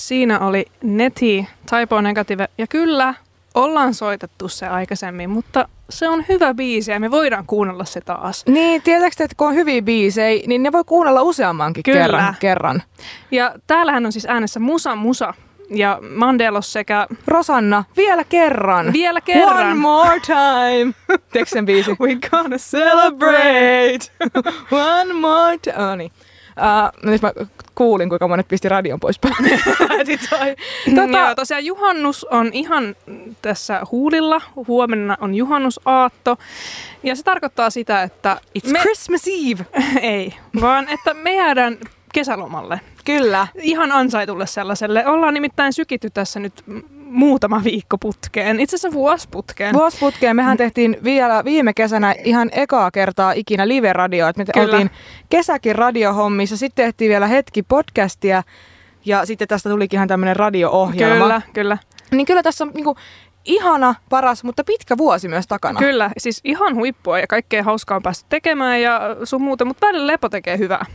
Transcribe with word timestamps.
Siinä 0.00 0.38
oli 0.38 0.66
Neti, 0.82 1.48
Typo 1.70 2.00
Negative 2.00 2.48
ja 2.58 2.66
kyllä 2.66 3.14
ollaan 3.54 3.94
soitettu 3.94 4.48
se 4.48 4.66
aikaisemmin, 4.66 5.30
mutta 5.30 5.68
se 5.90 6.08
on 6.08 6.24
hyvä 6.28 6.54
biisi 6.54 6.90
ja 6.90 7.00
me 7.00 7.10
voidaan 7.10 7.46
kuunnella 7.46 7.84
se 7.84 8.00
taas. 8.00 8.44
Niin, 8.46 8.82
tiedätkö, 8.82 9.24
että 9.24 9.36
kun 9.36 9.48
on 9.48 9.54
hyviä 9.54 9.82
biisejä, 9.82 10.42
niin 10.46 10.62
ne 10.62 10.72
voi 10.72 10.84
kuunnella 10.84 11.22
useammankin 11.22 11.82
Kyllä. 11.82 12.00
kerran. 12.02 12.34
kerran. 12.40 12.82
Ja 13.30 13.54
täällähän 13.66 14.06
on 14.06 14.12
siis 14.12 14.26
äänessä 14.26 14.60
Musa 14.60 14.96
Musa 14.96 15.34
ja 15.70 15.98
Mandelos 16.14 16.72
sekä 16.72 17.06
Rosanna, 17.26 17.84
vielä 17.96 18.24
kerran. 18.24 18.92
vielä 18.92 19.20
kerran. 19.20 19.66
One 19.66 19.74
more 19.74 20.20
time. 20.20 20.94
Tiedätkö 21.32 21.46
sen 21.54 21.66
biisi? 21.66 21.96
We 22.00 22.18
gonna 22.30 22.56
celebrate. 22.58 23.98
One 24.70 25.12
more 25.14 25.58
time. 25.58 25.76
Oh, 25.90 25.96
niin. 25.96 26.12
Uh, 26.60 27.10
nyt 27.10 27.22
mä 27.22 27.32
kuulin, 27.74 28.08
kuinka 28.08 28.28
monet 28.28 28.48
pisti 28.48 28.68
radion 28.68 29.00
pois 29.00 29.18
päältä. 29.18 29.42
tota... 30.30 30.44
Tota- 30.88 31.18
Joo, 31.18 31.34
tosiaan 31.34 31.64
juhannus 31.64 32.24
on 32.24 32.50
ihan 32.52 32.96
tässä 33.42 33.82
huulilla. 33.90 34.40
Huomenna 34.66 35.16
on 35.20 35.34
juhannusaatto. 35.34 36.38
Ja 37.02 37.16
se 37.16 37.22
tarkoittaa 37.22 37.70
sitä, 37.70 38.02
että... 38.02 38.40
It's 38.58 38.72
me... 38.72 38.78
Christmas 38.78 39.22
Eve. 39.26 39.66
Ei, 40.16 40.34
vaan 40.60 40.88
että 40.88 41.14
me 41.14 41.34
jäädään 41.34 41.78
kesälomalle. 42.14 42.80
Kyllä. 43.04 43.46
Ihan 43.54 43.92
ansaitulle 43.92 44.46
sellaiselle. 44.46 45.06
Ollaan 45.06 45.34
nimittäin 45.34 45.72
sykitty 45.72 46.10
tässä 46.10 46.40
nyt 46.40 46.64
muutama 47.10 47.64
viikko 47.64 47.98
putkeen. 47.98 48.60
Itse 48.60 48.76
asiassa 48.76 48.96
vuosi 48.96 49.28
putkeen. 49.30 49.74
Vuosiputkeen 49.74 50.36
mehän 50.36 50.56
tehtiin 50.56 50.96
vielä 51.04 51.44
viime 51.44 51.74
kesänä 51.74 52.14
ihan 52.24 52.50
ekaa 52.52 52.90
kertaa 52.90 53.32
ikinä 53.32 53.68
live-radio. 53.68 54.28
Että 54.28 54.40
me 54.40 54.52
Kyllä. 54.52 54.64
oltiin 54.64 54.90
kesäkin 55.30 55.76
radiohommissa, 55.76 56.56
sitten 56.56 56.84
tehtiin 56.84 57.08
vielä 57.08 57.26
hetki 57.26 57.62
podcastia 57.62 58.42
ja 59.04 59.26
sitten 59.26 59.48
tästä 59.48 59.70
tulikin 59.70 59.96
ihan 59.96 60.08
tämmöinen 60.08 60.36
radio-ohjelma. 60.36 61.24
Kyllä, 61.24 61.42
kyllä. 61.52 61.78
Niin 62.10 62.26
kyllä 62.26 62.42
tässä 62.42 62.64
on 62.64 62.70
niinku 62.74 62.96
ihana, 63.44 63.94
paras, 64.10 64.44
mutta 64.44 64.64
pitkä 64.64 64.98
vuosi 64.98 65.28
myös 65.28 65.46
takana. 65.46 65.78
Kyllä, 65.78 66.10
siis 66.18 66.40
ihan 66.44 66.74
huippua 66.74 67.18
ja 67.18 67.26
kaikkea 67.26 67.62
hauskaa 67.62 67.96
on 67.96 68.02
päästy 68.02 68.26
tekemään 68.28 68.82
ja 68.82 69.00
sun 69.24 69.42
muuta, 69.42 69.64
mutta 69.64 69.86
välillä 69.86 70.06
lepo 70.06 70.28
tekee 70.28 70.58
hyvää. 70.58 70.86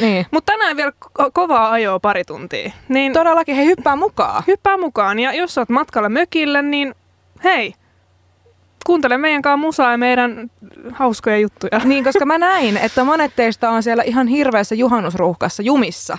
Niin. 0.00 0.26
Mutta 0.30 0.52
tänään 0.52 0.76
vielä 0.76 0.92
ko- 1.04 1.30
kovaa 1.32 1.70
ajoa 1.70 2.00
pari 2.00 2.24
tuntia. 2.24 2.70
Niin 2.88 3.12
Todellakin 3.12 3.56
he 3.56 3.64
hyppää 3.64 3.96
mukaan. 3.96 4.42
hyppää 4.46 4.76
mukaan 4.76 5.18
ja 5.18 5.32
jos 5.32 5.58
oot 5.58 5.68
matkalla 5.68 6.08
mökille, 6.08 6.62
niin 6.62 6.94
hei, 7.44 7.74
kuuntele 8.86 9.18
meidän 9.18 9.42
kanssa 9.42 9.56
musaa 9.56 9.90
ja 9.90 9.98
meidän 9.98 10.50
hauskoja 10.92 11.36
juttuja. 11.38 11.80
Niin, 11.84 12.04
koska 12.04 12.26
mä 12.26 12.38
näin, 12.38 12.76
että 12.76 13.04
monet 13.04 13.32
teistä 13.36 13.70
on 13.70 13.82
siellä 13.82 14.02
ihan 14.02 14.26
hirveässä 14.26 14.74
juhannusruuhkassa 14.74 15.62
jumissa. 15.62 16.18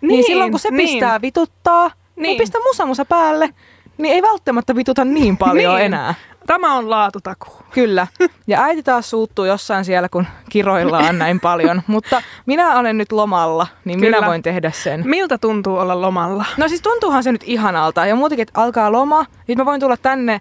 Niin, 0.00 0.08
niin 0.08 0.24
silloin 0.24 0.50
kun 0.50 0.60
se 0.60 0.68
pistää 0.76 1.20
vituttaa, 1.22 1.86
niin. 1.86 1.94
niin 2.16 2.22
Niin. 2.22 2.38
pistä 2.38 2.58
musamusa 2.58 3.04
päälle, 3.04 3.50
niin 3.98 4.14
ei 4.14 4.22
välttämättä 4.22 4.76
vituta 4.76 5.04
niin 5.04 5.36
paljon 5.36 5.74
Niin. 5.76 5.86
enää. 5.86 6.14
Tämä 6.46 6.74
on 6.74 6.90
laatutakuu. 6.90 7.54
Kyllä. 7.70 8.06
Ja 8.46 8.62
äiti 8.62 8.82
taas 8.82 9.10
suuttuu 9.10 9.44
jossain 9.44 9.84
siellä, 9.84 10.08
kun 10.08 10.26
kiroillaan 10.50 11.18
näin 11.18 11.40
paljon. 11.40 11.82
Mutta 11.86 12.22
minä 12.46 12.78
olen 12.78 12.98
nyt 12.98 13.12
lomalla, 13.12 13.66
niin 13.84 14.00
Kyllä. 14.00 14.16
minä 14.16 14.26
voin 14.28 14.42
tehdä 14.42 14.70
sen. 14.70 15.02
Miltä 15.06 15.38
tuntuu 15.38 15.76
olla 15.76 16.00
lomalla? 16.00 16.44
No 16.56 16.68
siis 16.68 16.82
tuntuuhan 16.82 17.22
se 17.22 17.32
nyt 17.32 17.42
ihanalta. 17.46 18.06
Ja 18.06 18.14
muutenkin, 18.16 18.42
että 18.42 18.60
alkaa 18.60 18.92
loma. 18.92 19.26
Nyt 19.48 19.58
mä 19.58 19.64
voin 19.64 19.80
tulla 19.80 19.96
tänne 19.96 20.40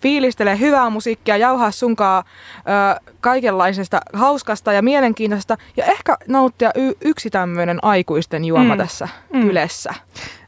fiilistele 0.00 0.58
hyvää 0.58 0.90
musiikkia, 0.90 1.36
jauhaa 1.36 1.70
sunkaa 1.70 2.24
ö, 2.58 3.00
kaikenlaisesta 3.20 4.00
hauskasta 4.12 4.72
ja 4.72 4.82
mielenkiintoista. 4.82 5.56
Ja 5.76 5.84
ehkä 5.84 6.16
nauttia 6.28 6.70
y- 6.74 6.92
yksi 7.00 7.30
tämmöinen 7.30 7.78
aikuisten 7.84 8.44
juoma 8.44 8.74
Mm. 8.74 8.78
tässä 8.78 9.08
Mm. 9.32 9.40
kylässä. 9.42 9.94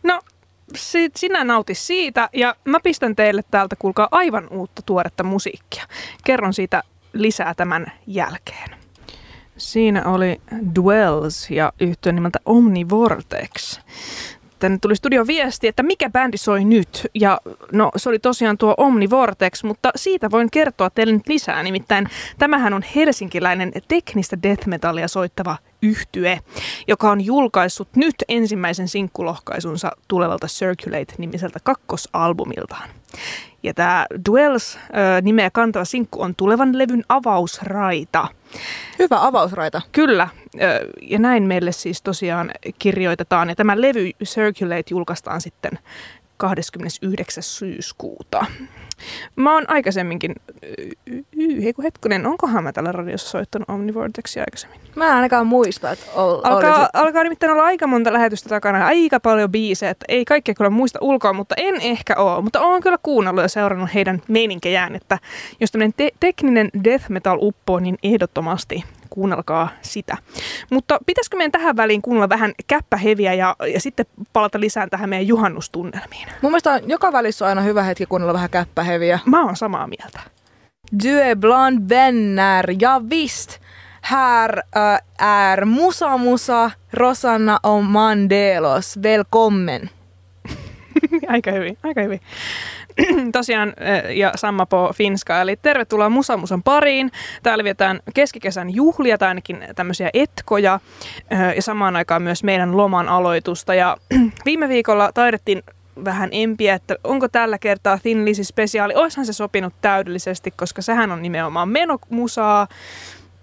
No, 0.03 0.21
si- 0.75 1.11
sinä 1.17 1.45
nauti 1.45 1.75
siitä 1.75 2.29
ja 2.33 2.55
mä 2.65 2.81
pistän 2.83 3.17
teille 3.17 3.43
täältä, 3.51 3.77
kuulkaa, 3.77 4.09
aivan 4.11 4.49
uutta 4.51 4.83
tuoretta 4.83 5.25
musiikkia. 5.25 5.85
Kerron 6.25 6.55
siitä 6.55 6.83
lisää 7.13 7.55
tämän 7.55 7.93
jälkeen. 8.07 8.71
Siinä 9.57 10.05
oli 10.05 10.41
Dwells 10.75 11.51
ja 11.51 11.73
yhtiön 11.81 12.15
nimeltä 12.15 12.39
Omnivortex. 12.45 13.81
Tänne 14.61 14.79
tuli 14.79 14.97
studio 14.97 15.27
viesti, 15.27 15.69
että 15.69 15.83
mikä 15.83 16.11
bändi 16.11 16.37
soi 16.37 16.65
nyt. 16.65 17.07
Ja 17.15 17.41
no 17.73 17.91
se 17.97 18.09
oli 18.09 18.19
tosiaan 18.19 18.59
tuo 18.59 18.75
Omnivortex, 18.77 19.65
mutta 19.65 19.91
siitä 19.97 20.31
voin 20.31 20.51
kertoa 20.51 20.91
teille 20.91 21.13
nyt 21.13 21.29
lisää. 21.29 21.63
Nimittäin 21.63 22.07
tämähän 22.39 22.75
on 22.75 22.83
helsinkiläinen 22.97 23.73
teknistä 23.89 24.43
death 24.43 24.67
metallia 24.67 25.09
soittava 25.09 25.57
yhtye, 25.83 26.41
joka 26.89 27.11
on 27.11 27.21
julkaissut 27.21 27.89
nyt 27.97 28.15
ensimmäisen 28.29 28.89
sinkkulohkaisunsa 28.89 29.93
tulevalta 30.09 30.47
Circulate-nimiseltä 30.47 31.59
kakkosalbumiltaan. 31.63 32.89
Ja 33.63 33.75
tämä 33.75 34.07
Duels 34.27 34.77
ö, 34.77 35.21
nimeä 35.23 35.51
kantava 35.51 35.85
sinkku 35.85 36.23
on 36.23 36.35
tulevan 36.35 36.79
levyn 36.79 37.05
avausraita. 37.09 38.29
Hyvä 38.99 39.27
avausraita. 39.27 39.83
Kyllä, 39.93 40.29
ja 41.03 41.19
näin 41.19 41.43
meille 41.43 41.73
siis 41.73 42.03
tosiaan 42.03 42.51
kirjoitetaan. 42.79 43.49
Ja 43.49 43.57
tämä 43.57 43.81
levy 43.81 44.11
Circulate 44.25 44.85
julkaistaan 44.91 45.41
sitten 45.41 45.79
29. 46.41 47.43
syyskuuta. 47.43 48.47
Mä 49.37 49.55
oon 49.55 49.65
aikaisemminkin, 49.69 50.35
hei 51.63 51.73
kun 51.73 51.85
hetkonen, 51.85 52.27
onkohan 52.27 52.65
mä 52.65 52.73
tällä 52.73 52.93
radiossa 52.93 53.29
soittanut 53.29 53.71
Omnivortexia 53.71 54.43
aikaisemmin? 54.43 54.81
Mä 54.97 55.07
en 55.07 55.13
ainakaan 55.13 55.47
muista, 55.47 55.91
että 55.91 56.07
ol, 56.15 56.41
Alkaa, 56.45 56.77
olisi. 56.77 56.91
alkaa 56.93 57.23
nimittäin 57.23 57.53
olla 57.53 57.65
aika 57.65 57.87
monta 57.87 58.13
lähetystä 58.13 58.49
takana, 58.49 58.87
aika 58.87 59.21
paljon 59.21 59.53
biisejä, 59.53 59.91
että 59.91 60.05
ei 60.09 60.25
kaikkea 60.25 60.55
kyllä 60.55 60.71
muista 60.71 60.99
ulkoa, 61.03 61.33
mutta 61.33 61.55
en 61.59 61.81
ehkä 61.81 62.15
oo. 62.17 62.43
Mutta 62.43 62.61
oon 62.61 62.81
kyllä 62.81 62.99
kuunnellut 63.03 63.43
ja 63.43 63.49
seurannut 63.49 63.95
heidän 63.95 64.23
meininkejään, 64.29 64.95
että 64.97 65.19
jos 65.61 65.71
tämmöinen 65.71 65.95
te- 65.97 66.13
tekninen 66.21 66.71
death 66.85 67.11
metal 67.11 67.39
uppoo, 67.41 67.79
niin 67.79 67.99
ehdottomasti 68.03 68.85
kuunnelkaa 69.11 69.69
sitä. 69.83 70.17
Mutta 70.71 70.99
pitäisikö 71.07 71.37
meidän 71.37 71.53
tähän 71.53 71.77
väliin 71.77 72.03
kuunnella 72.03 72.29
vähän 72.29 72.53
käppäheviä 72.67 73.35
ja, 73.35 73.57
ja 73.73 73.81
sitten 73.81 74.07
palata 74.33 74.61
lisään 74.61 74.91
tähän 74.91 75.09
meidän 75.09 75.27
juhannustunnelmiin? 75.27 76.29
Mun 76.43 76.53
mielestä 76.53 76.71
on, 76.71 76.81
joka 76.87 77.13
välissä 77.13 77.45
on 77.45 77.49
aina 77.49 77.61
hyvä 77.61 77.83
hetki 77.83 78.07
kuunnella 78.07 78.35
vähän 78.35 78.51
käppäheviä. 78.51 79.19
Mä 79.27 79.45
oon 79.45 79.57
samaa 79.57 79.87
mieltä. 79.87 80.21
Du 81.05 81.19
är 81.19 81.37
bland 81.37 81.89
vänner, 81.89 82.75
ja 82.81 83.01
visst. 83.11 83.61
Här 84.01 84.63
äh, 84.77 85.01
är 85.19 85.65
Musa 85.65 86.17
Musa, 86.17 86.71
Rosanna 86.93 87.59
och 87.63 87.85
Mandelos. 87.85 88.97
Välkommen. 88.97 89.91
aika 91.29 91.53
hyvin, 91.53 91.77
aika 91.83 92.03
hyvin. 92.03 92.21
Tosiaan 93.33 93.73
ja 94.09 94.33
Samma 94.35 94.67
po 94.67 94.93
Finska, 94.95 95.41
eli 95.41 95.57
tervetuloa 95.57 96.09
Musamusan 96.09 96.63
pariin. 96.63 97.13
Täällä 97.43 97.65
vietään 97.65 98.01
keskikesän 98.15 98.75
juhlia 98.75 99.19
tai 99.19 99.29
ainakin 99.29 99.65
tämmöisiä 99.75 100.11
etkoja 100.15 100.81
ja 101.57 101.63
samaan 101.63 101.97
aikaan 101.97 102.23
myös 102.23 102.45
meidän 102.45 102.77
loman 102.77 103.09
aloitusta. 103.09 103.75
Ja 103.75 103.97
viime 104.47 104.69
viikolla 104.69 105.13
taidettiin 105.13 105.63
vähän 106.05 106.29
empiä, 106.33 106.75
että 106.75 106.97
onko 107.05 107.29
tällä 107.29 107.59
kertaa 107.59 107.99
Thin 107.99 108.25
Lizzy 108.25 108.45
spesiaali. 108.45 108.95
Oishan 108.95 109.27
se 109.27 109.33
sopinut 109.33 109.75
täydellisesti, 109.81 110.51
koska 110.51 110.83
sehän 110.83 111.13
on 111.13 111.23
nimenomaan 111.23 111.69
menomusaa 111.69 112.69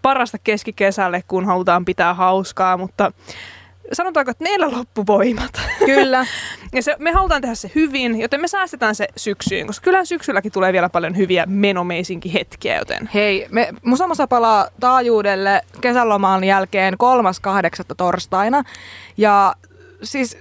parasta 0.01 0.37
keskikesälle, 0.43 1.23
kun 1.27 1.45
halutaan 1.45 1.85
pitää 1.85 2.13
hauskaa, 2.13 2.77
mutta 2.77 3.11
sanotaanko, 3.93 4.31
että 4.31 4.43
meillä 4.43 4.71
loppu 4.71 5.03
voimat. 5.07 5.61
Kyllä. 5.85 6.25
Ja 6.73 6.83
se, 6.83 6.95
me 6.99 7.11
halutaan 7.11 7.41
tehdä 7.41 7.55
se 7.55 7.71
hyvin, 7.75 8.21
joten 8.21 8.41
me 8.41 8.47
säästetään 8.47 8.95
se 8.95 9.07
syksyyn, 9.15 9.67
koska 9.67 9.83
kyllä 9.83 10.05
syksylläkin 10.05 10.51
tulee 10.51 10.73
vielä 10.73 10.89
paljon 10.89 11.17
hyviä 11.17 11.45
menomeisinkin 11.45 12.31
hetkiä, 12.31 12.77
joten 12.77 13.09
Hei, 13.13 13.47
me 13.51 13.73
Musa 13.83 14.07
Musa 14.07 14.27
palaa 14.27 14.67
taajuudelle 14.79 15.61
kesäloman 15.81 16.43
jälkeen 16.43 16.93
3.8. 16.93 17.95
torstaina. 17.97 18.63
Ja 19.17 19.55
siis 20.03 20.37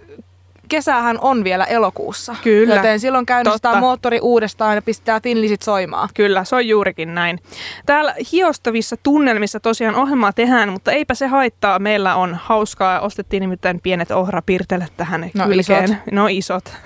kesähän 0.69 1.19
on 1.21 1.45
vielä 1.45 1.65
elokuussa. 1.65 2.37
Kyllä. 2.43 2.75
Joten 2.77 3.01
silloin 3.01 3.27
käynnistetään 3.27 3.73
Totta. 3.73 3.81
moottori 3.87 4.19
uudestaan 4.23 4.75
ja 4.75 4.83
pistää 4.83 5.21
Finlisit 5.21 5.63
soimaan. 5.63 6.09
kyllä, 6.15 6.45
se 6.45 6.57
on 6.57 6.69
juurikin 6.69 7.15
näin. 7.15 7.39
Täällä 7.87 8.15
hiostavissa 8.33 8.97
tunnelmissa 9.03 9.61
tosiaan 9.61 9.95
ohjelmaa 9.95 10.33
tehdään, 10.33 10.69
mutta 10.73 10.93
eipä 10.93 11.15
se 11.15 11.27
haittaa. 11.27 11.79
Meillä 11.79 12.15
on 12.15 12.35
hauskaa. 12.43 13.01
Ostettiin 13.01 13.41
nimittäin 13.41 13.81
pienet 13.81 14.11
ohrapirtelet 14.11 14.93
tähän 14.97 15.31
No, 15.35 15.45
kylkeen. 15.47 15.85
isot. 15.85 15.97
No 16.13 16.27
isot. 16.31 16.73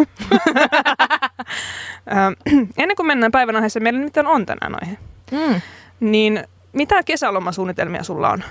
Ennen 2.78 2.96
kuin 2.96 3.06
mennään 3.06 3.32
päivän 3.32 3.56
aiheeseen, 3.56 3.82
meillä 3.82 3.98
nimittäin 3.98 4.26
on 4.26 4.46
tänään 4.46 4.74
aihe. 4.82 4.96
Mm. 5.30 5.60
Niin 6.00 6.44
mitä 6.72 7.02
kesälomasuunnitelmia 7.02 8.02
sulla 8.02 8.30
on? 8.30 8.44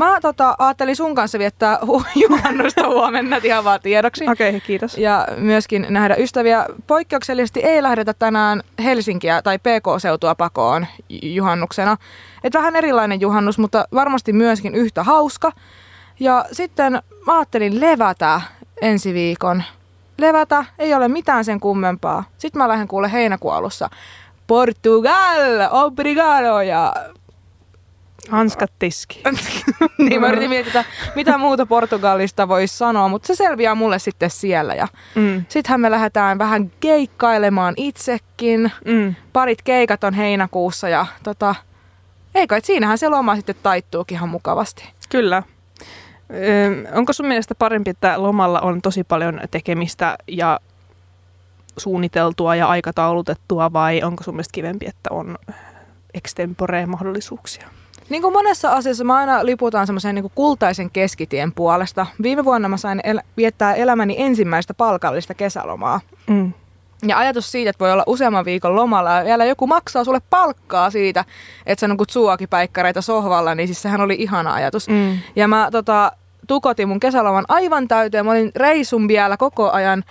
Mä 0.00 0.20
tota, 0.20 0.54
ajattelin 0.58 0.96
sun 0.96 1.14
kanssa 1.14 1.38
viettää 1.38 1.78
hu- 1.84 2.08
juhannusta 2.14 2.88
huomenna 2.88 3.36
ihan 3.42 3.64
vaan 3.64 3.80
tiedoksi. 3.80 4.28
Okei, 4.28 4.48
okay, 4.48 4.60
kiitos. 4.60 4.98
Ja 4.98 5.28
myöskin 5.36 5.86
nähdä 5.88 6.16
ystäviä. 6.18 6.66
Poikkeuksellisesti 6.86 7.60
ei 7.60 7.82
lähdetä 7.82 8.14
tänään 8.14 8.62
Helsinkiä 8.84 9.42
tai 9.42 9.58
PK-seutua 9.58 10.34
pakoon 10.34 10.86
juhannuksena. 11.22 11.96
Et 12.44 12.54
vähän 12.54 12.76
erilainen 12.76 13.20
juhannus, 13.20 13.58
mutta 13.58 13.84
varmasti 13.94 14.32
myöskin 14.32 14.74
yhtä 14.74 15.02
hauska. 15.02 15.52
Ja 16.20 16.44
sitten 16.52 16.92
mä 17.26 17.36
ajattelin 17.36 17.80
levätä 17.80 18.40
ensi 18.82 19.14
viikon. 19.14 19.62
levätä, 20.18 20.64
ei 20.78 20.94
ole 20.94 21.08
mitään 21.08 21.44
sen 21.44 21.60
kummempaa. 21.60 22.24
Sitten 22.38 22.62
mä 22.62 22.68
lähden 22.68 22.88
kuule 22.88 23.12
heinäkuolussa. 23.12 23.90
Portugal, 24.46 25.68
obrigado 25.70 26.60
ja 26.60 26.92
Hanskat 28.28 28.72
tiski. 28.78 29.22
niin 29.98 30.20
mä 30.20 30.28
yritin 30.28 30.48
miettiä, 30.48 30.84
mitä 31.14 31.38
muuta 31.38 31.66
Portugalista 31.66 32.48
voisi 32.48 32.76
sanoa, 32.78 33.08
mutta 33.08 33.26
se 33.26 33.34
selviää 33.34 33.74
mulle 33.74 33.98
sitten 33.98 34.30
siellä. 34.30 34.74
Ja 34.74 34.88
Mm. 35.14 35.44
sittenhän 35.48 35.80
me 35.80 35.90
lähdetään 35.90 36.38
vähän 36.38 36.72
keikkailemaan 36.80 37.74
itsekin. 37.76 38.72
Mm. 38.84 39.14
Parit 39.32 39.62
keikat 39.62 40.04
on 40.04 40.14
heinäkuussa 40.14 40.88
ja 40.88 41.06
tota, 41.22 41.54
ei 42.34 42.46
kai, 42.46 42.60
siinähän 42.64 42.98
se 42.98 43.08
loma 43.08 43.36
sitten 43.36 43.56
taittuukin 43.62 44.16
ihan 44.16 44.28
mukavasti. 44.28 44.88
Kyllä. 45.08 45.42
Ö, 46.30 46.88
onko 46.98 47.12
sun 47.12 47.26
mielestä 47.26 47.54
parempi, 47.54 47.90
että 47.90 48.22
lomalla 48.22 48.60
on 48.60 48.82
tosi 48.82 49.04
paljon 49.04 49.40
tekemistä 49.50 50.18
ja 50.28 50.60
suunniteltua 51.76 52.54
ja 52.56 52.66
aikataulutettua 52.68 53.72
vai 53.72 54.02
onko 54.02 54.24
sun 54.24 54.34
mielestä 54.34 54.52
kivempi, 54.52 54.86
että 54.86 55.08
on 55.10 55.38
extempore 56.14 56.86
mahdollisuuksia? 56.86 57.68
Niin 58.10 58.22
kuin 58.22 58.32
monessa 58.32 58.72
asiassa 58.72 59.04
mä 59.04 59.16
aina 59.16 59.46
liputaan 59.46 59.86
semmoisen 59.86 60.14
niin 60.14 60.32
kultaisen 60.34 60.90
keskitien 60.90 61.52
puolesta. 61.52 62.06
Viime 62.22 62.44
vuonna 62.44 62.68
mä 62.68 62.76
sain 62.76 63.00
el- 63.04 63.20
viettää 63.36 63.74
elämäni 63.74 64.14
ensimmäistä 64.18 64.74
palkallista 64.74 65.34
kesälomaa. 65.34 66.00
Mm. 66.26 66.52
Ja 67.06 67.18
ajatus 67.18 67.52
siitä, 67.52 67.70
että 67.70 67.84
voi 67.84 67.92
olla 67.92 68.04
useamman 68.06 68.44
viikon 68.44 68.76
lomalla 68.76 69.10
ja 69.10 69.24
vielä 69.24 69.44
joku 69.44 69.66
maksaa 69.66 70.04
sulle 70.04 70.20
palkkaa 70.30 70.90
siitä, 70.90 71.24
että 71.66 71.80
sä 71.80 71.88
nukut 71.88 72.10
suokipäikkäreitä 72.10 73.00
sohvalla, 73.00 73.54
niin 73.54 73.68
siis 73.68 73.82
sehän 73.82 74.00
oli 74.00 74.16
ihana 74.18 74.54
ajatus. 74.54 74.88
Mm. 74.88 75.18
Ja 75.36 75.48
mä 75.48 75.68
tota, 75.72 76.12
tukotin 76.46 76.88
mun 76.88 77.00
kesäloman 77.00 77.44
aivan 77.48 77.88
täyteen. 77.88 78.24
Mä 78.24 78.30
olin 78.30 78.52
reisun 78.56 79.08
vielä 79.08 79.36
koko 79.36 79.70
ajan. 79.70 80.04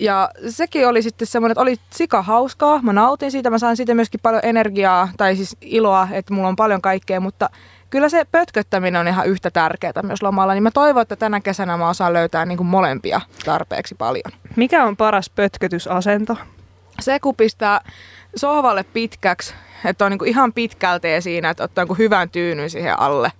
Ja 0.00 0.30
sekin 0.48 0.88
oli 0.88 1.02
sitten 1.02 1.26
semmoinen, 1.26 1.52
että 1.52 1.60
oli 1.60 1.76
sika 1.90 2.22
hauskaa. 2.22 2.80
Mä 2.82 2.92
nautin 2.92 3.30
siitä. 3.30 3.50
Mä 3.50 3.58
sain 3.58 3.76
siitä 3.76 3.94
myöskin 3.94 4.20
paljon 4.22 4.44
energiaa 4.44 5.08
tai 5.16 5.36
siis 5.36 5.56
iloa, 5.60 6.08
että 6.12 6.34
mulla 6.34 6.48
on 6.48 6.56
paljon 6.56 6.82
kaikkea. 6.82 7.20
Mutta 7.20 7.50
kyllä 7.90 8.08
se 8.08 8.26
pötköttäminen 8.32 9.00
on 9.00 9.08
ihan 9.08 9.26
yhtä 9.26 9.50
tärkeää 9.50 10.02
myös 10.02 10.22
lomalla. 10.22 10.52
Niin 10.52 10.62
mä 10.62 10.70
toivon, 10.70 11.02
että 11.02 11.16
tänä 11.16 11.40
kesänä 11.40 11.76
mä 11.76 11.88
osaan 11.88 12.12
löytää 12.12 12.44
niin 12.44 12.56
kuin 12.56 12.66
molempia 12.66 13.20
tarpeeksi 13.44 13.94
paljon. 13.94 14.32
Mikä 14.56 14.84
on 14.84 14.96
paras 14.96 15.30
pötkötysasento? 15.30 16.36
Se 17.00 17.20
kun 17.20 17.36
pistää 17.36 17.80
sohvalle 18.36 18.82
pitkäksi, 18.82 19.54
että 19.84 20.04
on 20.04 20.10
niin 20.10 20.18
kuin 20.18 20.28
ihan 20.28 20.52
pitkälteen 20.52 21.22
siinä, 21.22 21.50
että 21.50 21.64
ottaa 21.64 21.84
niin 21.84 21.98
hyvän 21.98 22.30
tyynyn 22.30 22.70
siihen 22.70 23.00
alle. 23.00 23.32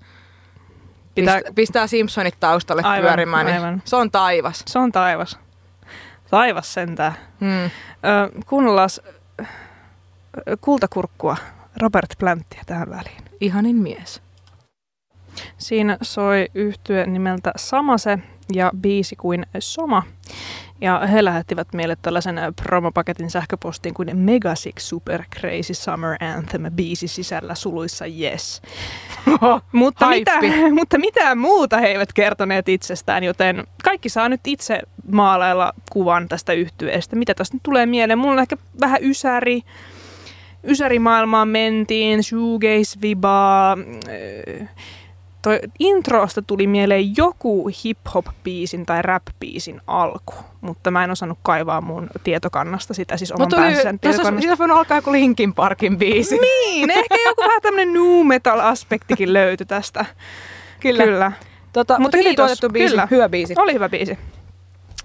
Pistää, 1.14 1.40
pistää 1.54 1.86
Simpsonit 1.86 2.34
taustalle 2.40 2.82
Aivan, 2.82 3.06
pyörimään, 3.06 3.46
niin 3.46 3.56
aivan. 3.56 3.82
se 3.84 3.96
on 3.96 4.10
taivas. 4.10 4.62
Se 4.66 4.78
on 4.78 4.92
taivas. 4.92 5.38
Taivas 6.30 6.74
sentään. 6.74 7.12
Hmm. 7.40 7.64
Ö, 7.64 7.70
kuunnellaan 8.46 8.90
kultakurkkua 10.60 11.36
Robert 11.76 12.10
Planttia 12.18 12.62
tähän 12.66 12.90
väliin. 12.90 13.22
Ihanin 13.40 13.76
mies. 13.76 14.22
Siinä 15.58 15.98
soi 16.02 16.46
yhtye 16.54 17.06
nimeltä 17.06 17.52
Samase 17.56 18.18
ja 18.52 18.70
biisi 18.80 19.16
kuin 19.16 19.46
Soma. 19.58 20.02
Ja 20.80 21.06
he 21.06 21.24
lähettivät 21.24 21.68
meille 21.74 21.96
tällaisen 22.02 22.38
ö, 22.38 22.52
promopaketin 22.62 23.30
sähköpostiin 23.30 23.94
kuin 23.94 24.16
Mega 24.16 24.54
Six 24.54 24.82
Super 24.82 25.24
Crazy 25.40 25.74
Summer 25.74 26.16
Anthem 26.36 26.62
biisi 26.72 27.08
sisällä 27.08 27.54
suluissa 27.54 28.04
Yes. 28.06 28.62
mutta, 29.72 30.08
mitä, 30.08 30.32
mutta 30.78 30.98
mitään 30.98 31.38
muuta 31.38 31.78
he 31.78 31.86
eivät 31.86 32.12
kertoneet 32.12 32.68
itsestään, 32.68 33.24
joten 33.24 33.66
kaikki 33.84 34.08
saa 34.08 34.28
nyt 34.28 34.40
itse 34.46 34.80
maalailla 35.12 35.72
kuvan 35.90 36.28
tästä 36.28 36.52
yhtyeestä. 36.52 37.16
Mitä 37.16 37.34
tästä 37.34 37.54
nyt 37.54 37.62
tulee 37.62 37.86
mieleen? 37.86 38.18
Mulla 38.18 38.32
on 38.32 38.38
ehkä 38.38 38.56
vähän 38.80 38.98
ysäri, 39.02 39.62
ysärimaailmaan 40.64 41.48
mentiin, 41.48 42.20
shoegaze-vibaa. 42.20 43.78
ö, 44.08 44.64
Toi 45.42 45.60
introsta 45.78 46.42
tuli 46.42 46.66
mieleen 46.66 47.16
joku 47.16 47.70
hip-hop-biisin 47.84 48.86
tai 48.86 49.02
rap-biisin 49.02 49.80
alku, 49.86 50.34
mutta 50.60 50.90
mä 50.90 51.04
en 51.04 51.10
osannut 51.10 51.38
kaivaa 51.42 51.80
mun 51.80 52.10
tietokannasta 52.24 52.94
sitä, 52.94 53.16
siis 53.16 53.32
oman 53.32 53.42
Mutta 53.42 53.56
tuli, 53.56 53.66
päänsän 53.66 53.82
tässä 53.82 53.90
olisi 53.92 54.00
tietokannasta. 54.00 54.42
siitä 54.42 54.58
voinut 54.58 54.76
alkaa 54.78 54.98
joku 54.98 55.12
Linkin 55.12 55.54
Parkin 55.54 55.98
biisi. 55.98 56.38
Niin, 56.38 56.90
ehkä 56.90 57.14
joku 57.26 57.42
vähän 57.42 57.62
tämmönen 57.62 57.94
nu 57.94 58.24
metal-aspektikin 58.24 59.32
löytyi 59.32 59.66
tästä. 59.66 60.04
Kyllä. 60.80 61.04
Kyllä. 61.04 61.32
Tota, 61.72 61.94
Mutta 61.94 62.02
mutta 62.02 62.16
hyvin 62.16 62.36
tuotettu 62.36 62.68
biisi, 62.68 62.88
kyllä. 62.90 63.08
hyvä 63.10 63.28
biisi. 63.28 63.54
Oli 63.56 63.72
hyvä 63.72 63.88
biisi. 63.88 64.18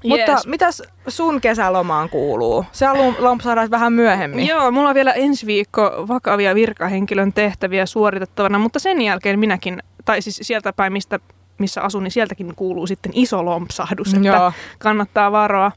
Mutta 0.04 0.32
Jees. 0.32 0.48
mitäs 0.48 0.84
sun 1.08 1.42
kesälomaan 1.42 2.10
kuuluu? 2.10 2.66
Se 2.72 2.86
haluan 2.86 3.16
lompsahdaa 3.20 3.70
vähän 3.72 3.94
myöhemmin. 3.94 4.48
Joo, 4.48 4.72
mulla 4.72 4.90
on 4.90 4.96
vielä 4.96 5.12
ensi 5.14 5.46
viikko 5.46 6.06
vakavia 6.08 6.56
virkahenkilön 6.56 7.34
tehtäviä 7.34 7.86
suoritettavana, 7.86 8.60
mutta 8.60 8.80
sen 8.80 9.02
jälkeen 9.02 9.40
minäkin, 9.40 9.84
tai 10.06 10.22
siis 10.22 10.40
sieltä 10.42 10.74
päin, 10.74 10.94
mistä, 10.94 11.20
missä 11.58 11.82
asun, 11.82 12.04
niin 12.04 12.12
sieltäkin 12.12 12.56
kuuluu 12.56 12.88
sitten 12.88 13.12
iso 13.16 13.46
lompsahdus, 13.46 14.14
että 14.14 14.28
Joo. 14.28 14.52
kannattaa 14.80 15.32
varoa. 15.32 15.72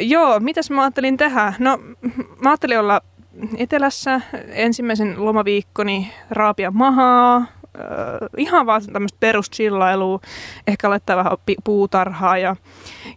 Joo, 0.00 0.40
mitäs 0.40 0.70
mä 0.70 0.82
ajattelin 0.82 1.16
tehdä? 1.16 1.52
No, 1.58 1.78
mä 2.42 2.50
ajattelin 2.50 2.78
olla 2.78 3.00
etelässä 3.56 4.20
ensimmäisen 4.48 5.24
lomaviikkoni 5.24 6.12
raapia 6.30 6.70
mahaa, 6.70 7.46
Öö, 7.78 8.28
ihan 8.36 8.66
vaan 8.66 8.82
tämmöistä 8.92 9.16
peruschillailua, 9.20 10.20
ehkä 10.66 10.90
laittaa 10.90 11.16
vähän 11.16 11.32
puutarhaa 11.64 12.38
ja, 12.38 12.56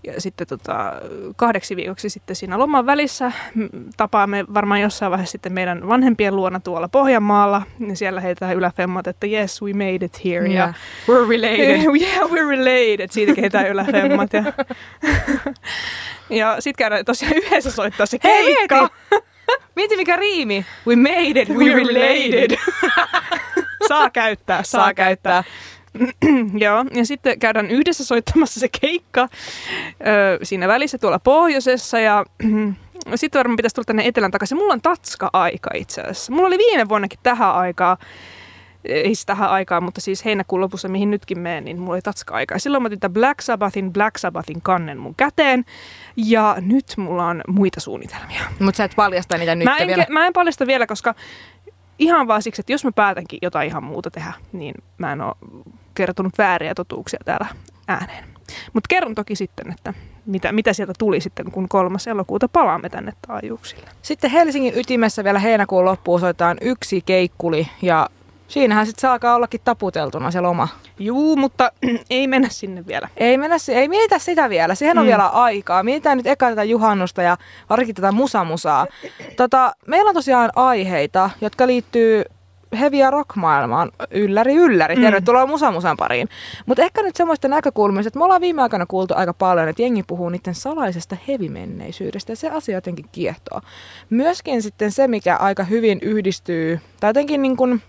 ja 0.04 0.22
sitten 0.22 0.48
tota, 0.48 0.94
kahdeksi 1.36 1.76
viikoksi 1.76 2.10
sitten 2.10 2.36
siinä 2.36 2.60
loman 2.60 2.86
välissä 2.86 3.32
mm, 3.56 3.70
tapaamme 3.98 4.46
varmaan 4.54 4.82
jossain 4.82 5.12
vaiheessa 5.12 5.32
sitten 5.32 5.54
meidän 5.54 5.88
vanhempien 5.88 6.36
luona 6.36 6.60
tuolla 6.60 6.88
Pohjanmaalla, 6.88 7.62
niin 7.80 7.98
siellä 7.98 8.22
heitetään 8.22 8.56
yläfemmat, 8.56 9.08
että 9.08 9.28
yes, 9.28 9.62
we 9.62 9.74
made 9.74 10.06
it 10.06 10.26
here. 10.26 10.48
Ja, 10.48 10.74
We're 11.10 11.30
related. 11.30 11.82
yeah, 12.02 12.30
we're 12.30 12.50
related. 12.50 13.08
Siitä 13.12 13.34
kehitään 13.34 13.68
yläfemmat. 13.70 14.34
Ja, 14.34 14.44
ja 16.40 16.56
sitten 16.60 16.78
käydään 16.78 17.06
tosiaan 17.06 17.38
yhdessä 17.38 17.72
soittaa 17.72 18.06
se 18.06 18.18
Hei, 18.24 18.56
keikka. 18.56 18.90
mieti! 19.12 19.26
Mieti 19.76 19.98
mikä 19.98 20.16
riimi. 20.16 20.66
We 20.88 20.96
made 20.96 21.42
it, 21.42 21.50
we 21.50 21.64
We're 21.66 21.88
related. 21.88 22.58
saa 23.88 24.10
käyttää, 24.10 24.64
saa, 24.64 24.82
Saa 24.84 24.94
käyttää. 24.94 25.44
Joo, 26.66 26.86
ja 26.94 27.06
sitten 27.06 27.40
käydään 27.40 27.72
yhdessä 27.72 28.06
soittamassa 28.06 28.60
se 28.60 28.68
keikka 28.82 29.22
ö, 29.22 30.40
siinä 30.44 30.68
välissä 30.68 30.98
tuolla 30.98 31.20
pohjoisessa 31.20 32.00
ja 32.00 32.26
sitten 33.16 33.40
varmaan 33.40 33.56
pitäisi 33.56 33.76
tulla 33.76 33.86
tänne 33.86 34.08
etelän 34.08 34.32
takaisin. 34.32 34.58
Mulla 34.58 34.74
on 34.74 34.82
tatska-aika 34.82 35.70
itse 35.76 36.02
asiassa. 36.02 36.32
Mulla 36.34 36.48
oli 36.48 36.58
viime 36.58 36.90
vuonnakin 36.90 37.20
tähän 37.24 37.52
aikaan, 37.56 37.98
ei 38.86 39.06
siis 39.06 39.26
tähän 39.26 39.50
aikaan, 39.50 39.84
mutta 39.84 40.02
siis 40.02 40.26
heinäkuun 40.26 40.62
lopussa, 40.62 40.88
mihin 40.88 41.12
nytkin 41.12 41.40
menen, 41.40 41.66
niin 41.66 41.80
mulla 41.80 41.94
oli 41.94 42.02
tatska-aika. 42.02 42.56
Ja 42.56 42.60
silloin 42.60 42.84
mä 42.84 42.88
otin 42.88 43.00
tämän 43.00 43.14
Black 43.14 43.42
Sabbathin, 43.42 43.94
Black 43.94 44.18
Sabbathin 44.18 44.62
kannen 44.62 44.98
mun 44.98 45.16
käteen 45.16 45.66
ja 46.16 46.56
nyt 46.62 46.86
mulla 46.98 47.28
on 47.28 47.42
muita 47.48 47.80
suunnitelmia. 47.80 48.42
Mutta 48.60 48.78
sä 48.78 48.84
et 48.84 48.94
paljasta 48.96 49.38
niitä 49.38 49.56
nyt 49.56 49.66
Mä 49.66 49.78
en, 49.78 49.88
vielä. 49.88 50.06
mä 50.10 50.28
en 50.28 50.34
paljasta 50.34 50.68
vielä, 50.68 50.88
koska 50.88 51.16
ihan 52.00 52.28
vaan 52.28 52.42
siksi, 52.42 52.62
että 52.62 52.72
jos 52.72 52.84
mä 52.86 52.92
päätänkin 52.92 53.40
jotain 53.42 53.68
ihan 53.68 53.84
muuta 53.84 54.12
tehdä, 54.12 54.34
niin 54.54 54.76
mä 54.98 55.12
en 55.12 55.22
ole 55.22 55.36
kertonut 55.96 56.38
vääriä 56.38 56.76
totuuksia 56.76 57.20
täällä 57.26 57.48
ääneen. 57.88 58.24
Mutta 58.74 58.88
kerron 58.88 59.16
toki 59.16 59.36
sitten, 59.36 59.72
että 59.72 59.94
mitä, 60.26 60.52
mitä 60.52 60.74
sieltä 60.74 60.94
tuli 61.00 61.22
sitten, 61.22 61.52
kun 61.52 61.70
kolmas 61.70 62.08
elokuuta 62.08 62.48
palaamme 62.48 62.90
tänne 62.90 63.14
taajuuksille. 63.28 63.90
Sitten 64.02 64.32
Helsingin 64.32 64.78
ytimessä 64.78 65.24
vielä 65.24 65.40
heinäkuun 65.40 65.86
loppuun 65.86 66.20
soitetaan 66.20 66.58
yksi 66.62 67.02
keikkuli 67.02 67.68
ja 67.82 68.10
siinähän 68.48 68.86
sitten 68.86 69.02
se 69.02 69.08
alkaa 69.08 69.36
ollakin 69.36 69.62
taputeltuna 69.64 70.32
se 70.32 70.42
loma. 70.42 70.68
Juu, 71.00 71.36
mutta 71.36 71.72
ei 72.10 72.28
mennä 72.28 72.48
sinne 72.52 72.86
vielä. 72.88 73.10
Ei 73.18 73.38
mennä, 73.38 73.56
ei 73.74 73.88
mietitä 73.88 74.20
sitä 74.20 74.50
vielä, 74.50 74.76
siihen 74.76 74.98
on 74.98 75.04
Mm. 75.06 75.08
vielä 75.08 75.28
aikaa. 75.28 75.84
Mietitään 75.84 76.18
nyt 76.18 76.28
eka 76.28 76.50
tätä 76.50 76.64
juhannusta 76.64 77.22
ja 77.22 77.38
varsinkin 77.70 77.96
tätä 77.96 78.12
musamusaa. 78.12 78.88
Tota, 79.38 79.74
meillä 79.88 80.10
on 80.10 80.16
tosiaan 80.16 80.52
aiheita, 80.56 81.30
jotka 81.42 81.68
liittyy 81.68 82.24
heavy- 82.80 82.98
ja 82.98 83.12
rock-maailmaan. 83.12 83.92
Ylläri, 84.12 84.56
ylläri. 84.56 84.96
Mm. 84.96 85.02
Tervetuloa 85.02 85.46
musamusan 85.46 85.98
pariin. 85.98 86.30
Mutta 86.66 86.84
ehkä 86.84 87.04
nyt 87.04 87.16
semmoista 87.16 87.48
näkökulmista, 87.48 88.08
että 88.08 88.20
me 88.20 88.24
ollaan 88.26 88.42
viime 88.42 88.62
aikoina 88.62 88.86
kuultu 88.86 89.14
aika 89.18 89.34
paljon, 89.34 89.70
että 89.70 89.82
jengi 89.82 90.04
puhuu 90.04 90.30
niiden 90.30 90.56
salaisesta 90.56 91.18
heavy-menneisyydestä 91.28 92.32
ja 92.32 92.36
se 92.36 92.50
asia 92.50 92.76
jotenkin 92.78 93.06
kiehtoo. 93.12 93.62
Myöskin 94.10 94.62
sitten 94.62 94.92
se, 94.92 95.08
mikä 95.08 95.36
aika 95.36 95.64
hyvin 95.64 96.00
yhdistyy, 96.02 96.80
tai 97.00 97.10
jotenkin 97.10 97.42
niin 97.42 97.58
kuin, 97.58 97.82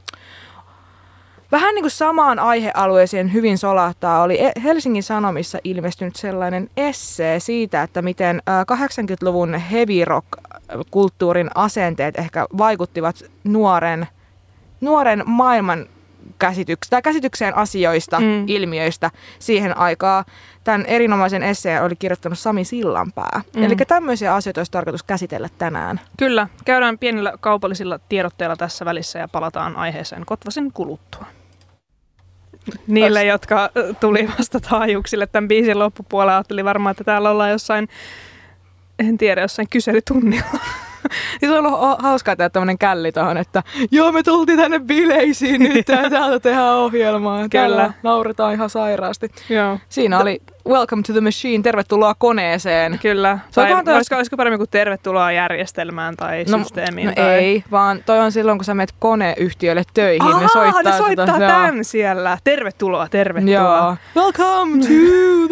Vähän 1.53 1.75
niin 1.75 1.83
kuin 1.83 1.91
samaan 1.91 2.39
aihealueeseen 2.39 3.33
hyvin 3.33 3.59
solahtaa 3.59 4.23
oli 4.23 4.45
E- 4.45 4.53
Helsingin 4.65 5.03
Sanomissa 5.03 5.59
ilmestynyt 5.65 6.17
sellainen 6.17 6.71
essee 6.77 7.41
siitä, 7.41 7.83
että 7.83 8.03
miten 8.03 8.43
ää, 8.47 8.65
80-luvun 8.73 9.55
heavy 9.55 10.05
rock-kulttuurin 10.05 11.51
asenteet 11.55 12.19
ehkä 12.19 12.47
vaikuttivat 12.59 13.17
nuoren, 13.45 14.09
nuoren 14.81 15.23
maailman 15.27 15.87
käsityks- 16.39 16.89
tai 16.91 17.03
käsitykseen 17.03 17.57
asioista, 17.57 18.21
Mm. 18.21 18.45
ilmiöistä 18.47 19.11
siihen 19.39 19.77
aikaan. 19.79 20.25
Tämän 20.65 20.87
erinomaisen 20.87 21.43
esseen 21.43 21.83
oli 21.83 21.97
kirjoittanut 21.97 22.39
Sami 22.39 22.65
Sillanpää. 22.65 23.41
Mm. 23.57 23.63
Eli 23.63 23.77
tämmöisiä 23.77 24.35
asioita 24.35 24.61
olisi 24.61 24.73
tarkoitus 24.73 25.03
käsitellä 25.03 25.49
tänään. 25.59 26.01
Kyllä, 26.19 26.49
käydään 26.65 26.99
pienillä 26.99 27.33
kaupallisilla 27.41 27.99
tiedotteilla 28.09 28.57
tässä 28.57 28.85
välissä 28.85 29.19
ja 29.19 29.29
palataan 29.29 29.77
aiheeseen 29.77 30.27
Kotvasin 30.27 30.73
kuluttua. 30.73 31.27
Niille, 32.87 33.21
Tos- 33.23 33.27
jotka 33.27 33.71
tuli 34.01 34.29
vasta 34.39 34.61
taajuuksille 34.61 35.27
tämän 35.27 35.49
biisin 35.49 35.79
loppupuolella, 35.79 36.37
ajatteli 36.37 36.65
varmaan, 36.65 36.91
että 36.91 37.05
täällä 37.05 37.31
ollaan 37.31 37.51
jossain, 37.51 37.89
en 38.99 39.19
tiedä, 39.19 39.41
jossain 39.41 39.69
kyselytunnilla. 39.69 40.59
Siis 41.41 41.53
on 41.53 41.67
ollut 41.67 41.81
ha- 41.81 41.97
hauskaa 41.99 42.37
tehdä 42.37 42.51
tämmöinen 42.51 42.79
källi 42.79 43.13
tuohon, 43.13 43.37
että 43.37 43.63
joo 43.91 44.13
me 44.13 44.23
tultiin 44.23 44.59
tänne 44.59 44.79
bileisiin 44.79 45.61
nyt 45.63 45.89
ja 46.03 46.11
täältä 46.11 46.41
tehdään 46.41 46.75
ohjelmaa. 46.75 47.49
Kyllä. 47.49 47.93
Nauretaan 48.03 48.53
ihan 48.55 48.71
sairaasti. 48.71 49.29
Joo. 49.49 49.79
Siinä 49.89 50.19
oli 50.19 50.43
Welcome 50.69 51.03
to 51.03 51.13
the 51.13 51.21
Machine, 51.21 51.63
tervetuloa 51.63 52.15
koneeseen. 52.19 52.99
Kyllä. 53.03 53.39
Se 53.51 53.61
on 53.61 53.67
Tai 53.67 53.71
tällaista- 53.73 53.97
olisiko, 53.97 54.17
olisiko 54.17 54.37
paremmin 54.37 54.59
kuin 54.59 54.71
tervetuloa 54.71 55.33
järjestelmään 55.33 56.17
tai 56.17 56.45
No, 56.49 56.59
systeemiin? 56.59 57.07
no 57.07 57.13
tai... 57.15 57.25
ei, 57.29 57.65
vaan 57.71 58.03
toi 58.07 58.19
on 58.19 58.33
silloin, 58.33 58.59
kun 58.59 58.65
sä 58.65 58.75
menet 58.75 58.95
koneyhtiölle 58.99 59.83
töihin. 59.95 60.23
Aa, 60.35 60.41
ne 60.41 60.49
soittaa, 60.53 60.83
ne 60.83 60.93
soittaa 60.99 61.27
tota, 61.27 61.39
joo. 61.39 61.51
tämän 61.51 61.85
siellä. 61.85 62.39
Tervetuloa, 62.45 63.09
tervetuloa. 63.09 63.55
Joo. 63.55 63.97
Welcome 64.25 64.79
to 64.83 64.89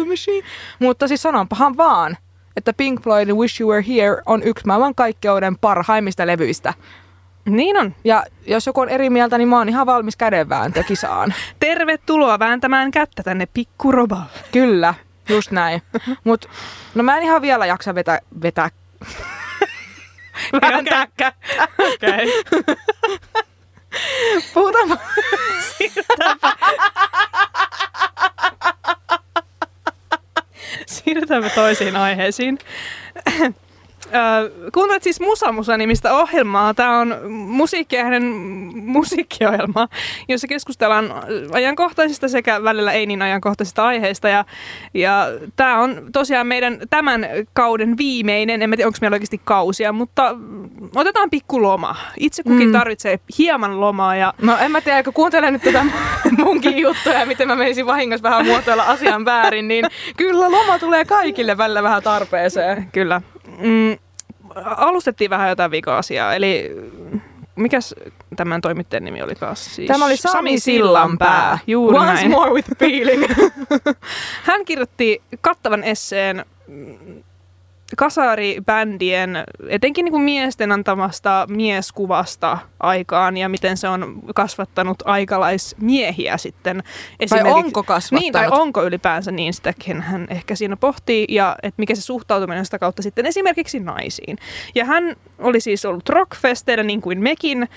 the 0.03 0.05
machine. 0.09 0.47
Mutta 0.79 1.07
siis 1.07 1.21
sanonpahan 1.21 1.77
vaan, 1.77 2.17
että 2.57 2.73
Pink 2.73 3.01
Floydin 3.01 3.37
Wish 3.37 3.61
You 3.61 3.71
Were 3.71 3.85
Here 3.87 4.21
on 4.25 4.43
yksi 4.43 4.65
maailman 4.65 4.95
kaikkeuden 4.95 5.57
parhaimmista 5.57 6.27
levyistä. 6.27 6.73
Niin 7.45 7.77
on. 7.77 7.95
Ja 8.03 8.23
jos 8.47 8.67
joku 8.67 8.81
on 8.81 8.89
eri 8.89 9.09
mieltä, 9.09 9.37
niin 9.37 9.47
mä 9.47 9.57
oon 9.57 9.69
ihan 9.69 9.85
valmis 9.85 10.15
kädenvääntökisaan. 10.15 11.33
Tervetuloa 11.59 12.39
vääntämään 12.39 12.91
kättä 12.91 13.23
tänne 13.23 13.45
pikkuroballe. 13.53 14.25
Kyllä, 14.51 14.93
just 15.29 15.51
näin. 15.51 15.81
Mut 16.23 16.49
no 16.95 17.03
mä 17.03 17.17
en 17.17 17.23
ihan 17.23 17.41
vielä 17.41 17.65
jaksa 17.65 17.95
vetää, 17.95 18.19
vetää 18.41 18.69
vääntää 20.61 21.07
kättä. 21.17 21.67
Okei. 21.79 22.43
Puhutaan 24.53 24.87
Siirrytäänpä 25.77 26.57
toisiin 31.55 31.95
aiheisiin. 31.95 32.59
Ö, 34.15 34.51
Kuuntelet 34.73 35.03
siis 35.03 35.19
Musa 35.19 35.51
Musa-nimistä 35.51 36.13
ohjelmaa. 36.13 36.73
Tämä 36.73 36.99
on 36.99 37.15
musiikki 37.31 37.95
musiikkiohjelma, 38.75 39.87
jossa 40.27 40.47
keskustellaan 40.47 41.13
ajankohtaisista 41.53 42.27
sekä 42.27 42.63
välillä 42.63 42.91
ei 42.91 43.05
niin 43.05 43.21
ajankohtaisista 43.21 43.85
aiheista. 43.85 44.29
Ja, 44.29 44.45
ja 44.93 45.27
tämä 45.55 45.79
on 45.79 46.01
tosiaan 46.13 46.47
meidän 46.47 46.77
tämän 46.89 47.27
kauden 47.53 47.97
viimeinen, 47.97 48.61
en 48.61 48.69
tiedä 48.69 48.87
onko 48.87 48.97
meillä 49.01 49.15
oikeasti 49.15 49.41
kausia, 49.43 49.91
mutta 49.93 50.35
otetaan 50.95 51.29
pikku 51.29 51.61
loma. 51.61 51.95
Itse 52.19 52.43
kukin 52.43 52.67
Mm. 52.67 52.71
tarvitsee 52.73 53.19
hieman 53.37 53.79
lomaa 53.81 54.15
ja 54.15 54.33
No 54.41 54.57
en 54.57 54.71
mä 54.71 54.81
tiedä, 54.81 55.03
kun 55.03 55.13
kuuntelen 55.13 55.53
nyt 55.53 55.61
tätä 55.61 55.85
munkin 56.43 56.77
juttuja 56.77 57.19
ja 57.19 57.25
miten 57.25 57.47
mä 57.47 57.55
menisin 57.55 57.85
vahingossa 57.85 58.23
vähän 58.23 58.45
muotoilla 58.45 58.83
asian 58.83 59.25
väärin, 59.25 59.67
niin 59.67 59.85
kyllä 60.17 60.51
loma 60.51 60.79
tulee 60.79 61.05
kaikille 61.05 61.57
välillä 61.57 61.83
vähän 61.83 62.03
tarpeeseen. 62.03 62.89
Kyllä. 62.91 63.21
Mm, 63.57 63.97
alustettiin 64.55 65.29
vähän 65.29 65.49
jotain 65.49 65.71
vika-asiaa, 65.71 66.33
eli 66.35 66.71
mikäs 67.55 67.95
tämän 68.35 68.61
toimittajan 68.61 69.03
nimi 69.03 69.21
oli 69.21 69.35
taas? 69.35 69.75
Siis 69.75 69.87
Tämä 69.87 70.05
oli 70.05 70.17
Sami 70.17 70.59
Sillanpää. 70.59 71.59
Juuri 71.67 71.97
Once 71.97 72.13
näin. 72.13 72.31
more 72.31 72.51
with 72.51 72.69
feeling. 72.79 73.23
Hän 74.43 74.65
kirjoitti 74.65 75.21
kattavan 75.41 75.83
esseen 75.83 76.45
kasaribändien, 77.97 79.43
etenkin 79.67 80.05
niin 80.05 80.11
kuin 80.11 80.23
miesten 80.23 80.71
antamasta 80.71 81.47
mieskuvasta 81.49 82.57
aikaan 82.79 83.37
ja 83.37 83.49
miten 83.49 83.77
se 83.77 83.87
on 83.87 84.19
kasvattanut 84.35 84.97
aikalaismiehiä 85.05 86.37
sitten. 86.37 86.83
Tai 87.29 87.51
onko 87.51 87.83
kasvattanut? 87.83 88.21
Niin, 88.21 88.33
tai 88.33 88.47
onko 88.51 88.83
ylipäänsä 88.83 89.31
niin, 89.31 89.53
sitäkin 89.53 90.01
hän 90.01 90.27
ehkä 90.29 90.55
siinä 90.55 90.75
pohtii, 90.77 91.25
ja 91.29 91.55
että 91.63 91.79
mikä 91.79 91.95
se 91.95 92.01
suhtautuminen 92.01 92.65
sitä 92.65 92.79
kautta 92.79 93.01
sitten 93.01 93.25
esimerkiksi 93.25 93.79
naisiin. 93.79 94.37
Ja 94.75 94.85
hän 94.85 95.15
oli 95.39 95.59
siis 95.59 95.85
ollut 95.85 96.09
rockfesteillä 96.09 96.83
niin 96.83 97.01
kuin 97.01 97.21
mekin. 97.21 97.69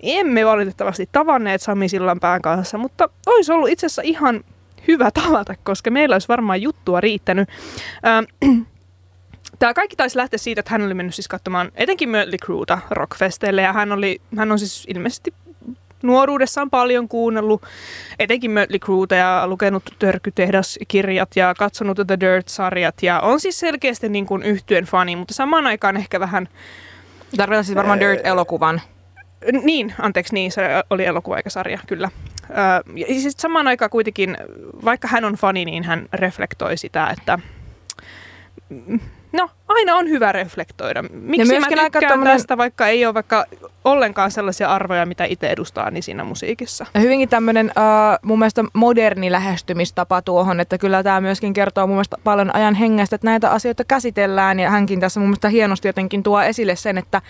Emme 0.00 0.46
valitettavasti 0.46 1.08
tavanneet 1.12 1.62
Sami 1.62 1.88
Sillanpään 1.88 2.42
kanssa, 2.42 2.78
mutta 2.78 3.08
olisi 3.26 3.52
ollut 3.52 3.68
itse 3.68 3.86
asiassa 3.86 4.02
ihan 4.02 4.44
hyvä 4.88 5.10
tavata, 5.10 5.54
koska 5.64 5.90
meillä 5.90 6.14
olisi 6.14 6.28
varmaan 6.28 6.62
juttua 6.62 7.00
riittänyt. 7.00 7.48
Ähm, 8.06 8.60
Tämä 9.58 9.74
kaikki 9.74 9.96
taisi 9.96 10.16
lähteä 10.16 10.38
siitä, 10.38 10.60
että 10.60 10.70
hän 10.70 10.82
oli 10.82 10.94
mennyt 10.94 11.14
siis 11.14 11.28
katsomaan 11.28 11.72
etenkin 11.74 12.08
Mötley 12.08 12.38
Crueta 12.44 12.78
rockfesteille 12.90 13.62
ja 13.62 13.72
hän, 13.72 13.92
oli, 13.92 14.20
hän 14.36 14.52
on 14.52 14.58
siis 14.58 14.86
ilmeisesti 14.88 15.34
nuoruudessaan 16.02 16.70
paljon 16.70 17.08
kuunnellut 17.08 17.62
etenkin 18.18 18.50
Mötley 18.50 18.78
Crueta 18.78 19.14
ja 19.14 19.46
lukenut 19.46 19.82
Törkytehdas-kirjat 19.98 21.30
ja 21.36 21.54
katsonut 21.58 21.98
The 22.06 22.16
Dirt-sarjat 22.20 23.02
ja 23.02 23.20
on 23.20 23.40
siis 23.40 23.60
selkeästi 23.60 24.08
niin 24.08 24.26
kuin 24.26 24.42
yhtyen 24.42 24.84
fani, 24.84 25.16
mutta 25.16 25.34
samaan 25.34 25.66
aikaan 25.66 25.96
ehkä 25.96 26.20
vähän, 26.20 26.48
Tarkoitan 27.36 27.64
siis 27.64 27.76
varmaan 27.76 28.00
Dirt-elokuvan. 28.00 28.80
niin, 29.62 29.94
anteeksi, 30.00 30.34
niin 30.34 30.52
se 30.52 30.62
oli 30.90 31.04
elokuvaikasarja, 31.04 31.78
kyllä. 31.86 32.10
Öö, 32.50 32.94
ja 32.94 33.06
siis 33.06 33.34
samaan 33.38 33.66
aikaan 33.66 33.90
kuitenkin, 33.90 34.36
vaikka 34.84 35.08
hän 35.08 35.24
on 35.24 35.34
fani, 35.34 35.64
niin 35.64 35.84
hän 35.84 36.06
reflektoi 36.12 36.76
sitä, 36.76 37.14
että 37.18 37.38
mm, 39.32 39.36
no, 39.36 39.50
aina 39.68 39.96
on 39.96 40.08
hyvä 40.08 40.32
reflektoida. 40.32 41.02
Miksi 41.02 41.58
mä 41.58 41.66
tykkään 41.66 42.12
tommonen- 42.12 42.32
tästä, 42.32 42.56
vaikka 42.56 42.86
ei 42.86 43.06
ole 43.06 43.14
vaikka 43.14 43.44
ollenkaan 43.84 44.30
sellaisia 44.30 44.68
arvoja, 44.68 45.06
mitä 45.06 45.24
itse 45.24 45.48
edustaa, 45.48 45.90
niin 45.90 46.02
siinä 46.02 46.24
musiikissa. 46.24 46.86
Ja 46.94 47.00
hyvinkin 47.00 47.28
tämmöinen 47.28 47.66
uh, 47.66 48.18
mun 48.22 48.38
mielestä 48.38 48.64
moderni 48.72 49.32
lähestymistapa 49.32 50.22
tuohon, 50.22 50.60
että 50.60 50.78
kyllä 50.78 51.02
tämä 51.02 51.20
myöskin 51.20 51.52
kertoo 51.52 51.86
mun 51.86 51.96
mielestä 51.96 52.16
paljon 52.24 52.56
ajan 52.56 52.74
hengestä, 52.74 53.16
että 53.16 53.26
näitä 53.26 53.50
asioita 53.50 53.84
käsitellään 53.84 54.60
ja 54.60 54.70
hänkin 54.70 55.00
tässä 55.00 55.20
mun 55.20 55.28
mielestä 55.28 55.48
hienosti 55.48 55.88
jotenkin 55.88 56.22
tuo 56.22 56.42
esille 56.42 56.76
sen, 56.76 56.98
että 56.98 57.22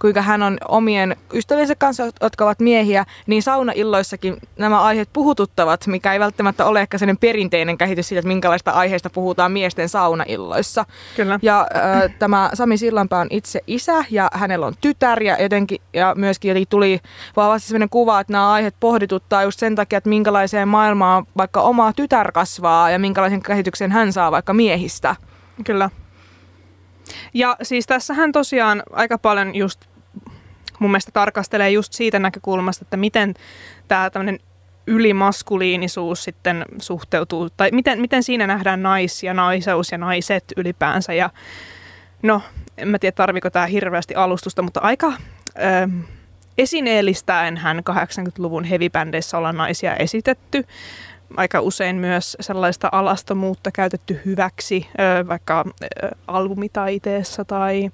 kuinka 0.00 0.22
hän 0.22 0.42
on 0.42 0.58
omien 0.68 1.16
ystäviensä 1.32 1.74
kanssa, 1.74 2.02
jotka 2.20 2.44
ovat 2.44 2.60
miehiä, 2.60 3.04
niin 3.26 3.42
saunailloissakin 3.42 4.36
nämä 4.58 4.82
aiheet 4.82 5.08
puhututtavat, 5.12 5.86
mikä 5.86 6.12
ei 6.12 6.20
välttämättä 6.20 6.64
ole 6.64 6.80
ehkä 6.80 6.98
sellainen 6.98 7.18
perinteinen 7.18 7.78
käsitys 7.78 8.08
siitä, 8.08 8.18
että 8.18 8.28
minkälaista 8.28 8.70
aiheista 8.70 9.10
puhutaan 9.10 9.52
miesten 9.52 9.88
saunailloissa. 9.88 10.84
Kyllä. 11.16 11.38
Ja 11.42 11.66
äh, 11.76 11.83
tämä 12.18 12.50
Sami 12.54 12.76
Sillanpää 12.76 13.20
on 13.20 13.26
itse 13.30 13.60
isä 13.66 14.04
ja 14.10 14.30
hänellä 14.32 14.66
on 14.66 14.74
tytär 14.80 15.22
ja, 15.22 15.42
jotenkin, 15.42 15.78
ja 15.92 16.14
myöskin 16.16 16.48
jotenkin 16.48 16.68
tuli 16.68 17.00
vahvasti 17.36 17.68
sellainen 17.68 17.88
kuva, 17.88 18.20
että 18.20 18.32
nämä 18.32 18.52
aiheet 18.52 18.74
pohdituttaa 18.80 19.42
just 19.42 19.60
sen 19.60 19.74
takia, 19.74 19.96
että 19.96 20.10
minkälaiseen 20.10 20.68
maailmaan 20.68 21.26
vaikka 21.36 21.60
oma 21.60 21.92
tytär 21.92 22.32
kasvaa 22.32 22.90
ja 22.90 22.98
minkälaisen 22.98 23.42
käsityksen 23.42 23.92
hän 23.92 24.12
saa 24.12 24.32
vaikka 24.32 24.54
miehistä. 24.54 25.16
Kyllä. 25.64 25.90
Ja 27.34 27.56
siis 27.62 27.86
tässähän 27.86 28.32
tosiaan 28.32 28.82
aika 28.92 29.18
paljon 29.18 29.54
just 29.54 29.80
mun 30.78 30.90
mielestä 30.90 31.12
tarkastelee 31.12 31.70
just 31.70 31.92
siitä 31.92 32.18
näkökulmasta, 32.18 32.84
että 32.84 32.96
miten 32.96 33.34
tämä 33.88 34.10
tämmöinen 34.10 34.38
ylimaskuliinisuus 34.86 36.24
sitten 36.24 36.64
suhteutuu, 36.78 37.50
tai 37.50 37.70
miten, 37.72 38.00
miten 38.00 38.22
siinä 38.22 38.46
nähdään 38.46 38.82
nais 38.82 39.22
ja 39.22 39.34
naiseus 39.34 39.92
ja 39.92 39.98
naiset 39.98 40.44
ylipäänsä. 40.56 41.12
Ja 41.12 41.30
no, 42.24 42.42
en 42.78 42.88
mä 42.88 42.98
tiedä 42.98 43.14
tarviko 43.14 43.50
tämä 43.50 43.66
hirveästi 43.66 44.14
alustusta, 44.14 44.62
mutta 44.62 44.80
aika 44.80 45.12
ö, 45.58 45.88
esineellistäen 46.58 47.56
hän 47.56 47.78
80-luvun 47.90 48.64
heavy-bändeissä 48.64 49.38
ollaan 49.38 49.56
naisia 49.56 49.96
esitetty. 49.96 50.64
Aika 51.36 51.60
usein 51.60 51.96
myös 51.96 52.36
sellaista 52.40 52.88
alastomuutta 52.92 53.70
käytetty 53.70 54.20
hyväksi, 54.24 54.86
ö, 55.20 55.28
vaikka 55.28 55.64
ö, 55.82 56.08
albumitaiteessa 56.26 57.44
tai 57.44 57.90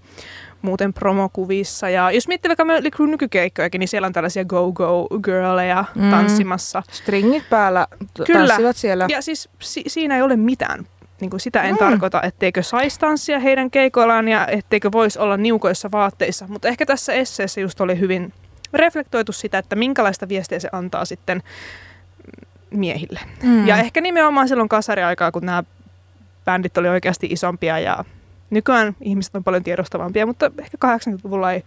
muuten 0.62 0.92
promokuvissa. 0.92 1.88
Ja 1.90 2.10
jos 2.10 2.28
miettii 2.28 2.48
vaikka 2.48 2.64
Crue 2.96 3.08
nykykeikkojakin, 3.10 3.78
niin 3.78 3.88
siellä 3.88 4.06
on 4.06 4.12
tällaisia 4.12 4.44
go-go-girleja 4.44 5.84
Mm. 5.94 6.10
tanssimassa. 6.10 6.82
Stringit 6.90 7.44
päällä 7.50 7.86
t- 8.14 8.26
Kyllä. 8.26 8.46
tanssivat 8.48 8.76
siellä. 8.76 9.06
Ja 9.08 9.22
siis 9.22 9.48
si- 9.58 9.84
siinä 9.86 10.16
ei 10.16 10.22
ole 10.22 10.36
mitään. 10.36 10.86
Niin 11.20 11.30
kuin 11.30 11.40
sitä 11.40 11.62
en 11.62 11.74
Mm. 11.74 11.78
tarkoita, 11.78 12.22
etteikö 12.22 12.62
saisi 12.62 13.00
tanssia 13.00 13.38
heidän 13.38 13.70
keikoillaan 13.70 14.28
ja 14.28 14.46
etteikö 14.46 14.92
voisi 14.92 15.18
olla 15.18 15.36
niukoissa 15.36 15.90
vaatteissa. 15.92 16.46
Mutta 16.48 16.68
ehkä 16.68 16.86
tässä 16.86 17.12
esseessä 17.12 17.60
just 17.60 17.80
oli 17.80 17.98
hyvin 18.00 18.32
reflektoitu 18.72 19.32
sitä, 19.32 19.58
että 19.58 19.76
minkälaista 19.76 20.28
viestiä 20.28 20.58
se 20.58 20.68
antaa 20.72 21.04
sitten 21.04 21.42
miehille. 22.70 23.20
Mm. 23.42 23.66
Ja 23.66 23.76
ehkä 23.76 24.00
nimenomaan 24.00 24.48
silloin 24.48 24.68
kasariaikaa, 24.68 25.32
kun 25.32 25.46
nämä 25.46 25.64
bändit 26.44 26.78
oli 26.78 26.88
oikeasti 26.88 27.26
isompia 27.30 27.78
ja 27.78 28.04
nykyään 28.50 28.96
ihmiset 29.00 29.34
on 29.34 29.44
paljon 29.44 29.62
tiedostavampia, 29.62 30.26
mutta 30.26 30.50
ehkä 30.58 30.76
80-luvulla 30.86 31.52
ei 31.52 31.64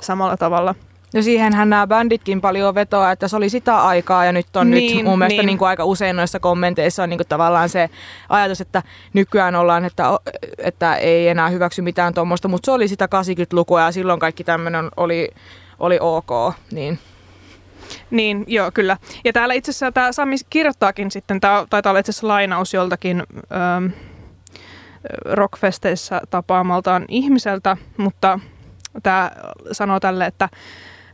samalla 0.00 0.36
tavalla. 0.36 0.74
Ja 1.12 1.22
siihenhän 1.22 1.70
nämä 1.70 1.86
bänditkin 1.86 2.40
paljon 2.40 2.74
vetoa, 2.74 3.12
että 3.12 3.28
se 3.28 3.36
oli 3.36 3.48
sitä 3.48 3.82
aikaa 3.82 4.24
ja 4.24 4.32
nyt 4.32 4.56
on 4.56 4.70
Niin, 4.70 4.96
nyt 4.96 5.04
mun 5.04 5.18
mielestä 5.18 5.42
niin. 5.42 5.46
niin 5.46 5.58
kuin 5.58 5.68
aika 5.68 5.84
usein 5.84 6.16
noissa 6.16 6.40
kommenteissa 6.40 7.02
on 7.02 7.10
niin 7.10 7.18
kuin 7.18 7.28
tavallaan 7.28 7.68
se 7.68 7.90
ajatus, 8.28 8.60
että 8.60 8.82
nykyään 9.12 9.54
ollaan, 9.54 9.84
että, 9.84 10.04
että 10.58 10.96
ei 10.96 11.28
enää 11.28 11.48
hyväksy 11.48 11.82
mitään 11.82 12.14
tuommoista, 12.14 12.48
mutta 12.48 12.66
se 12.66 12.72
oli 12.72 12.88
sitä 12.88 13.06
80-lukua 13.06 13.80
ja 13.80 13.92
silloin 13.92 14.20
kaikki 14.20 14.44
tämmöinen 14.44 14.88
oli, 14.96 15.28
oli 15.78 15.98
ok. 16.00 16.54
Niin. 16.72 16.98
Niin, 18.10 18.44
joo, 18.46 18.70
kyllä. 18.74 18.96
Ja 19.24 19.32
täällä 19.32 19.54
itse 19.54 19.70
asiassa 19.70 19.92
tämä 19.92 20.12
Sami 20.12 20.36
kirjoittaakin 20.50 21.10
sitten, 21.10 21.40
tämä 21.40 21.66
taitaa 21.70 21.90
olla 21.90 22.00
itse 22.00 22.10
asiassa 22.10 22.28
lainaus 22.28 22.74
joltakin 22.74 23.22
ähm, 23.52 23.86
rockfesteissä 25.24 26.20
tapaamaltaan 26.30 27.04
ihmiseltä, 27.08 27.76
mutta 27.96 28.40
tämä 29.02 29.30
sanoo 29.72 30.00
tälle, 30.00 30.26
että 30.26 30.48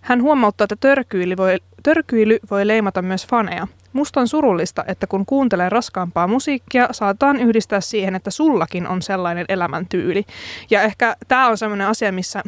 hän 0.06 0.22
huomauttaa, 0.22 0.64
että 0.64 0.76
törkyily 0.80 1.36
voi, 1.36 1.58
törkyily 1.82 2.38
voi 2.50 2.66
leimata 2.66 3.02
myös 3.02 3.26
faneja. 3.26 3.66
Musta 3.92 4.20
on 4.20 4.28
surullista, 4.28 4.84
että 4.88 5.06
kun 5.06 5.26
kuuntelee 5.26 5.68
raskaampaa 5.68 6.26
musiikkia, 6.26 6.88
saataan 6.90 7.36
yhdistää 7.36 7.80
siihen, 7.80 8.14
että 8.14 8.30
sullakin 8.30 8.86
on 8.86 9.02
sellainen 9.02 9.44
elämäntyyli. 9.48 10.24
Ja 10.70 10.82
ehkä 10.82 11.16
tämä 11.28 11.48
on 11.48 11.58
sellainen 11.58 11.86
asia, 11.86 12.12
missä 12.12 12.42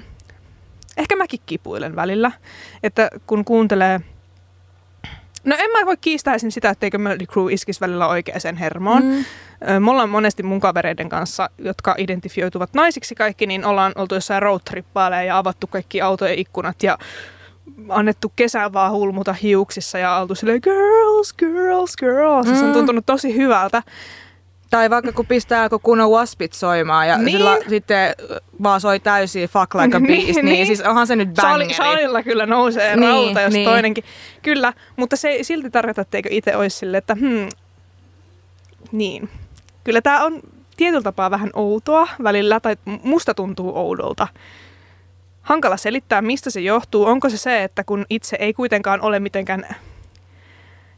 ehkä 0.96 1.16
mäkin 1.16 1.40
kipuilen 1.46 1.96
välillä, 1.96 2.32
että 2.82 3.10
kun 3.26 3.44
kuuntelee 3.44 4.00
No 5.44 5.56
en 5.58 5.70
mä 5.70 5.86
voi 5.86 5.96
kiistää 6.00 6.34
esim. 6.34 6.50
sitä, 6.50 6.70
etteikö 6.70 6.98
Mötley 6.98 7.26
Crue 7.26 7.52
iskisi 7.52 7.80
välillä 7.80 8.08
oikeaan 8.08 8.56
hermoon. 8.60 9.04
Mm. 9.04 9.24
Me 9.84 9.90
ollaan 9.90 10.10
monesti 10.10 10.42
mun 10.42 10.60
kavereiden 10.60 11.08
kanssa, 11.08 11.50
jotka 11.58 11.94
identifioituvat 11.98 12.74
naisiksi 12.74 13.14
kaikki, 13.14 13.46
niin 13.46 13.64
ollaan 13.64 13.92
oltu 13.94 14.14
jossain 14.14 14.42
roadtrippaileja 14.42 15.22
ja 15.22 15.38
avattu 15.38 15.66
kaikki 15.66 16.00
autojen 16.00 16.38
ikkunat 16.38 16.82
ja 16.82 16.98
annettu 17.88 18.32
kesän 18.36 18.72
vaan 18.72 18.92
hulmuta 18.92 19.32
hiuksissa 19.32 19.98
ja 19.98 20.16
oltu 20.16 20.34
silleen 20.34 20.60
girls, 20.62 21.32
girls, 21.32 21.96
girls. 21.96 22.46
Mm. 22.46 22.54
Se 22.56 22.64
on 22.64 22.72
tuntunut 22.72 23.06
tosi 23.06 23.34
hyvältä. 23.36 23.82
Tai 24.70 24.90
vaikka 24.90 25.12
kun 25.12 25.26
pistää 25.26 25.68
kun 25.68 25.80
kunnon 25.82 26.10
waspit 26.10 26.52
soimaan 26.52 27.08
ja 27.08 27.18
Niin. 27.18 27.36
sillä 27.36 27.58
sitten 27.68 28.14
vaan 28.62 28.80
soi 28.80 29.00
täysin 29.00 29.48
fuck 29.48 29.74
like 29.74 29.96
a 29.96 30.00
beast, 30.08 30.26
niin, 30.26 30.44
niin. 30.44 30.66
siis 30.66 30.80
onhan 30.80 31.06
se 31.06 31.16
nyt 31.16 31.34
bangeri. 31.34 31.74
salilla 31.74 32.22
kyllä 32.22 32.46
nousee 32.46 32.96
niin, 32.96 33.00
Niin, 33.00 33.10
rauta, 33.10 33.40
jos 33.40 33.52
niin. 33.52 33.64
toinenkin. 33.68 34.04
Kyllä, 34.42 34.72
mutta 34.96 35.16
se 35.16 35.28
ei 35.28 35.44
silti 35.44 35.70
tarkoita, 35.70 36.00
etteikö 36.00 36.28
itse 36.32 36.56
olisi 36.56 36.76
silleen, 36.78 36.98
että 36.98 37.14
hmm, 37.14 37.48
niin. 38.92 39.28
Kyllä 39.84 40.00
tämä 40.00 40.24
on 40.24 40.40
tietyllä 40.76 41.02
tapaa 41.02 41.30
vähän 41.30 41.50
outoa 41.54 42.08
välillä, 42.22 42.60
tai 42.60 42.76
musta 43.02 43.34
tuntuu 43.34 43.72
oudolta. 43.76 44.28
Hankala 45.48 45.76
selittää, 45.76 46.22
mistä 46.22 46.50
se 46.50 46.60
johtuu. 46.60 47.04
Onko 47.04 47.28
se 47.28 47.36
se, 47.36 47.64
että 47.64 47.84
kun 47.84 48.06
itse 48.10 48.36
ei 48.40 48.52
kuitenkaan 48.52 49.00
ole 49.00 49.20
mitenkään 49.20 49.66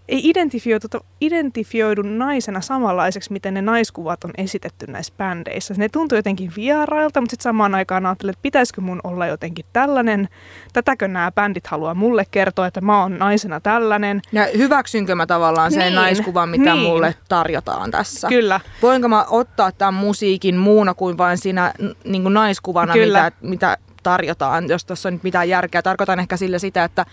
ei 0.09 0.21
identifioidu, 0.28 0.87
identifioidu 1.21 2.02
naisena 2.02 2.61
samanlaiseksi, 2.61 3.33
miten 3.33 3.54
ne 3.54 3.62
naiskuvat 3.62 4.25
on 4.25 4.30
esitetty 4.38 4.87
näissä 4.87 5.12
bändeissä. 5.19 5.75
Ne 5.76 5.88
tuntuu 5.88 6.16
jotenkin 6.19 6.52
vierailta, 6.57 7.21
mutta 7.21 7.30
sitten 7.30 7.42
samaan 7.42 7.75
aikaan 7.75 8.07
ajattelin, 8.07 8.30
että 8.30 8.42
pitäisikö 8.42 8.80
mun 8.80 9.00
olla 9.04 9.26
jotenkin 9.26 9.64
tällainen. 9.73 10.28
Tätäkö 10.73 11.09
nämä 11.09 11.33
bändit 11.33 11.66
haluaa 11.66 11.95
mulle 11.95 12.25
kertoa, 12.30 12.66
että 12.66 12.80
mä 12.80 13.02
oon 13.02 13.19
naisena 13.19 13.61
tällainen. 13.61 14.21
Ja 14.33 14.47
hyväksynkö 14.57 15.14
mä 15.14 15.26
tavallaan 15.26 15.73
sen 15.73 15.80
Niin, 15.80 15.95
naiskuvan, 15.95 16.49
mitä 16.49 16.75
niin. 16.75 16.85
mulle 16.88 17.14
tarjotaan 17.28 17.90
tässä? 17.90 18.28
Kyllä, 18.28 18.61
Voinko 18.83 19.09
mä 19.09 19.25
ottaa 19.30 19.73
tämän 19.73 19.95
musiikin 19.95 20.57
muuna 20.57 20.95
kuin 20.95 21.19
vain 21.19 21.38
siinä 21.38 21.73
n- 21.83 22.11
niin 22.11 22.23
kuin 22.23 22.35
naiskuvana, 22.35 22.92
Kyllä. 22.92 23.23
mitä, 23.25 23.49
mitä 23.49 23.76
tarjotaan, 24.02 24.69
jos 24.69 24.85
tuossa 24.85 25.09
on 25.09 25.12
nyt 25.12 25.23
mitään 25.23 25.49
järkeä. 25.49 25.83
Tarkoitan 25.83 26.21
ehkä 26.21 26.37
sillä 26.37 26.59
sitä, 26.59 26.85
että 26.85 27.07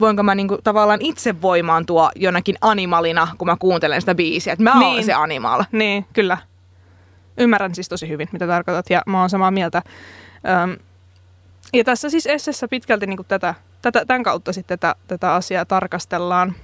voinko 0.00 0.22
mä 0.22 0.34
niin 0.34 0.48
kuin, 0.48 0.60
tavallaan 0.64 1.02
itse 1.02 1.42
voimaantua 1.42 2.10
jonakin 2.16 2.56
animalina, 2.60 3.28
kun 3.38 3.48
mä 3.48 3.56
kuuntelen 3.58 4.00
sitä 4.02 4.14
biisiä. 4.14 4.52
Että 4.52 4.62
mä 4.62 4.78
niin. 4.78 4.94
Oon 4.94 5.04
se 5.04 5.12
animal. 5.12 5.64
niin, 5.72 6.06
kyllä. 6.12 6.38
Ymmärrän 7.38 7.74
siis 7.74 7.88
tosi 7.88 8.08
hyvin, 8.08 8.28
mitä 8.32 8.46
tarkoitat, 8.46 8.90
ja 8.90 9.02
mä 9.06 9.20
oon 9.20 9.30
samaa 9.30 9.50
mieltä. 9.50 9.82
Öm, 10.62 10.76
ja 11.72 11.84
tässä 11.84 12.10
siis 12.10 12.26
Essessä 12.26 12.68
pitkälti 12.68 13.06
niin 13.06 13.18
tätä, 13.28 13.54
tätä, 13.82 14.04
tämän 14.06 14.22
kautta 14.22 14.52
sitten 14.52 14.78
tätä, 14.78 14.94
tätä 15.08 15.34
asiaa 15.34 15.64
tarkastellaan. 15.64 16.54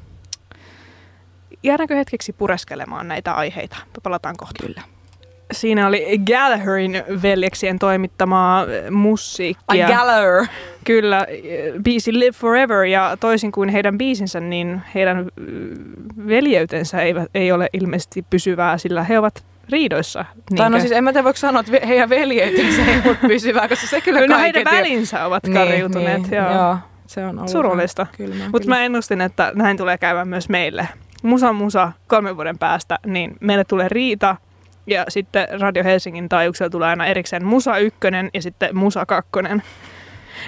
Jäädäänkö 1.63 1.95
hetkeksi 1.95 2.33
pureskelemaan 2.33 3.09
näitä 3.09 3.33
aiheita? 3.33 3.77
Palataan 4.03 4.37
kohta. 4.37 4.67
Kyllä. 4.67 4.83
Siinä 5.53 5.87
oli 5.87 6.19
Gallagherin 6.27 7.03
veljeksien 7.23 7.79
toimittamaa 7.79 8.65
eh, 8.65 8.91
musiikkia. 8.91 9.87
A 9.87 9.91
galler. 9.91 10.47
Kyllä, 10.85 11.27
eh, 11.29 11.73
biisi 11.83 12.19
Live 12.19 12.33
Forever 12.33 12.85
ja 12.85 13.17
toisin 13.21 13.53
kuin 13.53 13.69
heidän 13.69 13.99
biisinsä, 13.99 14.41
niin 14.41 14.83
heidän 14.95 15.29
mm, 15.37 16.29
veljeytensä 16.29 17.03
ei, 17.03 17.15
ei 17.35 17.53
ole 17.53 17.69
ilmeisesti 17.73 18.25
pysyvää, 18.31 18.79
sillä 18.79 19.03
he 19.05 19.19
ovat 19.19 19.45
riidoissa. 19.71 20.25
Tai 20.57 20.71
no 20.71 20.81
siis 20.81 20.93
en 20.93 21.05
mä 21.05 21.13
tiedä, 21.13 21.25
voiko 21.25 21.37
sanoa, 21.37 21.61
että 21.61 21.87
heidän 21.87 22.09
veljeytensä 22.09 22.83
ei 22.83 23.03
ole 23.07 23.17
pysyvää, 23.29 23.69
koska 23.69 23.87
se 23.87 24.01
kyllä 24.01 24.27
no 24.27 24.39
heidän 24.39 24.63
jo- 24.67 24.71
välinsä 24.79 25.25
ovat 25.25 25.43
kariutuneet. 25.53 26.23
Niin, 26.23 26.35
joo. 26.35 26.53
joo. 26.53 26.77
Se 27.07 27.25
on 27.25 27.39
ollut 27.39 27.51
Surullista. 27.51 28.07
Mutta 28.53 28.69
mä 28.69 28.85
ennustin, 28.85 29.21
että 29.21 29.53
näin 29.55 29.77
tulee 29.77 29.99
käymään 29.99 30.29
myös 30.29 30.49
meille. 30.49 30.89
Musa 31.23 31.53
Musa 31.53 31.93
kolmen 32.07 32.37
vuoden 32.37 32.59
päästä, 32.59 32.99
niin 33.07 33.37
meille 33.41 33.65
tulee 33.65 33.89
Riita 33.89 34.37
ja 34.89 35.05
sitten 35.09 35.49
Radio 35.61 35.85
Helsingin 35.85 36.29
taajuuksella 36.29 36.71
tulee 36.71 36.89
aina 36.89 37.07
erikseen 37.07 37.45
Musa 37.45 37.79
1 37.79 37.99
ja 38.35 38.43
sitten 38.43 38.77
Musa 38.77 39.07
2. 39.07 39.31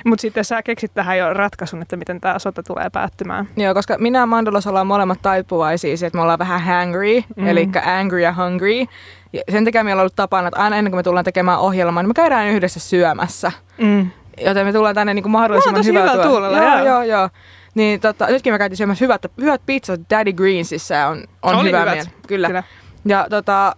Mutta 0.05 0.21
sitten 0.23 0.45
sä 0.45 0.63
keksit 0.63 0.95
tähän 0.95 1.19
jo 1.19 1.33
ratkaisun, 1.35 1.83
että 1.83 1.97
miten 1.97 2.21
tämä 2.21 2.39
sota 2.39 2.63
tulee 2.63 2.91
päättymään. 2.91 3.49
Joo, 3.57 3.75
koska 3.75 3.97
minä 3.99 4.19
ja 4.19 4.27
Mandolos 4.27 4.67
ollaan 4.67 4.87
molemmat 4.87 5.19
taipuvaisia, 5.23 5.97
siihen, 5.97 6.07
että 6.07 6.17
me 6.19 6.23
ollaan 6.23 6.39
vähän 6.39 6.61
hangry, 6.61 7.23
Mm. 7.37 7.49
eli 7.49 7.69
angry 7.85 8.21
ja 8.21 8.33
hungry. 8.33 8.87
Ja 9.33 9.43
sen 9.53 9.65
takia 9.65 9.85
meillä 9.85 10.01
on 10.01 10.03
ollut 10.03 10.17
tapana, 10.17 10.49
että 10.49 10.61
aina 10.61 10.77
ennen 10.77 10.91
kuin 10.91 10.99
me 10.99 11.03
tullaan 11.03 11.25
tekemään 11.25 11.59
ohjelmaa, 11.59 12.03
niin 12.03 12.11
me 12.11 12.15
käydään 12.15 12.49
yhdessä 12.49 12.81
syömässä. 12.81 13.53
Mm. 13.79 14.11
Joten 14.45 14.67
me 14.67 14.73
tullaan 14.73 14.95
tänne 14.95 15.15
niin 15.15 15.23
kuin 15.23 15.33
mahdollisimman 15.33 15.81
tosi 15.81 15.91
hyvällä 15.91 16.11
hyvällä 16.13 16.31
tuulella, 16.31 16.59
Joo, 16.59 16.77
joo. 16.77 16.87
joo, 16.87 17.03
joo. 17.03 17.29
Niin 17.75 18.01
tota, 18.01 18.27
nytkin 18.27 18.53
me 18.55 18.59
käytiin 18.59 18.77
syömässä 18.77 19.05
hyvät, 19.05 19.27
hyvät 19.41 19.61
pizzat 19.67 20.01
Daddy 20.11 20.33
Greensissä 20.33 21.07
on, 21.09 21.25
on 21.43 21.55
Oli 21.57 21.69
hyvä 21.69 21.81
hyvät, 21.81 21.95
mieli. 21.95 22.09
Kyllä. 22.27 22.47
Kyllä. 22.47 22.63
Ja 23.05 23.27
tota, 23.31 23.77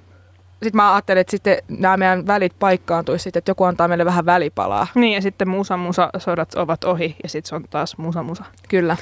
sitten 0.63 0.77
mä 0.77 0.95
ajattelin, 0.95 1.21
että 1.21 1.31
sitten 1.31 1.59
nämä 1.69 1.97
meidän 1.97 2.27
välit 2.27 2.59
paikkaantuisi 2.59 3.23
sitten, 3.23 3.39
että 3.39 3.51
joku 3.51 3.65
antaa 3.65 3.89
meille 3.89 4.05
vähän 4.05 4.27
välipalaa. 4.27 4.87
Niin, 4.95 5.15
ja 5.15 5.23
sitten 5.23 5.49
Musa 5.49 5.77
Musa 5.77 6.11
sodat 6.19 6.55
ovat 6.55 6.85
ohi 6.85 7.17
ja 7.23 7.29
sitten 7.29 7.49
se 7.49 7.55
on 7.55 7.65
taas 7.71 7.99
Musa 7.99 8.23
Musa. 8.23 8.45
Kyllä. 8.69 8.97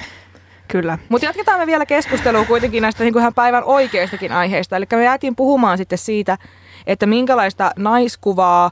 Kyllä. 0.67 0.97
Mutta 1.09 1.25
jatketaan 1.25 1.59
me 1.59 1.67
vielä 1.67 1.85
keskustelua 1.85 2.45
kuitenkin 2.45 2.81
näistä 2.81 3.03
niin 3.03 3.13
kuin 3.13 3.21
ihan 3.21 3.33
päivän 3.33 3.63
oikeistakin 3.63 4.31
aiheista. 4.31 4.75
Eli 4.75 4.85
me 4.91 5.03
jäätiin 5.03 5.35
puhumaan 5.35 5.77
sitten 5.77 5.97
siitä, 5.97 6.37
että 6.87 7.05
minkälaista 7.05 7.71
naiskuvaa, 7.77 8.71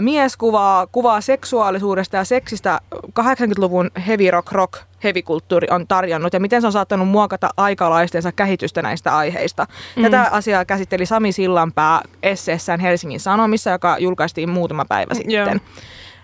mieskuvaa, 0.00 0.86
kuvaa 0.86 1.20
seksuaalisuudesta 1.20 2.16
ja 2.16 2.24
seksistä 2.24 2.80
80-luvun 3.20 3.90
heavy 4.06 4.30
rock 4.30 4.52
rock 4.52 4.82
hevikulttuuri 5.04 5.68
on 5.70 5.86
tarjonnut 5.86 6.32
ja 6.32 6.40
miten 6.40 6.60
se 6.60 6.66
on 6.66 6.72
saattanut 6.72 7.08
muokata 7.08 7.50
aikalaistensa 7.56 8.32
käsitystä 8.32 8.82
näistä 8.82 9.16
aiheista. 9.16 9.66
Mm. 9.96 10.02
Tätä 10.02 10.28
asiaa 10.30 10.64
käsitteli 10.64 11.06
Sami 11.06 11.32
Sillanpää 11.32 12.02
esseessään 12.22 12.80
Helsingin 12.80 13.20
Sanomissa, 13.20 13.70
joka 13.70 13.96
julkaistiin 13.98 14.50
muutama 14.50 14.84
päivä 14.84 15.14
sitten. 15.14 15.32
Joo. 15.34 15.80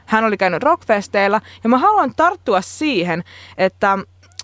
Hän 0.07 0.25
oli 0.25 0.37
käynyt 0.37 0.62
rockfesteillä 0.62 1.40
ja 1.64 1.68
mä 1.68 1.79
haluan 1.79 2.12
tarttua 2.16 2.61
siihen, 2.61 3.25
että 3.59 3.99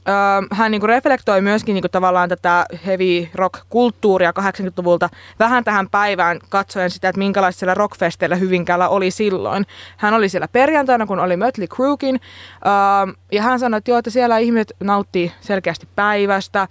Öö, 0.09 0.47
hän 0.53 0.71
niinku 0.71 0.87
reflektoi 0.87 1.41
myöskin 1.41 1.75
niinku 1.75 1.89
tavallaan 1.89 2.29
tätä 2.29 2.67
heavy 2.87 3.29
rock-kulttuuria 3.35 4.33
80-luvulta 4.41 5.09
vähän 5.39 5.65
tähän 5.65 5.89
päivään 5.91 6.39
katsoen 6.49 6.91
sitä, 6.91 7.09
että 7.09 7.19
minkälaista 7.19 7.59
siellä 7.59 7.75
rockfesteillä 7.75 8.37
Hyvinkäällä 8.37 8.89
oli 8.89 9.11
silloin. 9.11 9.67
Hän 9.97 10.15
oli 10.15 10.29
siellä 10.29 10.49
perjantaina, 10.49 11.07
kun 11.07 11.21
oli 11.21 11.37
Mötley 11.37 11.67
Cruekin, 11.67 12.21
öö, 12.67 13.15
ja 13.33 13.43
hän 13.43 13.59
sanoi, 13.59 13.79
että 13.79 13.91
joo, 13.91 13.99
että 13.99 14.11
siellä 14.11 14.39
ihmiset 14.39 14.73
nauttii 14.81 15.33
selkeästi 15.41 15.89
päivästä, 15.97 16.61
öö, 16.61 16.69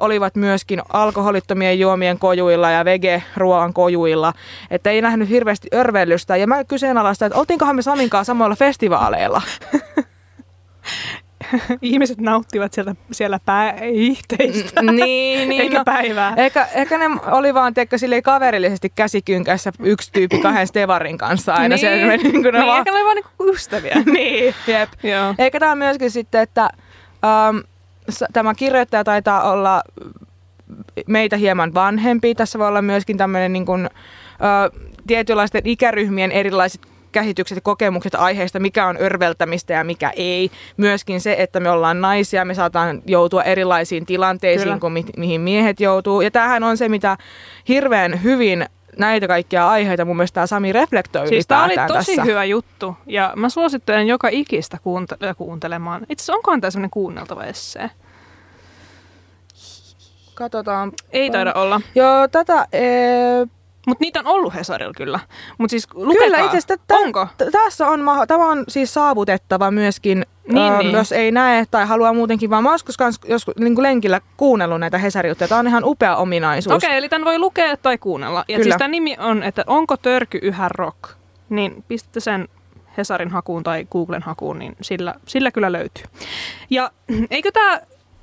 olivat 0.00 0.36
myöskin 0.36 0.82
alkoholittomien 0.92 1.80
juomien 1.80 2.18
kojuilla 2.18 2.70
ja 2.70 2.84
vege-ruoan 2.84 3.72
kojuilla, 3.72 4.32
että 4.70 4.90
ei 4.90 5.02
nähnyt 5.02 5.28
hirveästi 5.28 5.68
örvellystä, 5.74 6.36
ja 6.36 6.46
mä 6.46 6.64
kyseenalaistan, 6.64 7.26
että 7.26 7.38
oltiinkohan 7.38 7.76
me 7.76 7.82
Saminkaan 7.82 8.24
samoilla 8.24 8.56
festivaaleilla? 8.56 9.42
Ihmiset 11.82 12.18
nauttivat 12.18 12.72
sieltä, 12.72 12.94
siellä 13.12 13.40
päihteistä. 13.44 14.82
niin, 14.82 15.48
niin. 15.48 15.60
Eikä 15.62 15.84
päivää. 15.84 16.34
Ehkä, 16.36 16.68
ehkä 16.74 16.98
ne 16.98 17.04
oli 17.26 17.54
vaan 17.54 17.74
silleen 17.96 18.22
kaverillisesti 18.22 18.92
käsikynkässä 18.94 19.72
yksi 19.82 20.12
tyyppi 20.12 20.38
kahden 20.38 20.66
stevarin 20.66 21.18
kanssa 21.18 21.54
aina. 21.54 21.68
niin, 21.68 21.78
Siellä, 21.78 22.16
niin, 22.16 22.32
kuin 22.32 22.44
ne 22.44 22.50
niin 22.50 22.66
vaan, 22.66 22.78
eikä 22.78 22.92
ne 22.98 23.04
vaan 23.04 23.14
niinku 23.14 23.52
ystäviä. 23.52 24.02
niin, 24.12 24.54
jep. 24.66 24.88
Joo. 25.02 25.34
Eikä 25.38 25.60
tämä 25.60 25.74
myöskin 25.74 26.10
sitten, 26.10 26.40
että 26.40 26.70
um, 27.50 27.62
tämä 28.32 28.54
kirjoittaja 28.54 29.04
taitaa 29.04 29.52
olla 29.52 29.82
meitä 31.06 31.36
hieman 31.36 31.74
vanhempi. 31.74 32.34
Tässä 32.34 32.58
voi 32.58 32.68
olla 32.68 32.82
myöskin 32.82 33.16
tämmöinen 33.16 33.52
niin 33.52 33.66
kuin, 33.66 33.86
uh, 33.86 34.90
tietynlaisten 35.06 35.62
ikäryhmien 35.64 36.32
erilaiset 36.32 36.80
käsitykset 37.12 37.56
ja 37.56 37.62
kokemukset 37.62 38.14
aiheista, 38.14 38.60
mikä 38.60 38.86
on 38.86 38.96
örveltämistä 39.02 39.72
ja 39.72 39.84
mikä 39.84 40.12
ei. 40.16 40.50
Myöskin 40.76 41.20
se, 41.20 41.34
että 41.38 41.60
me 41.60 41.70
ollaan 41.70 42.00
naisia, 42.00 42.44
me 42.44 42.54
saataan 42.54 43.02
joutua 43.06 43.42
erilaisiin 43.42 44.06
tilanteisiin 44.06 44.64
Kyllä. 44.68 44.78
kuin 44.80 44.92
mi- 44.92 45.04
mihin 45.16 45.40
miehet 45.40 45.80
joutuu. 45.80 46.20
Ja 46.20 46.30
tämähän 46.30 46.62
on 46.62 46.76
se, 46.76 46.88
mitä 46.88 47.16
hirveän 47.68 48.22
hyvin 48.22 48.66
näitä 48.98 49.28
kaikkia 49.28 49.68
aiheita 49.68 50.04
mun 50.04 50.16
mielestä 50.16 50.34
tämä 50.34 50.46
Sami 50.46 50.72
reflektoi 50.72 51.28
Siis 51.28 51.46
tämä 51.46 51.64
oli 51.64 51.74
tosi 51.88 52.06
tässä. 52.16 52.24
hyvä 52.24 52.44
juttu 52.44 52.96
ja 53.06 53.32
mä 53.36 53.48
suosittelen 53.48 54.06
joka 54.06 54.28
ikistä 54.30 54.76
kuunte- 54.76 55.34
kuuntelemaan. 55.36 56.02
Itse 56.08 56.22
asiassa 56.22 56.34
onkohan 56.34 56.60
tämä 56.60 56.70
semmoinen 56.70 56.90
kuunneltava 56.90 57.44
essee? 57.44 57.90
Katsotaan. 60.34 60.92
Ei 61.10 61.30
taida 61.30 61.52
olla. 61.54 61.80
Joo, 61.94 62.28
tätä... 62.28 62.66
Ee, 62.72 63.46
Mutta 63.90 64.02
niitä 64.04 64.20
on 64.20 64.26
ollut 64.26 64.54
Hesarilla 64.54 64.92
kyllä. 64.96 65.20
Mutta 65.58 65.70
siis 65.70 65.88
lukekaa. 65.94 66.24
Kyllä, 66.24 66.38
itse 66.38 66.48
asiassa 66.58 66.76
tä- 66.86 66.94
Onko? 66.94 67.26
tässä 67.52 67.88
on, 67.88 68.00
maho- 68.00 68.26
tämä 68.26 68.46
on 68.46 68.64
siis 68.68 68.94
saavutettava 68.94 69.70
myöskin, 69.70 70.26
Niin, 70.48 70.72
ö, 70.72 70.78
niin. 70.78 70.92
jos 70.92 71.12
ei 71.12 71.32
näe 71.32 71.66
tai 71.70 71.86
haluaa 71.86 72.12
muutenkin, 72.12 72.50
vaan 72.50 72.62
mä 72.62 72.68
oon 72.68 72.74
joskus, 72.74 72.96
kans, 72.96 73.20
joskus 73.28 73.56
niin 73.56 73.74
kuin 73.74 73.82
lenkillä 73.82 74.20
kuunnellut 74.36 74.80
näitä 74.80 74.98
Hesari-juttuja. 74.98 75.48
Tämä 75.48 75.58
on 75.58 75.66
ihan 75.66 75.84
upea 75.84 76.16
ominaisuus. 76.16 76.76
Okei, 76.76 76.96
eli 76.96 77.08
tämän 77.08 77.24
voi 77.24 77.38
lukea 77.38 77.76
tai 77.76 77.98
kuunnella. 77.98 78.38
Ja 78.48 78.56
Kyllä. 78.56 78.64
siis 78.64 78.76
tämä 78.76 78.88
nimi 78.88 79.16
on, 79.20 79.42
että 79.42 79.64
onko 79.66 79.96
törky 79.96 80.38
yhä 80.42 80.68
rock? 80.68 80.98
Niin 81.48 81.84
pistätte 81.88 82.20
sen 82.20 82.48
Hesarin 82.96 83.30
hakuun 83.30 83.62
tai 83.62 83.86
Googlen 83.90 84.22
hakuun, 84.22 84.58
niin 84.58 84.76
sillä, 84.80 85.14
sillä 85.26 85.50
kyllä 85.50 85.72
löytyy. 85.72 86.04
Ja 86.70 86.90
eikö 87.30 87.52
tämä 87.52 87.80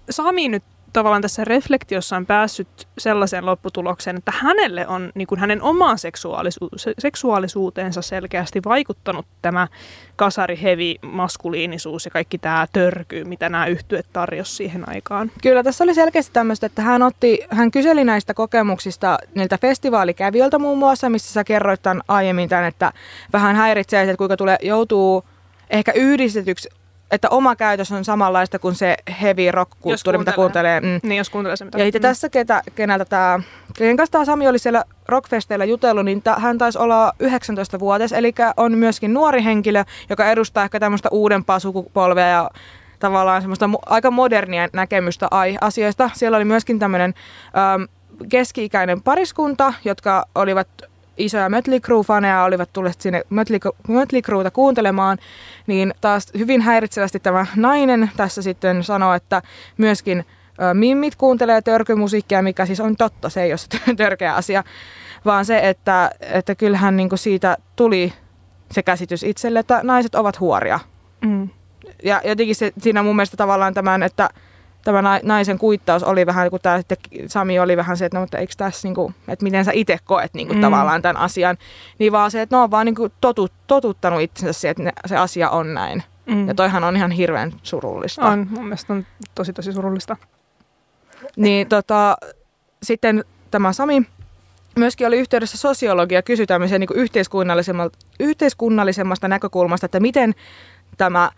Sami 0.09 0.49
nyt 0.49 0.63
tavallaan 0.93 1.21
tässä 1.21 1.45
reflektiossa 1.45 2.15
on 2.15 2.25
päässyt 2.25 2.87
sellaiseen 2.97 3.45
lopputulokseen, 3.45 4.17
että 4.17 4.33
hänelle 4.35 4.87
on 4.87 5.11
niin 5.15 5.27
kuin 5.27 5.39
hänen 5.39 5.61
omaan 5.61 5.97
seksuaalisuu- 5.97 6.69
se- 6.75 6.93
seksuaalisuuteensa 6.99 8.01
selkeästi 8.01 8.61
vaikuttanut 8.65 9.25
tämä 9.41 9.67
kasari, 10.15 10.59
hevi, 10.61 10.95
maskuliinisuus 11.01 12.05
ja 12.05 12.11
kaikki 12.11 12.37
tämä 12.37 12.67
törky, 12.73 13.23
mitä 13.23 13.49
nämä 13.49 13.67
yhtyöt 13.67 14.05
tarjosi 14.13 14.55
siihen 14.55 14.89
aikaan. 14.89 15.31
Kyllä, 15.41 15.63
tässä 15.63 15.83
oli 15.83 15.93
selkeästi 15.93 16.33
tämmöistä, 16.33 16.65
että 16.65 16.81
hän, 16.81 17.01
otti, 17.01 17.39
hän 17.49 17.71
kyseli 17.71 18.03
näistä 18.03 18.33
kokemuksista 18.33 19.17
niiltä 19.35 19.57
festivaalikävijöiltä 19.57 20.59
muun 20.59 20.77
muassa, 20.77 21.09
missä 21.09 21.33
sä 21.33 21.43
kerroit 21.43 21.81
tämän 21.81 22.01
aiemmin 22.07 22.49
tämän, 22.49 22.65
että 22.65 22.93
vähän 23.33 23.55
häiritsee, 23.55 24.03
että 24.03 24.17
kuinka 24.17 24.37
tulee, 24.37 24.57
joutuu 24.61 25.23
ehkä 25.69 25.91
yhdistetyksi, 25.91 26.69
että 27.11 27.29
oma 27.29 27.55
käytös 27.55 27.91
on 27.91 28.05
samanlaista 28.05 28.59
kuin 28.59 28.75
se 28.75 28.97
heavy 29.21 29.51
rock-kulttuuri, 29.51 30.17
mitä 30.17 30.31
kuuntelee. 30.31 30.79
Mm. 30.79 30.99
Niin, 31.03 31.17
jos 31.17 31.29
kuuntelee 31.29 31.55
se, 31.55 31.65
mitä... 31.65 31.77
Ja 31.77 31.85
itse 31.85 31.99
tässä, 31.99 32.29
ketä, 32.29 32.61
keneltä 32.75 33.05
tämä, 33.05 33.39
kenen 33.77 33.97
kanssa 33.97 34.11
tämä 34.11 34.25
Sami 34.25 34.47
oli 34.47 34.59
siellä 34.59 34.83
rockfesteillä 35.07 35.65
jutellut, 35.65 36.05
niin 36.05 36.21
ta, 36.21 36.35
hän 36.35 36.57
taisi 36.57 36.77
olla 36.77 37.13
19-vuotias, 37.23 38.11
eli 38.11 38.33
on 38.57 38.77
myöskin 38.77 39.13
nuori 39.13 39.43
henkilö, 39.43 39.83
joka 40.09 40.31
edustaa 40.31 40.63
ehkä 40.63 40.79
tämmöistä 40.79 41.09
uudempaa 41.11 41.59
sukupolvea 41.59 42.27
ja 42.27 42.49
tavallaan 42.99 43.41
semmoista 43.41 43.67
mo- 43.67 43.83
aika 43.85 44.11
modernia 44.11 44.67
näkemystä 44.73 45.27
ai- 45.31 45.57
asioista. 45.61 46.09
Siellä 46.13 46.35
oli 46.37 46.45
myöskin 46.45 46.79
tämmöinen 46.79 47.13
ähm, 47.57 47.83
keski-ikäinen 48.29 49.01
pariskunta, 49.01 49.73
jotka 49.85 50.25
olivat 50.35 50.67
isoja 51.17 51.49
Mötley 51.49 51.79
Crue-faneja, 51.79 52.43
olivat 52.43 52.69
tulleet 52.73 53.01
sinne 53.01 53.21
Mötley, 53.29 53.59
Mötley 53.87 54.21
Crueta 54.21 54.51
kuuntelemaan, 54.51 55.17
niin 55.67 55.93
taas 56.01 56.27
hyvin 56.37 56.61
häiritsevästi 56.61 57.19
tämä 57.19 57.45
nainen 57.55 58.11
tässä 58.17 58.41
sitten 58.41 58.83
sanoi, 58.83 59.17
että 59.17 59.41
myöskin 59.77 60.25
mimmit 60.73 61.15
kuuntelee 61.15 61.61
törkymusiikkia, 61.61 62.41
mikä 62.41 62.65
siis 62.65 62.79
on 62.79 62.95
totta, 62.95 63.29
se 63.29 63.43
ei 63.43 63.51
ole 63.51 63.57
se 63.57 63.67
törkeä 63.95 64.35
asia, 64.35 64.63
vaan 65.25 65.45
se, 65.45 65.69
että, 65.69 66.11
että 66.21 66.55
kyllähän 66.55 66.97
niin 66.97 67.09
siitä 67.15 67.57
tuli 67.75 68.13
se 68.71 68.83
käsitys 68.83 69.23
itselle, 69.23 69.59
että 69.59 69.79
naiset 69.83 70.15
ovat 70.15 70.39
huoria. 70.39 70.79
Mm. 71.21 71.49
Ja 72.03 72.21
jotenkin 72.25 72.55
se, 72.55 72.73
siinä 72.77 73.03
mun 73.03 73.15
mielestä 73.15 73.37
tavallaan 73.37 73.73
tämän, 73.73 74.03
että 74.03 74.29
tämä 74.87 75.01
na- 75.01 75.19
naisen 75.23 75.57
kuittaus 75.57 76.03
oli 76.03 76.25
vähän, 76.25 76.49
kun 76.49 76.59
tämä 76.63 76.77
sitten 76.77 76.97
Sami 77.27 77.59
oli 77.59 77.77
vähän 77.77 77.97
se, 77.97 78.05
että 78.05 78.17
no, 78.17 78.21
mutta 78.21 78.37
eikö 78.37 78.53
tässä, 78.57 78.87
niin 78.87 78.95
kuin, 78.95 79.15
että 79.27 79.43
miten 79.43 79.65
sä 79.65 79.71
itse 79.73 79.97
koet 80.05 80.33
niin 80.33 80.47
kuin, 80.47 80.57
Mm. 80.57 80.61
tavallaan 80.61 81.01
tämän 81.01 81.17
asian, 81.17 81.57
niin 81.99 82.11
vaan 82.11 82.31
se, 82.31 82.41
että 82.41 82.55
ne 82.55 82.61
on 82.61 82.71
vaan 82.71 82.85
niin 82.85 82.95
kuin 82.95 83.11
totut, 83.21 83.51
totuttanut 83.67 84.21
itsensä 84.21 84.59
siihen, 84.59 84.71
että 84.71 84.83
ne, 84.83 84.91
se 85.05 85.17
asia 85.17 85.49
on 85.49 85.73
näin. 85.73 86.03
Mm. 86.25 86.47
Ja 86.47 86.55
toihan 86.55 86.83
on 86.83 86.95
ihan 86.95 87.11
hirveän 87.11 87.53
surullista. 87.63 88.27
On, 88.27 88.47
mun 88.49 88.63
mielestä 88.63 88.93
on 88.93 89.05
tosi 89.35 89.53
tosi 89.53 89.73
surullista. 89.73 90.17
Niin 91.35 91.67
tota, 91.69 92.17
sitten 92.83 93.25
tämä 93.51 93.73
Sami 93.73 94.01
myöskin 94.75 95.07
oli 95.07 95.19
yhteydessä 95.19 95.57
sosiologia 95.57 96.21
kysyi 96.21 96.47
tämmöisen 96.47 96.79
niin 96.79 96.89
yhteiskunnallisemmasta, 96.95 97.97
yhteiskunnallisemmasta 98.19 99.27
näkökulmasta, 99.27 99.85
että 99.85 99.99
miten 99.99 100.35
tämä 100.97 101.31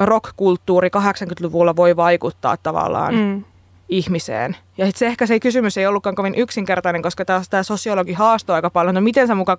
rock-kulttuuri 0.00 0.88
80-luvulla 0.96 1.76
voi 1.76 1.96
vaikuttaa 1.96 2.56
tavallaan 2.56 3.14
mm. 3.14 3.44
Ihmiseen. 3.88 4.56
Ja 4.78 4.86
sit 4.86 4.96
se 4.96 5.06
ehkä 5.06 5.26
se 5.26 5.40
kysymys 5.40 5.78
ei 5.78 5.86
ollutkaan 5.86 6.14
kovin 6.16 6.34
yksinkertainen, 6.34 7.02
koska 7.02 7.24
taas 7.24 7.48
tämä 7.48 7.62
sosiologi 7.62 8.12
haastoi 8.12 8.54
aika 8.56 8.70
paljon, 8.70 8.94
no 8.94 9.00
miten 9.00 9.26
sä 9.26 9.34
muka, 9.34 9.58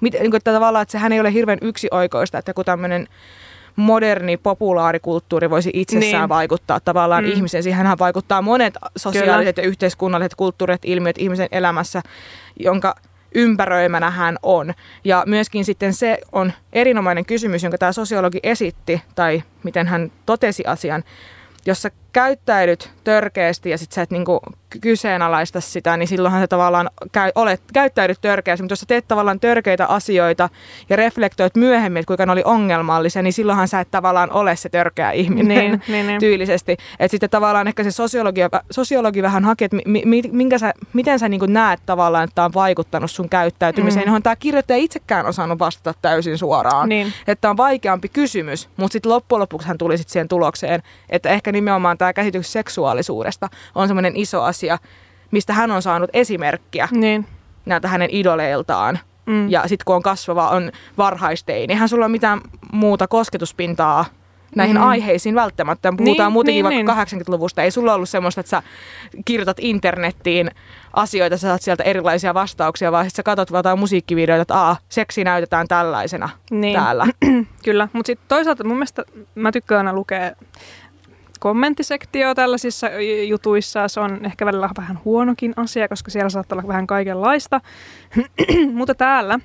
miten, 0.00 0.20
niin 0.22 0.30
kuin, 0.30 0.36
että 0.38 0.52
tavallaan, 0.52 0.82
että 0.82 0.92
sehän 0.92 1.12
ei 1.12 1.20
ole 1.20 1.32
hirveän 1.32 1.58
yksioikoista, 1.62 2.38
että 2.38 2.50
joku 2.50 2.64
tämmöinen 2.64 3.08
moderni 3.76 4.36
populaarikulttuuri 4.36 5.50
voisi 5.50 5.70
itsessään 5.74 6.22
Niin. 6.22 6.28
vaikuttaa 6.28 6.80
tavallaan 6.80 7.24
Mm. 7.24 7.30
ihmiseen. 7.30 7.62
Siihenhän 7.62 7.98
vaikuttaa 7.98 8.42
monet 8.42 8.74
sosiaaliset 8.96 9.56
ja 9.56 9.62
yhteiskunnalliset 9.62 10.34
kulttuurit, 10.34 10.84
ilmiöt 10.84 11.18
ihmisen 11.18 11.48
elämässä, 11.52 12.02
jonka 12.60 12.94
ympäröimänä 13.34 14.10
hän 14.10 14.36
on. 14.42 14.74
Ja 15.04 15.22
myöskin 15.26 15.64
sitten 15.64 15.94
se 15.94 16.18
on 16.32 16.52
erinomainen 16.72 17.26
kysymys, 17.26 17.62
jonka 17.62 17.78
tämä 17.78 17.92
sosiologi 17.92 18.40
esitti, 18.42 19.02
tai 19.14 19.42
miten 19.62 19.86
hän 19.86 20.12
totesi 20.26 20.64
asian, 20.66 21.04
jos 21.66 21.82
sä 21.82 21.90
käyttäydyt 22.12 22.90
törkeästi 23.04 23.70
ja 23.70 23.78
sit 23.78 23.92
sä 23.92 24.02
et 24.02 24.10
niinku 24.10 24.40
kyseenalaista 24.80 25.60
sitä, 25.60 25.96
niin 25.96 26.08
silloinhan 26.08 26.40
sä 26.42 26.48
tavallaan 26.48 26.90
käy, 27.12 27.30
olet, 27.34 27.62
käyttäydyt 27.72 28.18
törkeästi, 28.20 28.62
mutta 28.62 28.72
jos 28.72 28.80
sä 28.80 28.86
teet 28.86 29.08
tavallaan 29.08 29.40
törkeitä 29.40 29.86
asioita 29.86 30.48
ja 30.88 30.96
reflektoit 30.96 31.56
myöhemmin, 31.56 32.00
että 32.00 32.06
kuinka 32.06 32.26
ne 32.26 32.32
oli 32.32 32.42
ongelmallisia, 32.44 33.22
niin 33.22 33.32
silloinhan 33.32 33.68
sä 33.68 33.80
et 33.80 33.90
tavallaan 33.90 34.32
ole 34.32 34.56
se 34.56 34.68
törkeä 34.68 35.10
ihminen 35.10 35.48
Niin, 35.58 35.82
niin, 35.88 36.06
niin. 36.06 36.20
tyylisesti. 36.20 36.72
Että 36.72 37.10
sitten 37.10 37.30
tavallaan 37.30 37.68
ehkä 37.68 37.84
se 37.84 37.90
sosiologi, 37.90 38.40
sosiologi 38.70 39.22
vähän 39.22 39.44
hakee, 39.44 39.64
että 39.64 39.76
mi, 39.86 40.02
mi, 40.04 40.22
minkä 40.32 40.58
sä, 40.58 40.74
miten 40.92 41.18
sä 41.18 41.28
niin 41.28 41.40
näet 41.46 41.80
tavallaan, 41.86 42.24
että 42.24 42.34
tämä 42.34 42.44
on 42.44 42.54
vaikuttanut 42.54 43.10
sun 43.10 43.28
käyttäytymiseen, 43.28 44.04
Mm. 44.04 44.08
johon 44.08 44.22
tämä 44.22 44.36
kirjoittaja 44.36 44.76
itsekään 44.76 45.26
osannut 45.26 45.58
vastata 45.58 45.94
täysin 46.02 46.38
suoraan. 46.38 46.88
Niin. 46.88 47.12
Että 47.26 47.50
on 47.50 47.56
vaikeampi 47.56 48.08
kysymys, 48.08 48.68
mutta 48.76 48.92
sitten 48.92 49.12
loppujen 49.12 49.40
lopuksi 49.40 49.68
hän 49.68 49.78
tuli 49.78 49.98
sitten 49.98 50.12
siihen 50.12 50.28
tulokseen, 50.28 50.82
että 51.10 51.28
ehkä 51.28 51.52
nimenomaan 51.52 51.98
tämä 52.00 52.12
käsitys 52.12 52.52
seksuaalisuudesta 52.52 53.48
on 53.74 53.88
semmoinen 53.88 54.16
iso 54.16 54.42
asia, 54.42 54.78
mistä 55.30 55.52
hän 55.52 55.70
on 55.70 55.82
saanut 55.82 56.10
esimerkkiä 56.12 56.88
Niin. 56.92 57.26
näiltä 57.66 57.88
hänen 57.88 58.08
idoleiltaan. 58.12 58.98
Mm. 59.26 59.48
Ja 59.50 59.62
sitten 59.68 59.84
kun 59.84 59.96
on 59.96 60.02
kasvava, 60.02 60.48
on 60.48 60.72
varhaisteini, 60.98 61.72
eihän 61.72 61.88
sulla 61.88 62.04
ole 62.04 62.12
mitään 62.12 62.40
muuta 62.72 63.08
kosketuspintaa 63.08 64.04
näihin 64.56 64.76
Mm. 64.76 64.82
aiheisiin 64.82 65.34
välttämättä. 65.34 65.92
Puhutaan 65.96 66.26
Niin, 66.26 66.32
muutenkin 66.32 66.68
niin, 66.68 66.86
vaikka 66.86 67.04
80-luvusta. 67.04 67.62
Ei 67.62 67.70
sulla 67.70 67.94
ollut 67.94 68.08
semmoista, 68.08 68.40
että 68.40 68.50
sä 68.50 68.62
kirjoitat 69.24 69.56
internettiin 69.60 70.50
asioita, 70.92 71.36
sä 71.36 71.48
saat 71.48 71.62
sieltä 71.62 71.82
erilaisia 71.82 72.34
vastauksia, 72.34 72.92
vaan 72.92 73.04
sit 73.04 73.14
sä 73.14 73.22
katsot 73.22 73.50
jotain 73.50 73.78
musiikkivideoita, 73.78 74.42
että 74.42 74.54
Aa, 74.54 74.76
seksi 74.88 75.24
näytetään 75.24 75.68
tällaisena 75.68 76.28
Niin. 76.50 76.78
täällä. 76.78 77.06
Kyllä, 77.64 77.88
mutta 77.92 78.06
sitten 78.06 78.28
toisaalta 78.28 78.64
mun 78.64 78.76
mielestä 78.76 79.04
mä 79.34 79.52
tykkään 79.52 79.78
aina 79.86 79.92
lukea 79.98 80.32
kommenttisektio 81.40 82.34
tällaisissa 82.34 82.86
jutuissa. 83.28 83.88
Se 83.88 84.00
on 84.00 84.24
ehkä 84.24 84.46
välillä 84.46 84.70
vähän 84.76 84.98
huonokin 85.04 85.54
asia, 85.56 85.88
koska 85.88 86.10
siellä 86.10 86.28
saattaa 86.28 86.56
olla 86.58 86.68
vähän 86.68 86.86
kaikenlaista. 86.86 87.60
mutta 88.78 88.94
täällä 88.94 89.38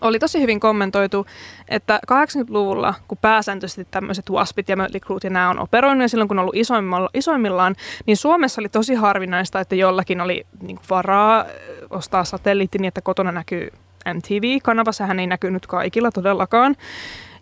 oli 0.00 0.18
tosi 0.18 0.40
hyvin 0.40 0.60
kommentoitu, 0.60 1.26
että 1.68 2.00
80-luvulla, 2.12 2.94
kun 3.08 3.18
pääsääntöisesti 3.18 3.86
tämmöiset 3.90 4.30
waspit 4.30 4.68
ja 4.68 4.76
Mötley 4.76 5.00
Crue 5.00 5.18
ja 5.24 5.30
nämä 5.30 5.50
on 5.50 5.58
operoinut 5.58 6.02
ja 6.02 6.08
silloin 6.08 6.28
kun 6.28 6.38
on 6.38 6.42
ollut 6.42 6.56
isoimmilla, 6.56 7.10
isoimmillaan, 7.14 7.76
niin 8.06 8.16
Suomessa 8.16 8.62
oli 8.62 8.68
tosi 8.68 8.94
harvinaista, 8.94 9.60
että 9.60 9.74
jollakin 9.74 10.20
oli 10.20 10.46
niin 10.62 10.76
kuin 10.76 10.86
varaa 10.90 11.44
ostaa 11.90 12.24
satelliitti 12.24 12.78
niin, 12.78 12.88
että 12.88 13.00
kotona 13.00 13.32
näkyy 13.32 13.70
MTV-kanava. 14.14 14.92
Sehän 14.92 15.20
ei 15.20 15.26
näkynyt 15.26 15.66
kaikilla 15.66 16.10
todellakaan. 16.10 16.76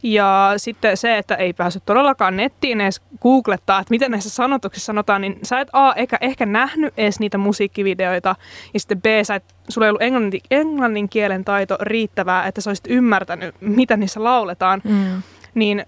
Ja 0.07 0.53
sitten 0.57 0.97
se, 0.97 1.19
että 1.19 1.35
ei 1.35 1.53
päässyt 1.53 1.83
todellakaan 1.87 2.37
nettiin 2.37 2.81
edes 2.81 3.03
googlettaa, 3.23 3.81
että 3.81 3.91
miten 3.91 4.11
näissä 4.11 4.31
sanotuksissa 4.31 4.87
sanotaan, 4.87 5.21
niin 5.21 5.39
sä 5.43 5.61
et 5.61 5.69
A, 5.73 5.93
ehkä, 5.93 6.19
ehkä 6.21 6.47
nähnyt 6.47 6.95
edes 6.97 7.21
niitä 7.21 7.39
musiikkivideoita, 7.39 8.37
ja 8.75 8.81
sitten 8.81 9.03
B, 9.03 9.05
sä 9.23 9.35
et, 9.35 9.45
sulla 9.69 9.87
ei 9.87 9.91
ollut 9.91 10.03
englannin, 10.03 10.41
englannin 10.51 11.09
kielen 11.09 11.45
taito 11.45 11.77
riittävää, 11.81 12.47
että 12.47 12.61
sä 12.61 12.71
olisit 12.71 12.87
ymmärtänyt, 12.89 13.55
mitä 13.61 13.97
niissä 13.97 14.25
lauletaan, 14.25 14.81
Mm. 14.85 15.23
niin 15.55 15.87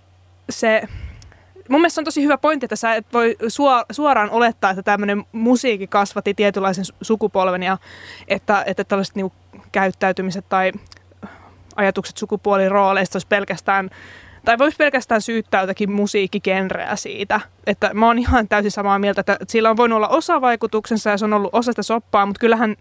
se... 0.51 0.83
Mun 1.69 1.81
mielestä 1.81 2.01
on 2.01 2.05
tosi 2.05 2.23
hyvä 2.23 2.39
pointti, 2.39 2.67
että 2.67 2.77
sä 2.77 2.95
et 2.95 3.07
voi 3.13 3.37
suor- 3.49 3.85
suoraan 3.93 4.31
olettaa, 4.31 4.71
että 4.71 4.83
tämmöinen 4.83 5.25
musiikki 5.33 5.87
kasvatti 5.87 6.35
tietynlaisen 6.35 6.85
su- 6.85 6.97
sukupolven 7.03 7.63
ja 7.63 7.79
että, 8.29 8.63
että 8.67 8.85
tällaiset 8.85 9.15
niinku 9.15 9.33
käyttäytymiset 9.73 10.45
tai 10.49 10.73
ajatukset 11.77 12.17
sukupuolirooleista 12.17 13.17
olisi 13.17 13.27
pelkästään 13.27 13.91
tai 14.45 14.59
voisi 14.59 14.77
pelkästään 14.77 15.23
syyttää 15.23 15.61
jotakin 15.61 15.93
musiikkigenreä 15.93 16.97
siitä. 16.97 17.41
Että 17.67 17.91
mä 17.95 18.07
oon 18.07 18.19
ihan 18.19 18.49
täysin 18.49 18.71
samaa 18.71 18.99
mieltä, 18.99 19.21
että 19.21 19.37
sillä 19.49 19.71
on 19.71 19.77
voinut 19.77 19.97
olla 19.97 20.09
osa 20.09 20.41
vaikutuksensa 20.41 21.11
ja 21.11 21.19
se 21.19 21.25
on 21.25 21.33
ollut 21.33 21.55
osa 21.55 21.73
sitä 21.73 21.83
soppaa, 21.83 22.27
mutta 22.27 22.41
kyllähän 22.41 22.77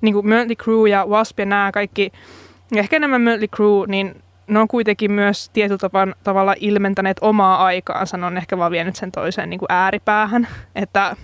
niin 0.00 0.14
Mötley 0.14 0.56
Crue 0.56 0.90
ja 0.90 1.06
Wasp 1.06 1.38
ja 1.38 1.46
nämä 1.46 1.72
kaikki, 1.72 2.12
ehkä 2.76 2.96
enemmän 2.96 3.22
Mötley 3.22 3.48
Crue, 3.48 3.86
niin 3.86 4.22
ne 4.46 4.58
on 4.58 4.68
kuitenkin 4.68 5.12
myös 5.12 5.50
tietyllä 5.50 6.08
tavalla 6.24 6.54
ilmentäneet 6.60 7.16
omaa 7.20 7.64
aikaansa, 7.64 8.16
ne 8.16 8.26
on 8.26 8.36
ehkä 8.36 8.58
vaan 8.58 8.72
vienyt 8.72 8.96
sen 8.96 9.12
toiseen 9.12 9.50
niin 9.50 9.58
kuin 9.58 9.72
ääripäähän, 9.72 10.48
että 10.74 11.16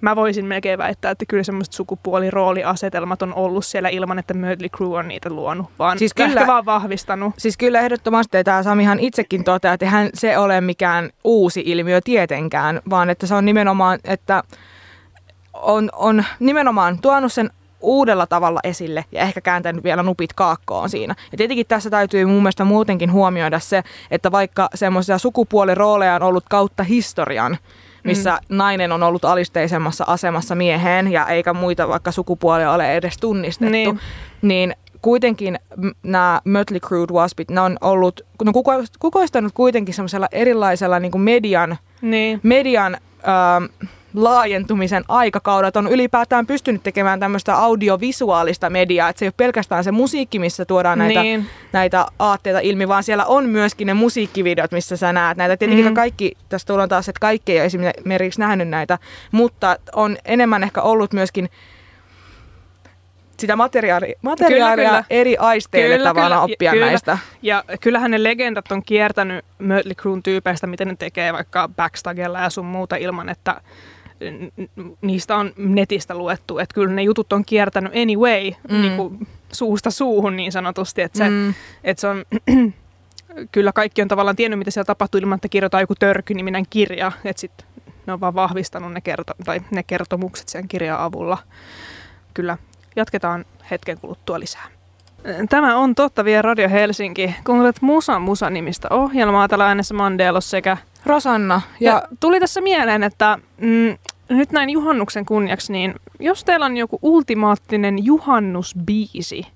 mä 0.00 0.16
voisin 0.16 0.46
melkein 0.46 0.78
väittää, 0.78 1.10
että 1.10 1.24
kyllä 1.28 1.42
semmoiset 1.42 1.74
sukupuolirooliasetelmat 1.74 3.22
on 3.22 3.34
ollut 3.34 3.64
siellä 3.64 3.88
ilman, 3.88 4.18
että 4.18 4.34
Mötley 4.34 4.68
Crue 4.68 4.98
on 4.98 5.08
niitä 5.08 5.30
luonut, 5.30 5.66
vaan 5.78 5.98
siis 5.98 6.14
kyllä, 6.14 6.40
ehkä 6.40 6.46
vaan 6.46 6.64
vahvistanut. 6.64 7.34
Siis 7.38 7.56
kyllä 7.56 7.80
ehdottomasti 7.80 8.44
tämä 8.44 8.62
Samihan 8.62 9.00
itsekin 9.00 9.44
toteaa, 9.44 9.74
että 9.74 9.86
eihän 9.86 10.10
se 10.14 10.38
ole 10.38 10.60
mikään 10.60 11.10
uusi 11.24 11.62
ilmiö 11.66 12.00
tietenkään, 12.04 12.80
vaan 12.90 13.10
että 13.10 13.26
se 13.26 13.34
on 13.34 13.44
nimenomaan, 13.44 13.98
että 14.04 14.42
on, 15.52 15.90
on 15.92 16.24
nimenomaan 16.40 16.98
tuonut 17.02 17.32
sen 17.32 17.50
uudella 17.80 18.26
tavalla 18.26 18.60
esille 18.64 19.04
ja 19.12 19.20
ehkä 19.20 19.40
kääntänyt 19.40 19.84
vielä 19.84 20.02
nupit 20.02 20.32
kaakkoon 20.32 20.90
siinä. 20.90 21.14
Ja 21.32 21.38
tietenkin 21.38 21.66
tässä 21.66 21.90
täytyy 21.90 22.24
mun 22.24 22.42
mielestä 22.42 22.64
muutenkin 22.64 23.12
huomioida 23.12 23.58
se, 23.58 23.82
että 24.10 24.32
vaikka 24.32 24.68
semmoisia 24.74 25.18
sukupuolirooleja 25.18 26.14
on 26.14 26.22
ollut 26.22 26.44
kautta 26.48 26.82
historian, 26.82 27.58
missä 28.04 28.38
mm. 28.48 28.56
nainen 28.56 28.92
on 28.92 29.02
ollut 29.02 29.24
alisteisemmassa 29.24 30.04
asemassa 30.06 30.54
mieheen 30.54 31.12
ja 31.12 31.26
eikä 31.26 31.52
muita 31.52 31.88
vaikka 31.88 32.12
sukupuolia 32.12 32.72
ole 32.72 32.96
edes 32.96 33.18
tunnistettu, 33.18 33.72
niin, 33.72 34.00
niin 34.42 34.74
kuitenkin 35.02 35.58
nämä 36.02 36.40
Mötley 36.44 36.80
Crue 36.80 37.06
Waspit, 37.12 37.50
ne 37.50 37.60
on 37.60 37.76
ollut, 37.80 38.20
ne 38.44 38.48
on 38.48 38.52
kuko, 38.52 38.72
kukoistanut 38.98 39.52
kuitenkin 39.52 39.94
semmoisella 39.94 40.28
erilaisella 40.32 41.00
niin 41.00 41.12
kuin 41.12 41.22
median, 41.22 41.76
niin. 42.02 42.40
median 42.42 42.94
ähm, 42.94 43.90
laajentumisen 44.14 45.04
aikakaudet 45.08 45.76
on 45.76 45.88
ylipäätään 45.88 46.46
pystynyt 46.46 46.82
tekemään 46.82 47.20
tämmöistä 47.20 47.56
audiovisuaalista 47.56 48.70
mediaa, 48.70 49.08
että 49.08 49.18
se 49.18 49.24
ei 49.24 49.28
ole 49.28 49.34
pelkästään 49.36 49.84
se 49.84 49.92
musiikki, 49.92 50.38
missä 50.38 50.64
tuodaan 50.64 50.98
näitä, 50.98 51.22
niin. 51.22 51.46
näitä 51.72 52.06
aatteita 52.18 52.60
ilmi, 52.60 52.88
vaan 52.88 53.04
siellä 53.04 53.24
on 53.24 53.48
myöskin 53.48 53.86
ne 53.86 53.94
musiikkivideot, 53.94 54.72
missä 54.72 54.96
sä 54.96 55.12
näet 55.12 55.36
näitä. 55.36 55.56
Tietenkin 55.56 55.86
mm. 55.86 55.94
kaikki, 55.94 56.36
tässä 56.48 56.66
tullaan 56.66 56.88
taas, 56.88 57.08
että 57.08 57.20
kaikki 57.20 57.52
ei 57.52 57.58
ole 57.58 57.66
esimerkiksi 57.66 58.40
nähnyt 58.40 58.68
näitä, 58.68 58.98
mutta 59.32 59.76
on 59.94 60.16
enemmän 60.24 60.62
ehkä 60.62 60.82
ollut 60.82 61.12
myöskin 61.12 61.48
sitä 63.40 63.56
materiaalia, 63.56 64.14
materiaalia 64.22 64.74
kyllä, 64.76 64.88
kyllä. 64.88 65.04
eri 65.10 65.36
aisteille 65.36 65.96
kyllä, 65.96 66.08
tavalla 66.08 66.36
kyllä, 66.36 66.40
oppia 66.40 66.70
kyllä. 66.70 66.86
näistä. 66.86 67.18
Ja 67.42 67.64
kyllähän 67.80 68.10
ne 68.10 68.22
legendat 68.22 68.72
on 68.72 68.82
kiertänyt 68.82 69.44
Mötley 69.58 69.94
Cruen 69.94 70.22
tyypeistä, 70.22 70.66
miten 70.66 70.88
ne 70.88 70.96
tekee 70.98 71.32
vaikka 71.32 71.68
backstagella 71.76 72.40
ja 72.40 72.50
sun 72.50 72.66
muuta 72.66 72.96
ilman, 72.96 73.28
että 73.28 73.60
niistä 75.00 75.36
on 75.36 75.52
netistä 75.56 76.14
luettu, 76.14 76.58
että 76.58 76.74
kyllä 76.74 76.94
ne 76.94 77.02
jutut 77.02 77.32
on 77.32 77.44
kiertänyt 77.44 77.92
anyway 77.96 78.50
mm. 78.70 78.80
niin 78.80 78.96
kuin 78.96 79.28
suusta 79.52 79.90
suuhun 79.90 80.36
niin 80.36 80.52
sanotusti, 80.52 81.02
että 81.02 81.18
se, 81.18 81.30
mm. 81.30 81.54
että 81.84 82.00
se 82.00 82.08
on 82.08 82.24
kyllä 83.52 83.72
kaikki 83.72 84.02
on 84.02 84.08
tavallaan 84.08 84.36
tiennyt, 84.36 84.58
mitä 84.58 84.70
siellä 84.70 84.86
tapahtuu 84.86 85.20
ilman, 85.20 85.36
että 85.36 85.48
kirjoitetaan 85.48 85.82
joku 85.82 85.94
törky-niminen 85.94 86.64
kirja, 86.70 87.12
että 87.24 87.40
sitten 87.40 87.66
ne 88.06 88.12
on 88.12 88.20
vaan 88.20 88.34
vahvistanut 88.34 88.92
ne, 88.92 89.00
kerto- 89.00 89.34
tai 89.44 89.60
ne 89.70 89.82
kertomukset 89.82 90.48
sen 90.48 90.68
kirjan 90.68 91.00
avulla. 91.00 91.38
Kyllä, 92.34 92.58
jatketaan 92.96 93.44
hetken 93.70 94.00
kuluttua 94.00 94.40
lisää. 94.40 94.79
Tämä 95.48 95.76
on 95.76 95.94
Totta 95.94 96.24
vie 96.24 96.42
Radio 96.42 96.68
Helsinki. 96.68 97.34
Kuuntelet 97.44 97.82
Musa 97.82 98.18
Musa 98.18 98.50
nimistä 98.50 98.88
ohjelmaa 98.90 99.48
täällä 99.48 99.66
äänessä 99.66 99.94
Mandelos 99.94 100.50
sekä 100.50 100.76
Rosanna. 101.06 101.60
Ja, 101.80 101.92
ja 101.92 102.02
tuli 102.20 102.40
tässä 102.40 102.60
mieleen, 102.60 103.02
että 103.02 103.38
mm, 103.60 103.98
nyt 104.28 104.52
näin 104.52 104.70
juhannuksen 104.70 105.26
kunniaksi, 105.26 105.72
niin 105.72 105.94
jos 106.20 106.44
teillä 106.44 106.66
on 106.66 106.76
joku 106.76 106.98
ultimaattinen 107.02 108.04
juhannusbiisi, 108.04 109.46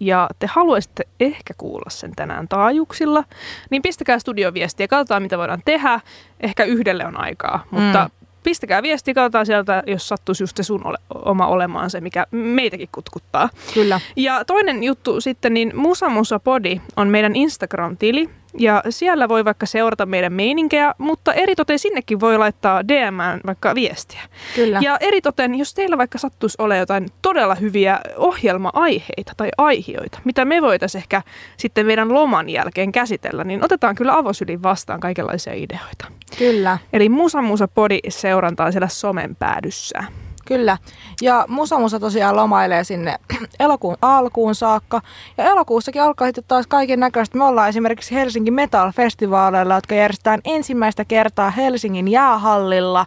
ja 0.00 0.28
te 0.38 0.46
haluaisitte 0.46 1.04
ehkä 1.20 1.54
kuulla 1.58 1.90
sen 1.90 2.12
tänään 2.16 2.48
taajuuksilla, 2.48 3.24
niin 3.70 3.82
pistäkää 3.82 4.18
studioviestiä, 4.18 4.88
katsotaan 4.88 5.22
mitä 5.22 5.38
voidaan 5.38 5.62
tehdä. 5.64 6.00
Ehkä 6.40 6.64
yhdelle 6.64 7.06
on 7.06 7.20
aikaa, 7.20 7.64
mutta 7.70 8.04
mm 8.04 8.19
pistäkää 8.42 8.82
viesti, 8.82 9.14
katsotaan 9.14 9.46
sieltä, 9.46 9.82
jos 9.86 10.08
sattuisi 10.08 10.42
just 10.42 10.56
se 10.56 10.62
sun 10.62 10.86
ole, 10.86 10.98
oma 11.14 11.46
olemaan 11.46 11.90
se, 11.90 12.00
mikä 12.00 12.26
meitäkin 12.30 12.88
kutkuttaa. 12.92 13.48
Kyllä. 13.74 14.00
Ja 14.16 14.44
toinen 14.44 14.82
juttu 14.82 15.20
sitten, 15.20 15.54
niin 15.54 15.72
Musa 15.74 16.08
Musa 16.08 16.38
Podi 16.38 16.80
on 16.96 17.08
meidän 17.08 17.36
Instagram-tili, 17.36 18.30
ja 18.58 18.82
siellä 18.90 19.28
voi 19.28 19.44
vaikka 19.44 19.66
seurata 19.66 20.06
meidän 20.06 20.32
meininkejä, 20.32 20.94
mutta 20.98 21.34
eritoten 21.34 21.78
sinnekin 21.78 22.20
voi 22.20 22.38
laittaa 22.38 22.88
DM 22.88 23.18
vaikka 23.46 23.74
viestiä. 23.74 24.20
Kyllä. 24.54 24.78
Ja 24.82 24.96
eritoten, 25.00 25.54
jos 25.54 25.74
teillä 25.74 25.98
vaikka 25.98 26.18
sattuisi 26.18 26.56
olla 26.58 26.76
jotain 26.76 27.08
todella 27.22 27.54
hyviä 27.54 28.00
ohjelma-aiheita 28.16 29.32
tai 29.36 29.48
aihioita, 29.58 30.18
mitä 30.24 30.44
me 30.44 30.62
voitaisiin 30.62 31.02
ehkä 31.02 31.22
sitten 31.56 31.86
meidän 31.86 32.14
loman 32.14 32.48
jälkeen 32.48 32.92
käsitellä, 32.92 33.44
niin 33.44 33.64
otetaan 33.64 33.94
kyllä 33.94 34.16
avosylin 34.16 34.62
vastaan 34.62 35.00
kaikenlaisia 35.00 35.52
ideoita. 35.52 36.06
Kyllä. 36.38 36.78
Eli 36.92 37.08
Musa 37.08 37.42
Musa 37.42 37.68
Podi 37.68 37.98
seurantaa 38.08 38.72
siellä 38.72 38.88
somen 38.88 39.36
päädyssä. 39.36 40.04
Kyllä. 40.50 40.78
Ja 41.22 41.44
Musa 41.48 41.78
Musa 41.78 42.00
tosiaan 42.00 42.36
lomailee 42.36 42.84
sinne 42.84 43.16
elokuun 43.60 43.96
alkuun 44.02 44.54
saakka. 44.54 45.00
Ja 45.38 45.44
elokuussakin 45.44 46.02
alkaa 46.02 46.28
sitten 46.28 46.44
taas 46.48 46.66
kaiken 46.66 47.00
näköistä. 47.00 47.38
Me 47.38 47.44
ollaan 47.44 47.68
esimerkiksi 47.68 48.14
Helsingin 48.14 48.54
Metal-festivaaleilla, 48.54 49.74
jotka 49.74 49.94
järjestetään 49.94 50.40
ensimmäistä 50.44 51.04
kertaa 51.04 51.50
Helsingin 51.50 52.08
jäähallilla. 52.08 53.06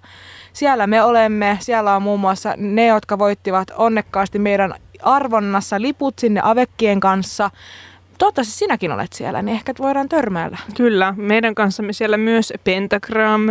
Siellä 0.53 0.87
me 0.87 1.03
olemme. 1.03 1.57
Siellä 1.61 1.95
on 1.95 2.01
muun 2.01 2.19
muassa 2.19 2.53
ne, 2.57 2.87
jotka 2.87 3.19
voittivat 3.19 3.67
onnekkaasti 3.77 4.39
meidän 4.39 4.73
arvonnassa 5.01 5.81
liput 5.81 6.19
sinne 6.19 6.41
Avekkien 6.43 6.99
kanssa. 6.99 7.49
Toivottavasti 8.23 8.53
sinäkin 8.53 8.91
olet 8.91 9.13
siellä, 9.13 9.41
niin 9.41 9.55
ehkä 9.55 9.73
voidaan 9.79 10.09
törmäillä. 10.09 10.57
Kyllä, 10.77 11.13
meidän 11.17 11.55
kanssamme 11.55 11.93
siellä 11.93 12.17
myös 12.17 12.53
Pentagram. 12.63 13.41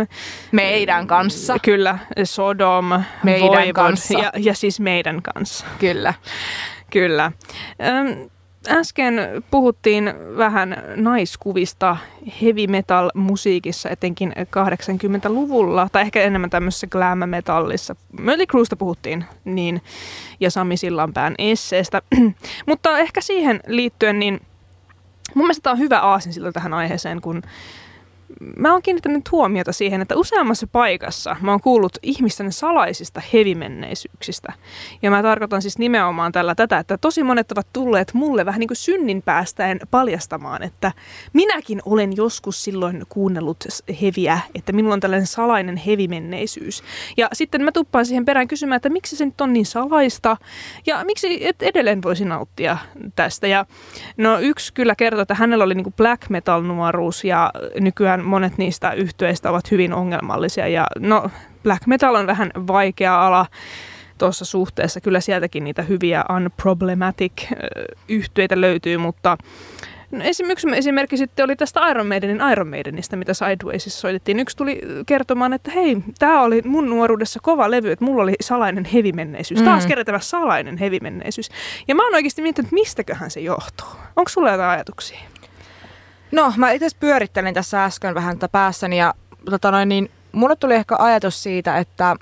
Meidän 0.51 1.07
kanssa. 1.07 1.55
Kyllä, 1.61 1.97
Sodom, 2.23 2.85
meidän 3.23 3.47
Voivod, 3.47 3.73
kanssa. 3.73 4.19
Ja, 4.19 4.31
ja 4.37 4.53
siis 4.53 4.79
meidän 4.79 5.21
kanssa. 5.21 5.65
Kyllä. 5.79 6.13
Kyllä. 6.89 7.31
Äsken 8.67 9.15
puhuttiin 9.51 10.13
vähän 10.37 10.83
naiskuvista 10.95 11.97
heavy 12.41 12.67
metal 12.67 13.11
musiikissa, 13.15 13.89
etenkin 13.89 14.33
80-luvulla, 14.37 15.87
tai 15.91 16.01
ehkä 16.01 16.21
enemmän 16.21 16.49
tämmöisessä 16.49 16.87
glam 16.87 17.29
metallissa. 17.29 17.95
Mötley 18.19 18.45
Cruesta 18.45 18.75
puhuttiin, 18.75 19.25
niin, 19.45 19.81
ja 20.39 20.51
Sami 20.51 20.77
Sillanpään 20.77 21.35
esseestä. 21.37 22.01
Mutta 22.67 22.97
ehkä 22.97 23.21
siihen 23.21 23.59
liittyen, 23.67 24.19
niin 24.19 24.41
Mun 25.35 25.45
mielestä 25.45 25.63
tämä 25.63 25.71
on 25.71 25.79
hyvä 25.79 25.99
aasinsilta 25.99 26.51
tähän 26.51 26.73
aiheeseen, 26.73 27.21
kun 27.21 27.41
mä 28.57 28.71
oon 28.71 28.81
kiinnittänyt 28.81 29.31
huomiota 29.31 29.71
siihen, 29.71 30.01
että 30.01 30.15
useammassa 30.15 30.67
paikassa 30.71 31.35
mä 31.41 31.51
oon 31.51 31.61
kuullut 31.61 31.97
ihmisten 32.01 32.51
salaisista 32.51 33.21
hevimenneisyyksistä. 33.33 34.53
Ja 35.01 35.11
mä 35.11 35.21
tarkoitan 35.21 35.61
siis 35.61 35.77
nimenomaan 35.77 36.31
tällä 36.31 36.55
tätä, 36.55 36.77
että 36.77 36.97
tosi 36.97 37.23
monet 37.23 37.51
ovat 37.51 37.67
tulleet 37.73 38.13
mulle 38.13 38.45
vähän 38.45 38.59
niin 38.59 38.67
kuin 38.67 38.77
synnin 38.77 39.21
päästäen 39.21 39.79
paljastamaan, 39.91 40.63
että 40.63 40.91
minäkin 41.33 41.81
olen 41.85 42.17
joskus 42.17 42.63
silloin 42.63 43.03
kuunnellut 43.09 43.63
heviä, 44.01 44.39
että 44.55 44.73
minulla 44.73 44.93
on 44.93 44.99
tällainen 44.99 45.27
salainen 45.27 45.77
hevimenneisyys. 45.77 46.83
Ja 47.17 47.29
sitten 47.33 47.63
mä 47.63 47.71
tuppaan 47.71 48.05
siihen 48.05 48.25
perään 48.25 48.47
kysymään, 48.47 48.75
että 48.75 48.89
miksi 48.89 49.15
se 49.15 49.25
nyt 49.25 49.41
on 49.41 49.53
niin 49.53 49.65
salaista 49.65 50.37
ja 50.85 51.05
miksi 51.05 51.47
et 51.47 51.61
edelleen 51.61 52.03
voisi 52.03 52.25
nauttia 52.25 52.77
tästä. 53.15 53.47
Ja 53.47 53.65
no 54.17 54.39
yksi 54.39 54.73
kyllä 54.73 54.95
kertoo, 54.95 55.21
että 55.21 55.35
hänellä 55.35 55.63
oli 55.63 55.75
niin 55.75 55.83
kuin 55.83 55.93
black 55.93 56.29
metal 56.29 56.61
nuoruus 56.61 57.23
ja 57.23 57.51
nykyään 57.79 58.22
monet 58.23 58.57
niistä 58.57 58.93
yhtyeistä 58.93 59.49
ovat 59.49 59.71
hyvin 59.71 59.93
ongelmallisia 59.93 60.67
ja 60.67 60.87
no 60.99 61.29
black 61.63 61.87
metal 61.87 62.15
on 62.15 62.27
vähän 62.27 62.51
vaikea 62.67 63.27
ala 63.27 63.45
tuossa 64.17 64.45
suhteessa. 64.45 65.01
Kyllä 65.01 65.19
sieltäkin 65.19 65.63
niitä 65.63 65.81
hyviä 65.81 66.23
unproblematic 66.35 67.33
yhtyeitä 68.07 68.61
löytyy, 68.61 68.97
mutta 68.97 69.37
No 70.13 70.23
esimerkiksi 70.23 70.67
esimerkki 70.75 71.17
sitten 71.17 71.45
oli 71.45 71.55
tästä 71.55 71.89
Iron 71.89 72.07
Maidenin 72.07 72.41
Iron 72.51 72.67
Maidenista, 72.67 73.15
mitä 73.15 73.33
Sidewaysissa 73.33 73.99
soitettiin. 73.99 74.39
Yksi 74.39 74.57
tuli 74.57 74.81
kertomaan, 75.05 75.53
että 75.53 75.71
hei, 75.71 75.97
tämä 76.19 76.41
oli 76.41 76.61
mun 76.65 76.89
nuoruudessa 76.89 77.39
kova 77.43 77.71
levy, 77.71 77.91
että 77.91 78.05
mulla 78.05 78.23
oli 78.23 78.33
salainen 78.41 78.85
hevimenneisyys. 78.85 79.59
Mm. 79.59 79.65
Taas 79.65 79.87
kerran 79.87 80.21
salainen 80.21 80.77
hevimenneisyys. 80.77 81.49
Ja 81.87 81.95
mä 81.95 82.03
oon 82.03 82.15
oikeasti 82.15 82.41
miettinyt, 82.41 82.67
että 82.67 82.75
mistäköhän 82.75 83.31
se 83.31 83.39
johtuu. 83.39 83.87
Onko 84.15 84.29
sulla 84.29 84.51
jotain 84.51 84.69
ajatuksia? 84.69 85.19
No, 86.33 86.53
mä 86.57 86.71
itse 86.71 86.87
pyörittelin 86.99 87.53
tässä 87.53 87.83
äsken 87.83 88.15
vähän 88.15 88.37
tätä 88.37 88.51
päässäni 88.51 88.97
ja 88.97 89.13
tota 89.49 89.71
noin, 89.71 89.89
niin 89.89 90.11
mulle 90.31 90.55
tuli 90.55 90.73
ehkä 90.73 90.95
ajatus 90.99 91.43
siitä, 91.43 91.77
että 91.77 92.15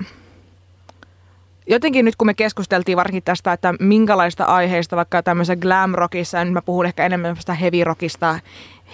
jotenkin 1.68 2.06
nyt 2.06 2.16
kun 2.16 2.28
me 2.28 2.34
keskusteltiin 2.34 2.98
varsinkin 2.98 3.24
tästä, 3.24 3.54
että 3.54 3.74
minkälaista 3.80 4.44
aiheista 4.44 4.96
vaikka 4.96 5.24
tämmöisessä 5.24 5.56
glam 5.56 5.92
rockissa, 5.92 6.38
ja 6.38 6.46
nyt 6.46 6.54
mä 6.54 6.62
puhun 6.62 6.86
ehkä 6.86 7.06
enemmän 7.06 7.30
tämmöistä 7.30 7.54
heavy 7.54 7.84
rockista, 7.84 8.40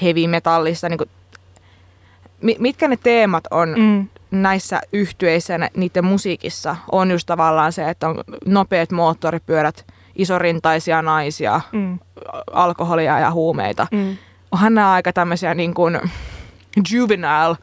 heavy 0.02 0.28
metallista, 0.28 0.90
niin 0.90 0.98
kuin, 0.98 1.10
mitkä 2.60 2.88
ne 2.88 2.98
teemat 3.04 3.44
on 3.52 3.76
mm. 3.78 4.08
näissä 4.32 4.82
yhtyeissä 4.94 5.54
ja 5.54 5.70
niiden 5.76 6.06
musiikissa, 6.06 6.76
on 6.92 7.12
just 7.12 7.26
tavallaan 7.26 7.74
se, 7.74 7.90
että 7.90 8.10
on 8.10 8.24
nopeat 8.46 8.92
moottoripyörät, 8.92 9.86
isorintaisia 10.16 11.02
naisia, 11.02 11.62
mm. 11.72 12.00
alkoholia 12.52 13.20
ja 13.20 13.32
huumeita. 13.32 13.88
Mm. 13.92 14.18
Onhan 14.52 14.76
nämä 14.76 14.92
aika 14.92 15.14
tämmöisiä 15.14 15.54
niin 15.54 15.74
kuin 15.74 16.00
juvenile 16.92 17.58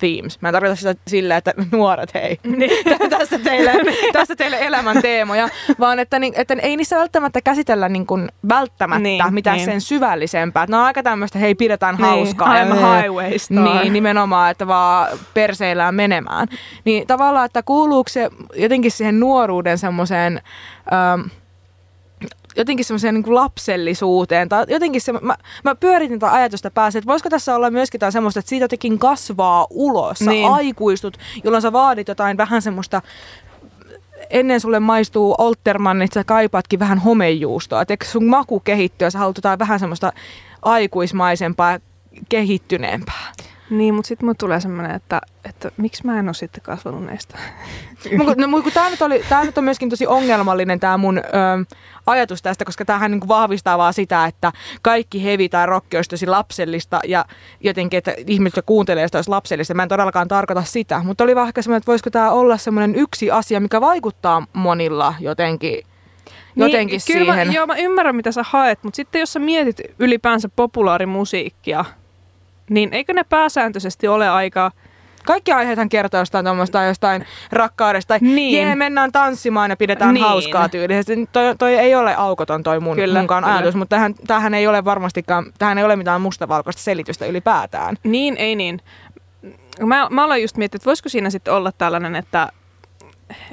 themes. 0.00 0.40
Mä 0.40 0.48
en 0.48 0.52
tarkoita 0.52 0.76
sitä 0.76 0.94
sillä, 1.06 1.36
että 1.36 1.54
nuoret 1.72 2.14
hei, 2.14 2.38
niin. 2.56 2.70
tässä, 3.18 3.38
teille, 3.38 3.72
tässä 4.12 4.36
teille 4.36 4.56
elämän 4.60 5.02
teemoja, 5.02 5.48
vaan 5.80 5.98
että, 5.98 6.18
niin, 6.18 6.34
että 6.36 6.56
ei 6.62 6.76
niissä 6.76 6.96
välttämättä 6.96 7.40
käsitellä 7.40 7.88
niin 7.88 8.06
kuin 8.06 8.28
välttämättä 8.48 9.02
niin, 9.02 9.34
mitään 9.34 9.56
niin. 9.56 9.64
sen 9.64 9.80
syvällisempää. 9.80 10.66
Ne 10.68 10.76
on 10.76 10.82
aika 10.82 11.02
tämmöistä, 11.02 11.38
hei 11.38 11.54
pidetään 11.54 11.94
niin, 11.94 12.06
hauskaa. 12.06 12.64
I'm 12.64 12.72
a 12.72 13.00
highway 13.00 13.38
star. 13.38 13.64
Niin, 13.64 13.92
nimenomaan, 13.92 14.50
että 14.50 14.66
vaan 14.66 15.18
perseillään 15.34 15.94
menemään. 15.94 16.48
Niin 16.84 17.06
tavallaan, 17.06 17.46
että 17.46 17.62
kuuluuko 17.62 18.08
se 18.08 18.30
jotenkin 18.54 18.90
siihen 18.90 19.20
nuoruuden 19.20 19.78
semmoiseen... 19.78 20.42
Ähm, 20.92 21.20
jotenkin 22.58 22.84
semmoiseen 22.84 23.14
niin 23.14 23.34
lapsellisuuteen. 23.34 24.48
Tai 24.48 24.64
jotenkin 24.68 25.00
se, 25.00 25.12
mä, 25.12 25.36
mä 25.64 25.74
pyöritin 25.74 26.18
tätä 26.18 26.32
ajatusta 26.32 26.70
päässä, 26.70 26.98
että 26.98 27.06
voisiko 27.06 27.30
tässä 27.30 27.56
olla 27.56 27.70
myöskin 27.70 27.98
jotain 27.98 28.12
semmoista, 28.12 28.40
että 28.40 28.48
siitä 28.48 28.64
jotenkin 28.64 28.98
kasvaa 28.98 29.66
ulos. 29.70 30.18
Sä 30.18 30.30
niin. 30.30 30.50
aikuistut, 30.50 31.18
jolloin 31.44 31.62
sä 31.62 31.72
vaadit 31.72 32.08
jotain 32.08 32.36
vähän 32.36 32.62
semmoista 32.62 33.02
ennen 34.30 34.60
sulle 34.60 34.80
maistuu 34.80 35.34
Oltermannit, 35.38 36.12
sä 36.12 36.24
kaipaatkin 36.24 36.78
vähän 36.78 36.98
homejuustoa. 36.98 37.84
Eikö 37.88 38.06
sun 38.06 38.24
maku 38.24 38.60
kehittyä 38.60 39.06
ja 39.06 39.10
sä 39.10 39.18
haluat 39.18 39.36
jotain 39.36 39.58
vähän 39.58 39.80
semmoista 39.80 40.12
aikuismaisempaa 40.62 41.78
kehittyneempää? 42.28 43.32
Niin, 43.70 43.94
mutta 43.94 44.08
sitten 44.08 44.26
mulle 44.26 44.36
tulee 44.38 44.60
semmoinen, 44.60 44.96
että, 44.96 45.20
että 45.44 45.70
miksi 45.76 46.06
mä 46.06 46.18
en 46.18 46.28
ole 46.28 46.34
sitten 46.34 46.62
kasvanut 46.62 47.04
näistä. 47.04 47.38
no, 48.36 48.62
kun 48.62 48.72
tämä 48.72 48.90
nyt, 48.90 49.02
oli, 49.02 49.22
nyt 49.44 49.58
on 49.58 49.64
myöskin 49.64 49.90
tosi 49.90 50.06
ongelmallinen 50.06 50.80
tämä 50.80 50.96
mun 50.96 51.18
ö, 51.18 51.22
ajatus 52.06 52.42
tästä, 52.42 52.64
koska 52.64 52.84
tämähän 52.84 53.10
niin 53.10 53.28
vahvistaa 53.28 53.78
vaan 53.78 53.94
sitä, 53.94 54.24
että 54.24 54.52
kaikki 54.82 55.24
hevi 55.24 55.48
tai 55.48 55.66
rock 55.66 55.86
olisi 55.94 56.10
tosi 56.10 56.26
lapsellista 56.26 57.00
ja 57.06 57.24
jotenkin, 57.60 57.98
että 57.98 58.14
ihmiset, 58.26 58.56
jotka 58.56 58.66
kuuntelee 58.66 59.08
sitä 59.08 59.18
olisi 59.18 59.30
lapsellista. 59.30 59.74
Mä 59.74 59.82
en 59.82 59.88
todellakaan 59.88 60.28
tarkoita 60.28 60.62
sitä, 60.62 61.02
mutta 61.04 61.24
oli 61.24 61.34
vaan 61.34 61.48
ehkä 61.48 61.62
semmoinen, 61.62 61.78
että 61.78 61.90
voisiko 61.92 62.10
tämä 62.10 62.30
olla 62.30 62.56
semmoinen 62.56 62.94
yksi 62.94 63.30
asia, 63.30 63.60
mikä 63.60 63.80
vaikuttaa 63.80 64.46
monilla 64.52 65.14
jotenkin 65.20 65.72
niin, 65.72 65.84
jotenkin 66.72 66.92
niin, 66.92 67.00
siihen. 67.00 67.46
Mä, 67.46 67.52
joo, 67.52 67.66
mä 67.66 67.76
ymmärrän, 67.76 68.16
mitä 68.16 68.32
sä 68.32 68.44
haet, 68.46 68.78
mutta 68.82 68.96
sitten 68.96 69.20
jos 69.20 69.32
sä 69.32 69.38
mietit 69.38 69.80
ylipäänsä 69.98 70.48
populaarimusiikkia, 70.56 71.84
niin 72.68 72.88
eikö 72.92 73.12
ne 73.12 73.24
pääsääntöisesti 73.24 74.08
ole 74.08 74.28
aika... 74.28 74.70
Kaikki 75.26 75.52
aiheethan 75.52 75.88
kertoo 75.88 76.20
jostain 76.20 76.44
tuommoista 76.44 76.82
jostain 76.82 77.26
rakkaudesta. 77.52 78.08
Tai 78.08 78.18
niin. 78.22 78.66
jee, 78.66 78.74
mennään 78.74 79.12
tanssimaan 79.12 79.70
ja 79.70 79.76
pidetään 79.76 80.14
niin. 80.14 80.24
hauskaa 80.26 80.68
tyylisesti. 80.68 81.28
Toi, 81.32 81.56
toi 81.58 81.74
ei 81.74 81.94
ole 81.94 82.14
aukoton 82.14 82.62
toi 82.62 82.80
mun, 82.80 82.96
kyllä, 82.96 83.18
munkaan 83.18 83.44
kyllä. 83.44 83.56
ajatus, 83.56 83.74
mutta 83.74 83.96
tähän, 83.96 84.14
tähän 84.26 84.54
ei 84.54 84.66
ole 84.66 84.84
varmastikaan, 84.84 85.52
tähän 85.58 85.78
ei 85.78 85.84
ole 85.84 85.96
mitään 85.96 86.20
mustavalkoista 86.20 86.82
selitystä 86.82 87.26
ylipäätään. 87.26 87.96
Niin, 88.04 88.36
ei 88.36 88.56
niin. 88.56 88.80
Mä, 89.80 90.08
mä 90.10 90.24
olen 90.24 90.42
just 90.42 90.56
miettinyt, 90.56 90.80
että 90.80 90.86
voisiko 90.86 91.08
siinä 91.08 91.30
sitten 91.30 91.54
olla 91.54 91.72
tällainen, 91.72 92.16
että 92.16 92.48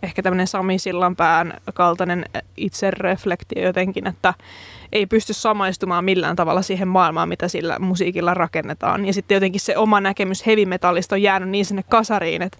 ehkä 0.04 0.22
tämmöinen 0.24 0.48
Sami 0.48 0.80
Sillanpään 0.80 1.54
kaltainen 1.74 2.26
itsereflektio 2.58 3.64
jotenkin, 3.64 4.08
että 4.08 4.34
ei 4.92 5.06
pysty 5.06 5.34
samaistumaan 5.34 6.06
millään 6.06 6.36
tavalla 6.36 6.62
siihen 6.62 6.88
maailmaan, 6.88 7.30
mitä 7.30 7.48
sillä 7.48 7.80
musiikilla 7.80 8.34
rakennetaan. 8.34 9.06
Ja 9.06 9.14
sitten 9.14 9.36
jotenkin 9.36 9.62
se 9.62 9.78
oma 9.78 10.02
näkemys 10.02 10.46
heavy 10.46 10.66
metallista 10.66 11.16
on 11.16 11.22
jäänyt 11.22 11.50
niin 11.50 11.66
sinne 11.66 11.84
kasariin, 11.90 12.42
että 12.42 12.58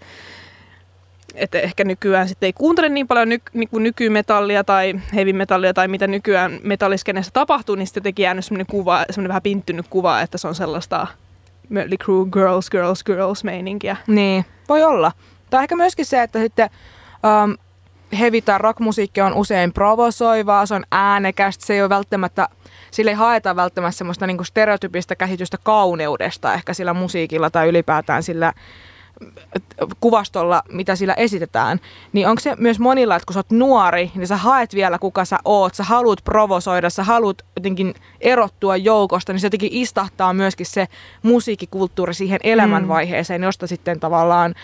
että 1.36 1.60
ehkä 1.60 1.84
nykyään 1.84 2.28
sitten 2.28 2.48
ei 2.48 2.54
kuuntele 2.54 2.90
niin 2.90 3.08
paljon 3.08 3.30
ny, 3.30 3.38
niin 3.54 3.70
kuin 3.70 3.84
nykymetallia 3.84 4.64
tai 4.64 4.94
heavy 5.14 5.34
metallia 5.34 5.74
tai 5.74 5.88
mitä 5.88 6.08
nykyään 6.08 6.60
metalliskenessä 6.64 7.32
tapahtuu, 7.34 7.76
niin 7.76 7.88
sitten 7.88 8.02
jotenkin 8.02 8.24
jäänyt 8.24 8.46
semmoinen 8.46 8.66
kuva, 8.66 9.06
semmoinen 9.10 9.30
vähän 9.30 9.42
pinttynyt 9.42 9.88
kuva, 9.90 10.22
että 10.22 10.38
se 10.38 10.48
on 10.48 10.56
sellaista 10.56 11.08
Mötley 11.70 11.98
Crue 11.98 12.30
girls, 12.34 12.70
girls, 12.70 13.04
girls 13.04 13.44
meininkiä. 13.44 13.98
Niin, 14.08 14.46
voi 14.70 14.84
olla. 14.84 15.12
Tai 15.50 15.64
ehkä 15.64 15.76
myöskin 15.76 16.06
se, 16.06 16.24
että 16.24 16.40
sitten 16.40 16.70
um, 17.26 17.58
heavy 18.20 18.42
tai 18.42 18.58
rockmusiikki 18.58 19.22
on 19.22 19.34
usein 19.34 19.74
provosoivaa, 19.74 20.66
se 20.66 20.76
on 20.76 20.84
äänekästä, 20.92 21.66
se 21.66 21.74
ei 21.74 21.82
ole 21.82 21.90
välttämättä, 21.90 22.48
sille 22.92 23.12
ei 23.12 23.16
haeta 23.16 23.56
välttämättä 23.56 23.98
semmoista 23.98 24.28
niinku 24.28 24.44
stereotypista 24.44 25.16
käsitystä 25.16 25.58
kauneudesta 25.64 26.54
ehkä 26.54 26.74
sillä 26.74 26.94
musiikilla 26.94 27.50
tai 27.50 27.68
ylipäätään 27.68 28.24
sillä 28.24 28.54
kuvastolla, 30.00 30.64
mitä 30.72 30.96
sillä 30.96 31.14
esitetään, 31.14 31.80
niin 32.14 32.28
onko 32.28 32.40
se 32.40 32.56
myös 32.58 32.80
monilla, 32.80 33.16
että 33.16 33.26
kun 33.26 33.34
sä 33.34 33.40
oot 33.40 33.52
nuori, 33.52 34.12
niin 34.16 34.28
sä 34.28 34.38
haet 34.38 34.76
vielä 34.76 35.00
kuka 35.00 35.26
sä 35.26 35.38
oot, 35.46 35.76
sä 35.76 35.84
haluat 35.84 36.24
provosoida, 36.24 36.90
sä 36.90 37.04
haluat 37.04 37.42
jotenkin 37.56 37.96
erottua 38.22 38.78
joukosta, 38.78 39.34
niin 39.34 39.40
se 39.40 39.46
jotenkin 39.46 39.74
istahtaa 39.74 40.34
myöskin 40.34 40.66
se 40.66 40.88
musiikkikulttuuri 41.24 42.14
siihen 42.14 42.40
elämänvaiheeseen, 42.44 43.44
josta 43.44 43.68
sitten 43.68 44.00
tavallaan 44.00 44.56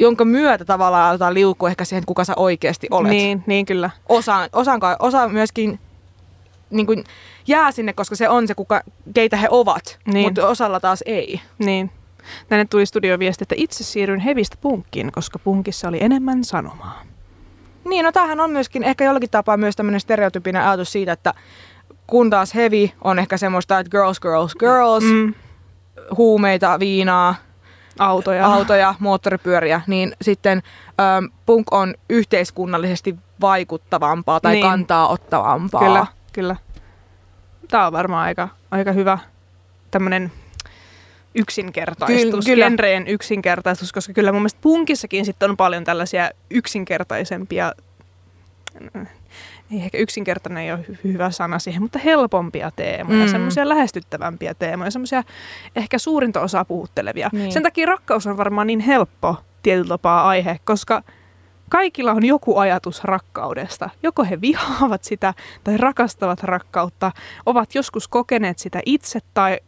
jonka 0.00 0.24
myötä 0.24 0.64
tavallaan 0.64 1.10
aletaan 1.10 1.34
liukua 1.34 1.68
ehkä 1.68 1.84
siihen, 1.84 2.04
kuka 2.06 2.24
sä 2.24 2.32
oikeasti 2.36 2.86
olet. 2.90 3.10
Niin, 3.10 3.44
niin 3.46 3.66
kyllä. 3.66 3.90
Osa, 4.08 4.48
osan, 4.52 4.80
osa 4.98 5.28
myöskin 5.28 5.80
niin 6.70 6.86
kuin 6.86 7.04
jää 7.46 7.72
sinne, 7.72 7.92
koska 7.92 8.16
se 8.16 8.28
on 8.28 8.46
se, 8.46 8.54
kuka, 8.54 8.80
keitä 9.14 9.36
he 9.36 9.48
ovat, 9.50 9.98
niin. 10.12 10.26
mutta 10.26 10.48
osalla 10.48 10.80
taas 10.80 11.02
ei. 11.06 11.40
Niin. 11.58 11.90
Tänne 12.48 12.64
tuli 12.64 12.86
studioviesti, 12.86 13.44
että 13.44 13.54
itse 13.58 13.84
siirryn 13.84 14.20
hevistä 14.20 14.56
punkkiin, 14.60 15.12
koska 15.12 15.38
punkissa 15.38 15.88
oli 15.88 15.98
enemmän 16.00 16.44
sanomaa. 16.44 17.02
Niin, 17.84 18.04
no 18.04 18.12
tämähän 18.12 18.40
on 18.40 18.50
myöskin 18.50 18.82
ehkä 18.82 19.04
jollakin 19.04 19.30
tapaa 19.30 19.56
myös 19.56 19.76
tämmöinen 19.76 20.00
stereotypinen 20.00 20.62
ajatus 20.62 20.92
siitä, 20.92 21.12
että 21.12 21.34
kun 22.06 22.30
taas 22.30 22.54
heavy 22.54 22.88
on 23.04 23.18
ehkä 23.18 23.36
semmoista, 23.36 23.78
että 23.78 23.90
girls, 23.90 24.20
girls, 24.20 24.54
girls, 24.56 25.04
mm. 25.04 25.34
huumeita, 26.16 26.78
viinaa, 26.78 27.34
autoja. 28.00 28.46
autoja, 28.46 28.94
moottoripyöriä, 28.98 29.80
niin 29.86 30.16
sitten 30.22 30.62
ähm, 31.00 31.24
punk 31.46 31.72
on 31.72 31.94
yhteiskunnallisesti 32.10 33.16
vaikuttavampaa 33.40 34.40
tai 34.40 34.52
niin. 34.52 34.66
kantaa 34.66 35.08
ottavampaa. 35.08 35.80
Kyllä, 35.80 36.06
kyllä. 36.32 36.56
Tämä 37.68 37.86
on 37.86 37.92
varmaan 37.92 38.24
aika, 38.26 38.48
aika 38.70 38.92
hyvä 38.92 39.18
tämmöinen 39.90 40.32
yksinkertaistus, 41.34 42.44
kyllä, 42.44 42.64
genreen 42.64 43.06
yksinkertaistus, 43.06 43.92
koska 43.92 44.12
kyllä 44.12 44.32
mun 44.32 44.40
mielestä 44.40 44.60
punkissakin 44.62 45.24
sitten 45.24 45.50
on 45.50 45.56
paljon 45.56 45.84
tällaisia 45.84 46.30
yksinkertaisempia 46.50 47.72
ei 49.72 49.78
ehkä 49.78 49.98
yksinkertainen 49.98 50.64
ei 50.64 50.72
ole 50.72 50.84
hyvä 51.04 51.30
sana 51.30 51.58
siihen, 51.58 51.82
mutta 51.82 51.98
helpompia 51.98 52.70
teemoja, 52.76 53.24
mm. 53.24 53.30
semmoisia 53.30 53.68
lähestyttävämpiä 53.68 54.54
teemoja, 54.54 54.90
semmoisia 54.90 55.22
ehkä 55.76 55.98
suurinta 55.98 56.40
osaa 56.40 56.64
puhuttelevia. 56.64 57.30
Niin. 57.32 57.52
Sen 57.52 57.62
takia 57.62 57.86
rakkaus 57.86 58.26
on 58.26 58.36
varmaan 58.36 58.66
niin 58.66 58.80
helppo 58.80 59.36
tietyllä 59.62 59.88
tapaa 59.88 60.28
aihe, 60.28 60.60
koska 60.64 61.02
kaikilla 61.68 62.12
on 62.12 62.24
joku 62.24 62.58
ajatus 62.58 63.04
rakkaudesta. 63.04 63.90
Joko 64.02 64.24
he 64.24 64.40
vihaavat 64.40 65.04
sitä 65.04 65.34
tai 65.64 65.76
rakastavat 65.76 66.42
rakkautta, 66.42 67.12
ovat 67.46 67.74
joskus 67.74 68.08
kokeneet 68.08 68.58
sitä 68.58 68.80
itse 68.86 69.18
tai 69.34 69.58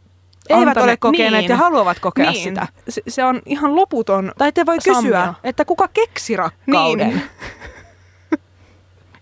eivät 0.49 0.67
antaneet, 0.67 0.89
ole 0.89 0.97
kokeneet 0.97 1.41
niin, 1.41 1.49
ja 1.49 1.57
haluavat 1.57 1.99
kokea 1.99 2.31
niin, 2.31 2.43
sitä. 2.43 2.67
Se, 2.89 3.01
se 3.07 3.23
on 3.23 3.41
ihan 3.45 3.75
loputon 3.75 4.31
Tai 4.37 4.51
te 4.51 4.65
voi 4.65 4.81
sammia. 4.81 5.01
kysyä, 5.01 5.33
että 5.43 5.65
kuka 5.65 5.87
keksi 5.87 6.35
rakkauden? 6.35 7.07
Niin. 7.09 7.21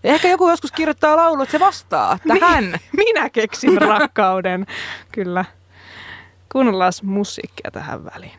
Ehkä 0.04 0.28
joku 0.28 0.50
joskus 0.50 0.72
kirjoittaa 0.72 1.16
laulu, 1.16 1.42
että 1.42 1.52
se 1.52 1.60
vastaa 1.60 2.18
tähän. 2.28 2.64
Niin, 2.64 2.80
minä 3.04 3.30
keksin 3.30 3.82
rakkauden. 3.82 4.66
Kyllä. 5.12 5.44
Kuunnellaan 6.52 6.92
musiikkia 7.02 7.70
tähän 7.70 8.04
väliin. 8.04 8.32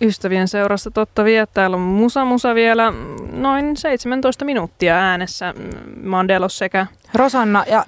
Ystävien 0.00 0.48
seurassa 0.48 0.90
totta 0.90 1.24
vie. 1.24 1.46
Täällä 1.46 1.76
on 1.76 1.80
Musa 1.82 2.24
Musa 2.24 2.54
vielä 2.54 2.92
noin 3.32 3.76
17 3.76 4.44
minuuttia 4.44 4.96
äänessä. 4.96 5.54
Mandelos 6.02 6.58
sekä 6.58 6.86
Rosanna 7.14 7.64
ja 7.66 7.84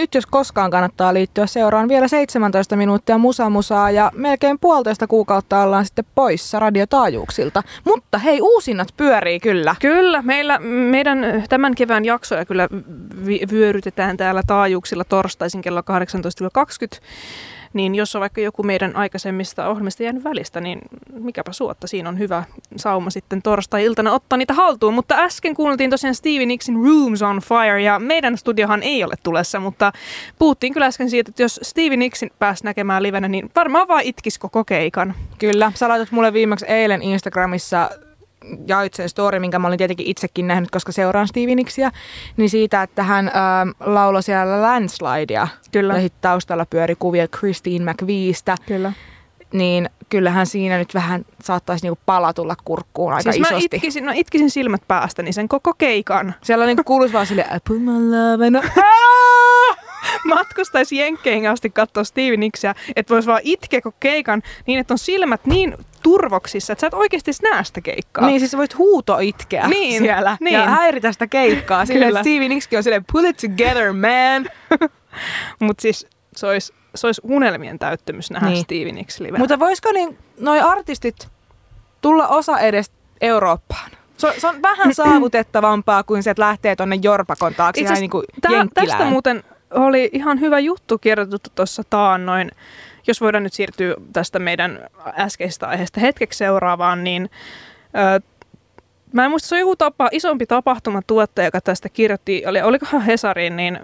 nyt 0.00 0.14
jos 0.14 0.26
koskaan 0.26 0.70
kannattaa 0.70 1.14
liittyä 1.14 1.46
seuraan 1.46 1.88
vielä 1.88 2.08
17 2.08 2.76
minuuttia 2.76 3.18
musamusaa 3.18 3.90
ja 3.90 4.10
melkein 4.14 4.58
puolitoista 4.58 5.06
kuukautta 5.06 5.62
ollaan 5.62 5.84
sitten 5.84 6.04
poissa 6.14 6.58
radiotaajuuksilta. 6.58 7.62
Mutta 7.84 8.18
hei, 8.18 8.40
uusinnat 8.40 8.88
pyörii 8.96 9.40
kyllä. 9.40 9.74
Kyllä, 9.80 10.22
meillä, 10.22 10.58
meidän 10.90 11.44
tämän 11.48 11.74
kevään 11.74 12.04
jaksoja 12.04 12.44
kyllä 12.44 12.68
vyörytetään 13.50 14.16
täällä 14.16 14.42
taajuuksilla 14.46 15.04
torstaisin 15.04 15.62
kello 15.62 15.80
18-20 15.80 15.84
niin 17.72 17.94
jos 17.94 18.16
on 18.16 18.20
vaikka 18.20 18.40
joku 18.40 18.62
meidän 18.62 18.96
aikaisemmista 18.96 19.68
ohjelmista 19.68 20.02
jäänyt 20.02 20.24
välistä, 20.24 20.60
niin 20.60 20.78
mikäpä 21.12 21.52
suotta, 21.52 21.86
siinä 21.86 22.08
on 22.08 22.18
hyvä 22.18 22.44
sauma 22.76 23.10
sitten 23.10 23.42
torstai-iltana 23.42 24.12
ottaa 24.12 24.36
niitä 24.36 24.54
haltuun. 24.54 24.94
Mutta 24.94 25.14
äsken 25.14 25.54
kuultiin 25.54 25.90
tosiaan 25.90 26.14
Stevie 26.14 26.46
Nicksin 26.46 26.76
Rooms 26.76 27.22
on 27.22 27.40
Fire, 27.40 27.82
ja 27.82 27.98
meidän 27.98 28.38
studiohan 28.38 28.82
ei 28.82 29.04
ole 29.04 29.14
tulessa, 29.22 29.60
mutta 29.60 29.92
puhuttiin 30.38 30.72
kyllä 30.72 30.86
äsken 30.86 31.10
siitä, 31.10 31.30
että 31.30 31.42
jos 31.42 31.60
Stevie 31.62 31.96
Nicksin 31.96 32.30
pääsi 32.38 32.64
näkemään 32.64 33.02
livenä, 33.02 33.28
niin 33.28 33.50
varmaan 33.56 33.88
vaan 33.88 34.02
itkisi 34.04 34.40
koko 34.40 34.64
keikan. 34.64 35.14
Kyllä, 35.38 35.72
sä 35.74 35.88
laitat 35.88 36.12
mulle 36.12 36.32
viimeksi 36.32 36.66
eilen 36.66 37.02
Instagramissa 37.02 37.90
jaoit 38.66 38.94
sen 38.94 39.08
story, 39.08 39.38
minkä 39.38 39.58
mä 39.58 39.68
olin 39.68 39.78
tietenkin 39.78 40.06
itsekin 40.06 40.46
nähnyt, 40.46 40.70
koska 40.70 40.92
seuraan 40.92 41.28
Stevie 41.28 41.54
Nicksia, 41.54 41.90
niin 42.36 42.50
siitä, 42.50 42.82
että 42.82 43.02
hän 43.02 43.28
äh, 43.28 43.34
lauloi 43.80 44.22
siellä 44.22 44.62
Landslidea. 44.62 45.48
Kyllä. 45.72 45.94
Ja 45.94 46.00
sitten 46.00 46.20
taustalla 46.20 46.66
pyöri 46.66 46.94
kuvia 46.98 47.28
Christine 47.28 47.92
McViestä. 47.92 48.56
Kyllä. 48.66 48.92
Niin 49.52 49.90
kyllähän 50.08 50.46
siinä 50.46 50.78
nyt 50.78 50.94
vähän 50.94 51.24
saattaisi 51.44 51.84
niinku 51.84 51.98
pala 52.06 52.32
tulla 52.32 52.56
kurkkuun 52.64 53.12
aika 53.12 53.32
siis 53.32 53.46
isosti. 53.46 53.54
Mä 53.54 53.76
itkisin, 53.76 54.06
no 54.06 54.12
itkisin 54.14 54.50
silmät 54.50 54.82
päästä, 54.88 55.22
niin 55.22 55.34
sen 55.34 55.48
koko 55.48 55.74
keikan. 55.74 56.34
Siellä 56.42 56.66
niinku 56.66 56.84
kuuluisi 56.84 57.14
vaan 57.14 57.26
silleen, 57.26 57.56
I 57.56 57.58
put 57.68 57.82
my 57.82 58.10
love 58.10 58.46
in 58.46 58.60
matkustaisi 60.34 60.96
Jenkkeihin 60.96 61.50
asti 61.50 61.70
katsoa 61.70 62.04
Stevie 62.04 62.36
Nicksia, 62.36 62.74
että 62.96 63.14
vois 63.14 63.26
vaan 63.26 63.40
itkeä 63.44 63.80
koko 63.80 63.96
keikan 64.00 64.42
niin, 64.66 64.78
että 64.78 64.94
on 64.94 64.98
silmät 64.98 65.46
niin 65.46 65.74
turvoksissa, 66.08 66.72
että 66.72 66.80
sä 66.80 66.86
et 66.86 66.94
oikeasti 66.94 67.30
näe 67.42 67.64
sitä 67.64 67.80
keikkaa. 67.80 68.26
Niin, 68.26 68.40
siis 68.40 68.56
voit 68.56 68.78
huuto 68.78 69.18
itkeä 69.18 69.68
niin, 69.68 70.02
siellä 70.02 70.36
niin. 70.40 70.54
ja 70.54 70.66
häiritä 70.66 71.12
sitä 71.12 71.26
keikkaa. 71.26 71.86
Silleen, 71.86 72.16
Stevie 72.16 72.48
Nicksikin 72.48 72.78
on 72.78 72.82
silleen, 72.82 73.04
pull 73.12 73.24
it 73.24 73.36
together, 73.36 73.92
man. 73.92 74.48
Mutta 75.66 75.82
siis 75.82 76.06
se 76.36 76.46
olisi, 76.46 76.74
se 76.94 77.06
olisi 77.06 77.20
unelmien 77.24 77.78
täyttymys 77.78 78.30
nähdä 78.30 78.48
niin. 78.48 78.64
Stevie 78.64 78.92
Nicks 78.92 79.20
livenä. 79.20 79.38
Mutta 79.38 79.58
voisiko 79.58 79.92
niin 79.92 80.18
noi 80.40 80.60
artistit 80.60 81.28
tulla 82.00 82.28
osa 82.28 82.58
edes 82.58 82.90
Eurooppaan? 83.20 83.90
Se 84.16 84.26
on, 84.26 84.32
se 84.38 84.46
on 84.46 84.62
vähän 84.62 84.94
saavutettavampaa 85.04 86.02
kuin 86.02 86.22
se, 86.22 86.30
että 86.30 86.42
lähtee 86.42 86.76
tuonne 86.76 86.98
Jorpakon 87.02 87.54
taakse 87.54 87.80
Itse 87.80 87.94
niin 87.94 88.10
kuin 88.10 88.24
tää, 88.40 88.66
Tästä 88.74 89.04
muuten 89.04 89.44
oli 89.70 90.10
ihan 90.12 90.40
hyvä 90.40 90.58
juttu 90.58 90.98
kirjoitettu 90.98 91.50
tuossa 91.54 91.82
taannoin. 91.90 92.50
Jos 93.08 93.20
voidaan 93.20 93.42
nyt 93.42 93.52
siirtyä 93.52 93.94
tästä 94.12 94.38
meidän 94.38 94.86
äskeisestä 95.18 95.68
aiheesta 95.68 96.00
hetkeksi 96.00 96.38
seuraavaan, 96.38 97.04
niin 97.04 97.30
ö, 98.16 98.20
mä 99.12 99.24
en 99.24 99.30
muista, 99.30 99.48
se 99.48 99.54
on 99.54 99.60
joku 99.60 99.76
tapa, 99.76 100.08
isompi 100.12 100.46
tapahtumatuottaja, 100.46 101.46
joka 101.46 101.60
tästä 101.60 101.88
kirjoitti, 101.88 102.42
oli, 102.46 102.62
olikohan 102.62 103.02
Hesariin, 103.02 103.56
niin 103.56 103.78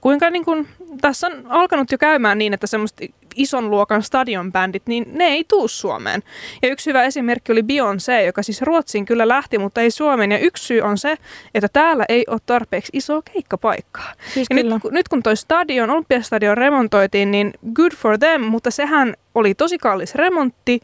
kuinka 0.00 0.30
niin 0.30 0.44
kun, 0.44 0.66
tässä 1.00 1.26
on 1.26 1.32
alkanut 1.48 1.92
jo 1.92 1.98
käymään 1.98 2.38
niin, 2.38 2.54
että 2.54 2.66
semmoista 2.66 3.04
ison 3.36 3.70
luokan 3.70 4.02
stadionbändit, 4.02 4.82
niin 4.86 5.06
ne 5.12 5.24
ei 5.24 5.44
tuu 5.48 5.68
Suomeen. 5.68 6.22
Ja 6.62 6.68
yksi 6.68 6.90
hyvä 6.90 7.04
esimerkki 7.04 7.52
oli 7.52 7.62
Beyoncé, 7.62 8.26
joka 8.26 8.42
siis 8.42 8.62
Ruotsiin 8.62 9.04
kyllä 9.04 9.28
lähti, 9.28 9.58
mutta 9.58 9.80
ei 9.80 9.90
Suomeen. 9.90 10.32
Ja 10.32 10.38
yksi 10.38 10.64
syy 10.64 10.80
on 10.80 10.98
se, 10.98 11.16
että 11.54 11.68
täällä 11.72 12.04
ei 12.08 12.24
ole 12.26 12.40
tarpeeksi 12.46 12.90
isoa 12.92 13.22
keikkapaikkaa. 13.32 14.12
Siis 14.34 14.46
ja 14.50 14.56
nyt, 14.56 14.66
nyt 14.90 15.08
kun 15.08 15.22
toi 15.22 15.36
stadion, 15.36 15.90
Olympiastadion 15.90 16.58
remontoitiin, 16.58 17.30
niin 17.30 17.52
good 17.74 17.92
for 17.92 18.18
them, 18.18 18.40
mutta 18.40 18.70
sehän 18.70 19.14
oli 19.34 19.54
tosi 19.54 19.78
kallis 19.78 20.14
remontti, 20.14 20.80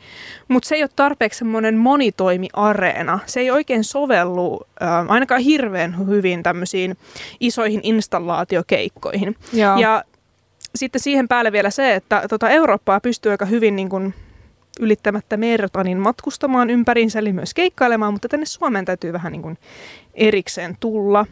mutta 0.48 0.68
se 0.68 0.74
ei 0.74 0.82
ole 0.82 0.90
tarpeeksi 0.96 1.38
semmoinen 1.38 1.76
monitoimiareena. 1.76 3.18
Se 3.26 3.40
ei 3.40 3.50
oikein 3.50 3.84
sovellu 3.84 4.60
äh, 4.82 5.10
ainakaan 5.10 5.40
hirveän 5.40 6.06
hyvin 6.08 6.42
tämmöisiin 6.42 6.96
isoihin 7.40 7.80
installaatiokeikkoihin. 7.82 9.36
Joo. 9.52 9.78
Ja 9.78 10.04
sitten 10.74 11.00
siihen 11.00 11.28
päälle 11.28 11.52
vielä 11.52 11.70
se, 11.70 11.94
että 11.94 12.22
tota 12.28 12.50
Eurooppaa 12.50 13.00
pystyy 13.00 13.32
aika 13.32 13.44
hyvin 13.44 13.76
niin 13.76 13.88
kuin 13.88 14.14
ylittämättä 14.80 15.36
merta 15.36 15.84
niin 15.84 15.98
matkustamaan 15.98 16.70
ympäriinsä, 16.70 17.18
eli 17.18 17.32
myös 17.32 17.54
keikkailemaan, 17.54 18.12
mutta 18.12 18.28
tänne 18.28 18.46
Suomeen 18.46 18.84
täytyy 18.84 19.12
vähän 19.12 19.32
niin 19.32 19.42
kuin 19.42 19.58
erikseen 20.14 20.76
tulla. 20.80 21.26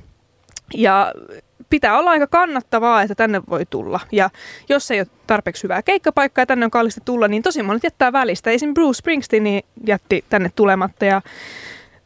Ja 0.74 1.12
pitää 1.70 1.98
olla 1.98 2.10
aika 2.10 2.26
kannattavaa, 2.26 3.02
että 3.02 3.14
tänne 3.14 3.42
voi 3.50 3.66
tulla. 3.70 4.00
Ja 4.12 4.30
jos 4.68 4.90
ei 4.90 5.00
ole 5.00 5.06
tarpeeksi 5.26 5.62
hyvää 5.62 5.82
keikkapaikkaa 5.82 6.42
ja 6.42 6.46
tänne 6.46 6.64
on 6.64 6.70
kallista 6.70 7.00
tulla, 7.04 7.28
niin 7.28 7.42
tosi 7.42 7.62
monet 7.62 7.84
jättää 7.84 8.12
välistä. 8.12 8.50
Esim. 8.50 8.74
Bruce 8.74 8.98
Springsteen 8.98 9.62
jätti 9.86 10.24
tänne 10.28 10.50
tulematta 10.56 11.04
ja 11.04 11.22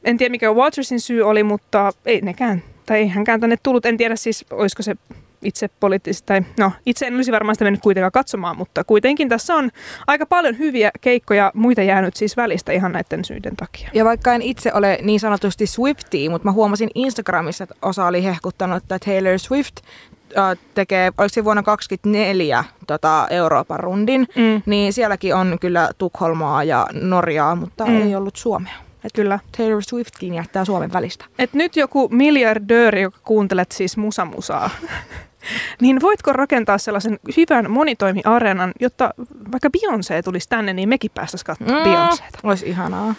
en 0.04 0.18
tiedä 0.18 0.30
mikä 0.30 0.52
Watersin 0.52 1.00
syy 1.00 1.22
oli, 1.22 1.42
mutta 1.42 1.92
ei 2.06 2.20
nekään, 2.20 2.62
tai 2.86 2.98
ei 2.98 3.08
hänkään 3.08 3.40
tänne 3.40 3.56
tullut. 3.62 3.86
En 3.86 3.96
tiedä 3.96 4.16
siis, 4.16 4.44
olisiko 4.50 4.82
se 4.82 4.94
itse 5.42 5.68
poliittisesti, 5.80 6.26
tai 6.26 6.42
no 6.58 6.72
itse 6.86 7.06
en 7.06 7.14
olisi 7.14 7.32
varmaan 7.32 7.54
sitä 7.54 7.64
mennyt 7.64 7.82
kuitenkaan 7.82 8.12
katsomaan, 8.12 8.56
mutta 8.56 8.84
kuitenkin 8.84 9.28
tässä 9.28 9.54
on 9.54 9.70
aika 10.06 10.26
paljon 10.26 10.58
hyviä 10.58 10.90
keikkoja, 11.00 11.52
muita 11.54 11.82
jäänyt 11.82 12.16
siis 12.16 12.36
välistä 12.36 12.72
ihan 12.72 12.92
näiden 12.92 13.24
syiden 13.24 13.56
takia. 13.56 13.90
Ja 13.94 14.04
vaikka 14.04 14.34
en 14.34 14.42
itse 14.42 14.72
ole 14.74 14.98
niin 15.02 15.20
sanotusti 15.20 15.66
Swiftie, 15.66 16.28
mutta 16.28 16.48
mä 16.48 16.52
huomasin 16.52 16.90
Instagramissa, 16.94 17.64
että 17.64 17.76
osa 17.82 18.06
oli 18.06 18.24
hehkuttanut, 18.24 18.76
että 18.76 18.98
Taylor 18.98 19.38
Swift 19.38 19.76
äh, 20.38 20.58
tekee, 20.74 21.12
oliko 21.18 21.28
se 21.28 21.44
vuonna 21.44 21.62
2024 21.62 22.64
tota, 22.86 23.26
Euroopan 23.30 23.80
rundin, 23.80 24.26
mm. 24.36 24.62
niin 24.66 24.92
sielläkin 24.92 25.34
on 25.34 25.58
kyllä 25.60 25.90
Tukholmaa 25.98 26.64
ja 26.64 26.86
Norjaa, 26.92 27.54
mutta 27.54 27.86
mm. 27.86 28.02
ei 28.02 28.16
ollut 28.16 28.36
Suomea. 28.36 28.74
Et 29.04 29.12
Kyllä. 29.14 29.38
Taylor 29.56 29.82
Swiftkin 29.82 30.34
jättää 30.34 30.64
Suomen 30.64 30.92
välistä. 30.92 31.24
Et 31.38 31.52
nyt 31.52 31.76
joku 31.76 32.08
miljardööri, 32.08 33.02
joka 33.02 33.18
kuuntelet 33.24 33.72
siis 33.72 33.96
musamusaa, 33.96 34.70
niin 35.80 36.00
voitko 36.00 36.32
rakentaa 36.32 36.78
sellaisen 36.78 37.18
hyvän 37.36 37.70
monitoimiareenan, 37.70 38.72
jotta 38.80 39.14
vaikka 39.52 39.68
Beyoncé 39.68 40.22
tulisi 40.24 40.48
tänne, 40.48 40.72
niin 40.72 40.88
mekin 40.88 41.10
päästäisiin 41.14 41.46
katsomaan 41.46 41.86
mm, 41.86 41.90
Beyoncéta. 41.90 42.38
Olisi 42.42 42.68
ihanaa. 42.68 43.14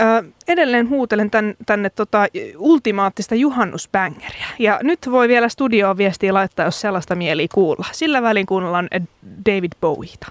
Ö, 0.00 0.28
edelleen 0.48 0.88
huutelen 0.88 1.30
tän, 1.30 1.54
tänne 1.66 1.90
tota, 1.90 2.26
ultimaattista 2.58 3.34
juhannusbängeriä. 3.34 4.46
Ja 4.58 4.80
nyt 4.82 4.98
voi 5.10 5.28
vielä 5.28 5.48
studioon 5.48 5.96
viestiä 5.96 6.34
laittaa, 6.34 6.66
jos 6.66 6.80
sellaista 6.80 7.14
mieli 7.14 7.48
kuulla. 7.48 7.86
Sillä 7.92 8.22
välin 8.22 8.46
kuunnellaan 8.46 8.88
David 9.46 9.72
Bowieta. 9.80 10.26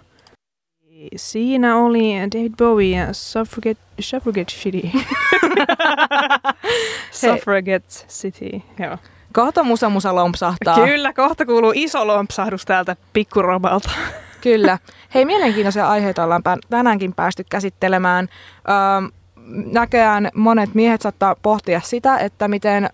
Siinä 1.16 1.78
oli 1.78 2.14
David 2.36 2.54
Bowie 2.58 2.98
ja 2.98 3.14
Suffragette, 3.14 3.84
Suffragette 4.00 4.54
City. 4.54 4.90
Suffragette 7.12 8.06
City, 8.08 8.62
joo. 8.80 8.98
Kohta 9.36 9.64
musa 9.64 9.90
musa 9.90 10.16
lompsahtaa. 10.16 10.76
Kyllä, 10.76 11.14
kohta 11.14 11.46
kuuluu 11.46 11.72
iso 11.76 12.08
lompsahdus 12.08 12.66
täältä 12.66 12.96
pikkurobalta. 13.14 13.92
Kyllä. 14.42 14.78
Hei, 15.14 15.26
mielenkiintoisia 15.26 15.90
aiheita 15.90 16.24
ollaan 16.24 16.42
tänäänkin 16.70 17.14
päästy 17.14 17.46
käsittelemään. 17.50 18.28
Öö, 18.70 19.10
näköjään 19.72 20.30
monet 20.36 20.74
miehet 20.74 21.02
saattaa 21.02 21.36
pohtia 21.42 21.82
sitä, 21.84 22.18
että 22.18 22.48
miten 22.48 22.90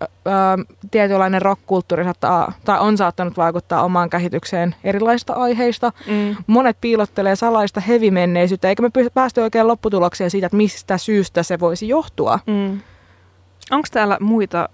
tietynlainen 0.90 1.42
rockkulttuuri 1.42 2.04
saattaa, 2.04 2.52
tai 2.64 2.80
on 2.80 2.96
saattanut 2.96 3.36
vaikuttaa 3.36 3.82
omaan 3.82 4.10
käsitykseen 4.10 4.74
erilaisista 4.84 5.32
aiheista. 5.32 5.92
Mm. 6.06 6.36
Monet 6.46 6.76
piilottelee 6.80 7.36
salaista 7.36 7.80
hevimenneisyyttä, 7.80 8.68
eikä 8.68 8.82
me 8.82 8.90
päästy 9.14 9.40
oikein 9.40 9.68
lopputulokseen 9.68 10.30
siitä, 10.30 10.46
että 10.46 10.56
mistä 10.56 10.98
syystä 10.98 11.42
se 11.42 11.60
voisi 11.60 11.88
johtua. 11.88 12.38
Mm. 12.46 12.80
Onko 13.72 13.88
täällä 13.92 14.16
muita 14.20 14.68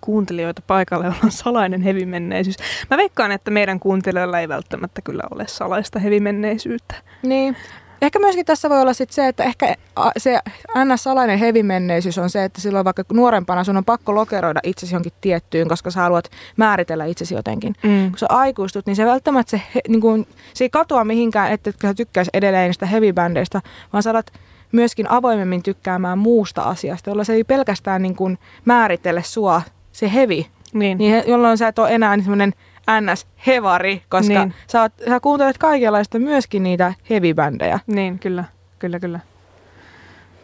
kuuntelijoita 0.00 0.62
paikalla, 0.66 1.04
joilla 1.04 1.20
on 1.24 1.32
salainen 1.32 1.82
hevimenneisyys? 1.82 2.56
Mä 2.90 2.96
veikkaan, 2.96 3.32
että 3.32 3.50
meidän 3.50 3.80
kuuntelijoilla 3.80 4.40
ei 4.40 4.48
välttämättä 4.48 5.02
kyllä 5.02 5.22
ole 5.30 5.44
salaista 5.46 5.98
hevimenneisyyttä. 5.98 6.94
Niin. 7.22 7.56
Ehkä 8.02 8.18
myöskin 8.18 8.46
tässä 8.46 8.70
voi 8.70 8.80
olla 8.80 8.92
sit 8.92 9.10
se, 9.10 9.28
että 9.28 9.44
ehkä 9.44 9.74
se 10.16 10.38
NS-salainen 10.84 11.38
hevimenneisyys 11.38 12.18
on 12.18 12.30
se, 12.30 12.44
että 12.44 12.60
silloin 12.60 12.84
vaikka 12.84 13.04
nuorempana 13.12 13.64
sun 13.64 13.76
on 13.76 13.84
pakko 13.84 14.14
lokeroida 14.14 14.60
itsesi 14.62 14.94
jonkin 14.94 15.12
tiettyyn, 15.20 15.68
koska 15.68 15.90
sä 15.90 16.00
haluat 16.00 16.30
määritellä 16.56 17.04
itsesi 17.04 17.34
jotenkin. 17.34 17.74
Mm. 17.82 18.10
Kun 18.10 18.18
sä 18.18 18.26
aikuistut, 18.28 18.86
niin 18.86 18.96
se 18.96 19.06
välttämättä 19.06 19.50
se, 19.50 19.62
niin 19.88 20.00
kun, 20.00 20.26
se 20.54 20.64
ei 20.64 20.70
katoa 20.70 21.04
mihinkään, 21.04 21.52
että 21.52 21.72
sä 21.82 21.94
tykkäisi 21.94 22.30
edelleen 22.34 22.74
sitä 22.74 22.86
hevibändeistä, 22.86 23.62
vaan 23.92 24.02
sä 24.02 24.10
alat 24.10 24.32
myöskin 24.72 25.10
avoimemmin 25.10 25.62
tykkäämään 25.62 26.18
muusta 26.18 26.62
asiasta, 26.62 27.10
jolla 27.10 27.24
se 27.24 27.32
ei 27.32 27.44
pelkästään 27.44 28.02
niin 28.02 28.16
kun 28.16 28.38
määritelle 28.64 29.22
sua 29.22 29.62
se 29.92 30.12
hevi, 30.14 30.46
niin. 30.72 30.98
Niin, 30.98 31.22
jolloin 31.26 31.58
sä 31.58 31.68
et 31.68 31.78
ole 31.78 31.94
enää 31.94 32.16
niin 32.16 32.24
semmoinen 32.24 32.52
NS-hevari, 33.00 34.02
koska 34.08 34.44
niin. 34.44 34.54
sä, 34.72 34.82
oot, 34.82 34.92
sä 35.08 35.20
kuuntelet 35.20 35.58
kaikenlaista 35.58 36.18
myöskin 36.18 36.62
niitä 36.62 36.94
heavy-bändejä. 37.10 37.80
Niin, 37.86 38.18
kyllä, 38.18 38.44
kyllä, 38.78 39.00
kyllä. 39.00 39.20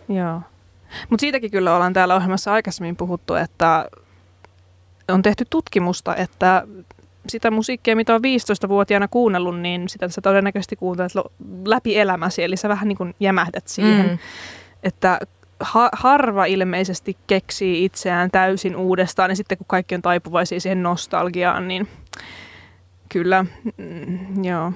Joo. 0.08 0.40
Mutta 1.10 1.20
siitäkin 1.20 1.50
kyllä 1.50 1.74
ollaan 1.74 1.92
täällä 1.92 2.14
ohjelmassa 2.14 2.52
aikaisemmin 2.52 2.96
puhuttu, 2.96 3.34
että 3.34 3.88
on 5.08 5.22
tehty 5.22 5.44
tutkimusta, 5.50 6.16
että 6.16 6.66
sitä 7.28 7.50
musiikkia, 7.50 7.96
mitä 7.96 8.14
on 8.14 8.20
15-vuotiaana 8.20 9.08
kuunnellut, 9.08 9.60
niin 9.60 9.88
sitä 9.88 10.08
sä 10.08 10.20
todennäköisesti 10.20 10.76
kuuntelet 10.76 11.12
läpi 11.66 11.98
elämäsi, 11.98 12.42
eli 12.42 12.56
sä 12.56 12.68
vähän 12.68 12.88
niin 12.88 12.96
kuin 12.96 13.14
jämähdät 13.20 13.68
siihen. 13.68 14.06
Mm. 14.06 14.18
Että 14.82 15.18
ha- 15.60 15.90
harva 15.92 16.44
ilmeisesti 16.44 17.16
keksii 17.26 17.84
itseään 17.84 18.30
täysin 18.30 18.76
uudestaan, 18.76 19.30
ja 19.30 19.36
sitten 19.36 19.58
kun 19.58 19.66
kaikki 19.66 19.94
on 19.94 20.02
taipuvaisia 20.02 20.60
siihen 20.60 20.82
nostalgiaan, 20.82 21.68
niin 21.68 21.88
kyllä, 23.08 23.44
mm, 23.76 24.44
joo. 24.44 24.72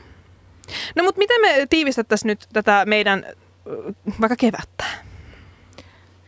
No 0.97 1.05
mutta 1.05 1.19
miten 1.19 1.41
me 1.41 1.67
tiivistettäisiin 1.71 2.29
nyt 2.29 2.47
tätä 2.53 2.85
meidän 2.87 3.25
vaikka 4.21 4.37
kevättä? 4.37 4.85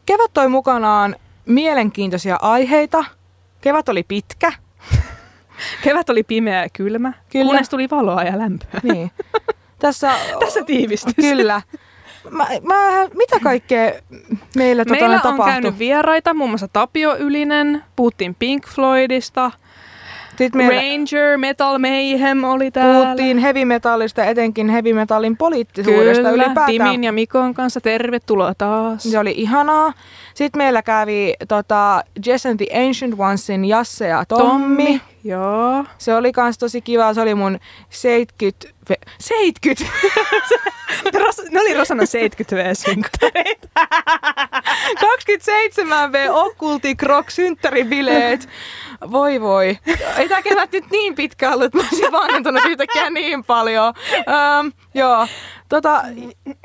Kevät 0.06 0.30
toi 0.34 0.48
mukanaan 0.48 1.16
mielenkiintoisia 1.46 2.38
aiheita. 2.42 3.04
Kevät 3.60 3.88
oli 3.88 4.02
pitkä. 4.02 4.52
Kevät 5.84 6.10
oli 6.10 6.22
pimeä 6.22 6.62
ja 6.62 6.68
kylmä, 6.72 7.12
Kyllä. 7.32 7.44
kunnes 7.46 7.68
tuli 7.68 7.90
valoa 7.90 8.22
ja 8.22 8.38
lämpöä. 8.38 8.80
Niin. 8.82 9.10
Tässä, 9.78 10.12
Tässä 10.44 10.60
tiivistys. 10.66 11.14
Kyllä. 11.14 11.62
Mä, 12.30 12.46
mä, 12.62 13.04
mitä 13.16 13.36
kaikkea 13.42 13.92
meillä, 14.56 14.84
tota, 14.84 15.00
Meillä 15.00 15.16
on 15.16 15.22
tapahtui? 15.22 15.52
käynyt 15.52 15.78
vieraita, 15.78 16.34
muun 16.34 16.50
muassa 16.50 16.68
Tapio 16.68 17.16
Ylinen, 17.16 17.84
puhuttiin 17.96 18.34
Pink 18.38 18.66
Floydista, 18.68 19.50
Sitten 20.38 20.56
meillä 20.66 20.80
Ranger, 20.82 21.38
Metal 21.38 21.78
Mayhem 21.78 22.44
oli 22.44 22.70
täällä. 22.70 23.02
puhuttiin 23.04 23.38
heavy 23.38 23.64
metallista, 23.64 24.24
etenkin 24.24 24.68
heavy 24.68 24.92
metallin 24.92 25.36
poliittisuudesta 25.36 26.22
Kyllä, 26.30 26.30
ylipäätään. 26.44 26.66
Timin 26.66 27.04
ja 27.04 27.12
Mikon 27.12 27.54
kanssa 27.54 27.80
tervetuloa 27.80 28.54
taas. 28.58 29.02
Se 29.02 29.18
oli 29.18 29.34
ihanaa. 29.36 29.92
Sitten 30.34 30.58
meillä 30.58 30.82
kävi 30.82 31.34
tota, 31.48 32.02
Jess 32.26 32.46
and 32.46 32.56
the 32.66 32.78
Ancient 32.86 33.14
Onesin 33.18 33.64
Jasse 33.64 34.06
ja 34.08 34.24
Tommi. 34.28 34.50
Tommi. 34.50 35.00
Joo. 35.24 35.84
Se 35.98 36.14
oli 36.14 36.32
kans 36.32 36.58
tosi 36.58 36.80
kiva. 36.80 37.14
Se 37.14 37.20
oli 37.20 37.34
mun 37.34 37.58
70... 37.90 38.66
ve- 38.90 39.10
70? 39.18 39.84
Ros, 41.24 41.42
ne 41.50 41.60
oli 41.60 41.74
Rosanna 41.74 42.06
70 42.06 42.56
v 42.56 42.74
synttäreitä. 42.74 43.68
27V 45.00 46.30
Occulti 46.30 46.94
Croc 46.94 47.30
synttäribileet. 47.30 48.48
Voi 49.10 49.40
voi. 49.40 49.78
Ei 50.16 50.28
tää 50.28 50.42
kevät 50.42 50.72
nyt 50.72 50.84
niin 50.90 51.14
pitkä 51.14 51.50
ollut, 51.50 51.64
että 51.64 51.78
mä 51.78 51.84
olisin 51.92 52.12
vanhentunut 52.12 52.62
yhtäkkiä 52.66 53.10
niin 53.10 53.44
paljon. 53.44 53.94
Öm, 54.60 54.72
joo. 54.94 55.26
Tota, 55.68 56.02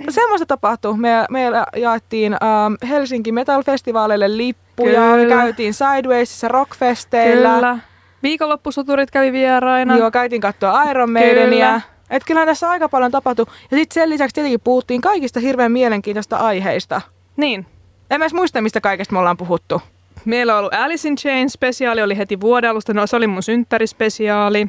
semmoista 0.10 0.46
tapahtui. 0.46 0.98
Me, 0.98 1.26
meillä 1.30 1.66
jaettiin 1.76 2.34
ähm, 2.34 2.90
Helsinki 2.90 3.32
Metal 3.32 3.64
Festivaaleille 3.64 4.38
lippuja. 4.38 5.02
Me 5.02 5.18
Kyllä. 5.18 5.36
käytiin 5.36 5.74
Sidewaysissa 5.74 6.48
rockfesteillä. 6.48 7.54
Kyllä. 7.56 7.78
Viikonloppusoturit 8.26 9.12
kävi 9.12 9.32
vieraina. 9.32 9.98
Joo, 9.98 10.12
käytiin 10.12 10.42
katsoa 10.42 10.84
Iron 10.84 11.12
Maidenia. 11.12 11.82
Et 12.10 12.24
kyllähän 12.26 12.48
tässä 12.48 12.70
aika 12.70 12.90
paljon 12.90 13.12
tapahtui. 13.12 13.46
Ja 13.72 13.78
sitten 13.78 13.94
sen 13.94 14.10
lisäksi 14.10 14.34
tietenkin 14.34 14.60
puhuttiin 14.64 15.02
kaikista 15.02 15.40
hirveän 15.40 15.72
mielenkiintoista 15.72 16.38
aiheista. 16.38 17.02
Niin. 17.38 17.66
En 18.10 18.20
mä 18.20 18.26
edes 18.26 18.34
muista, 18.34 18.62
mistä 18.62 18.82
kaikesta 18.82 19.14
me 19.14 19.20
ollaan 19.20 19.38
puhuttu. 19.38 19.82
Meillä 20.26 20.54
on 20.54 20.60
ollut 20.60 20.74
Alice 20.74 21.08
in 21.08 21.16
Chains 21.16 21.54
spesiaali, 21.54 22.04
oli 22.04 22.18
heti 22.18 22.42
vuoden 22.42 22.70
alusta. 22.70 22.94
No, 22.94 23.08
se 23.08 23.16
oli 23.16 23.28
mun 23.28 23.44
synttärispesiaali. 23.44 24.68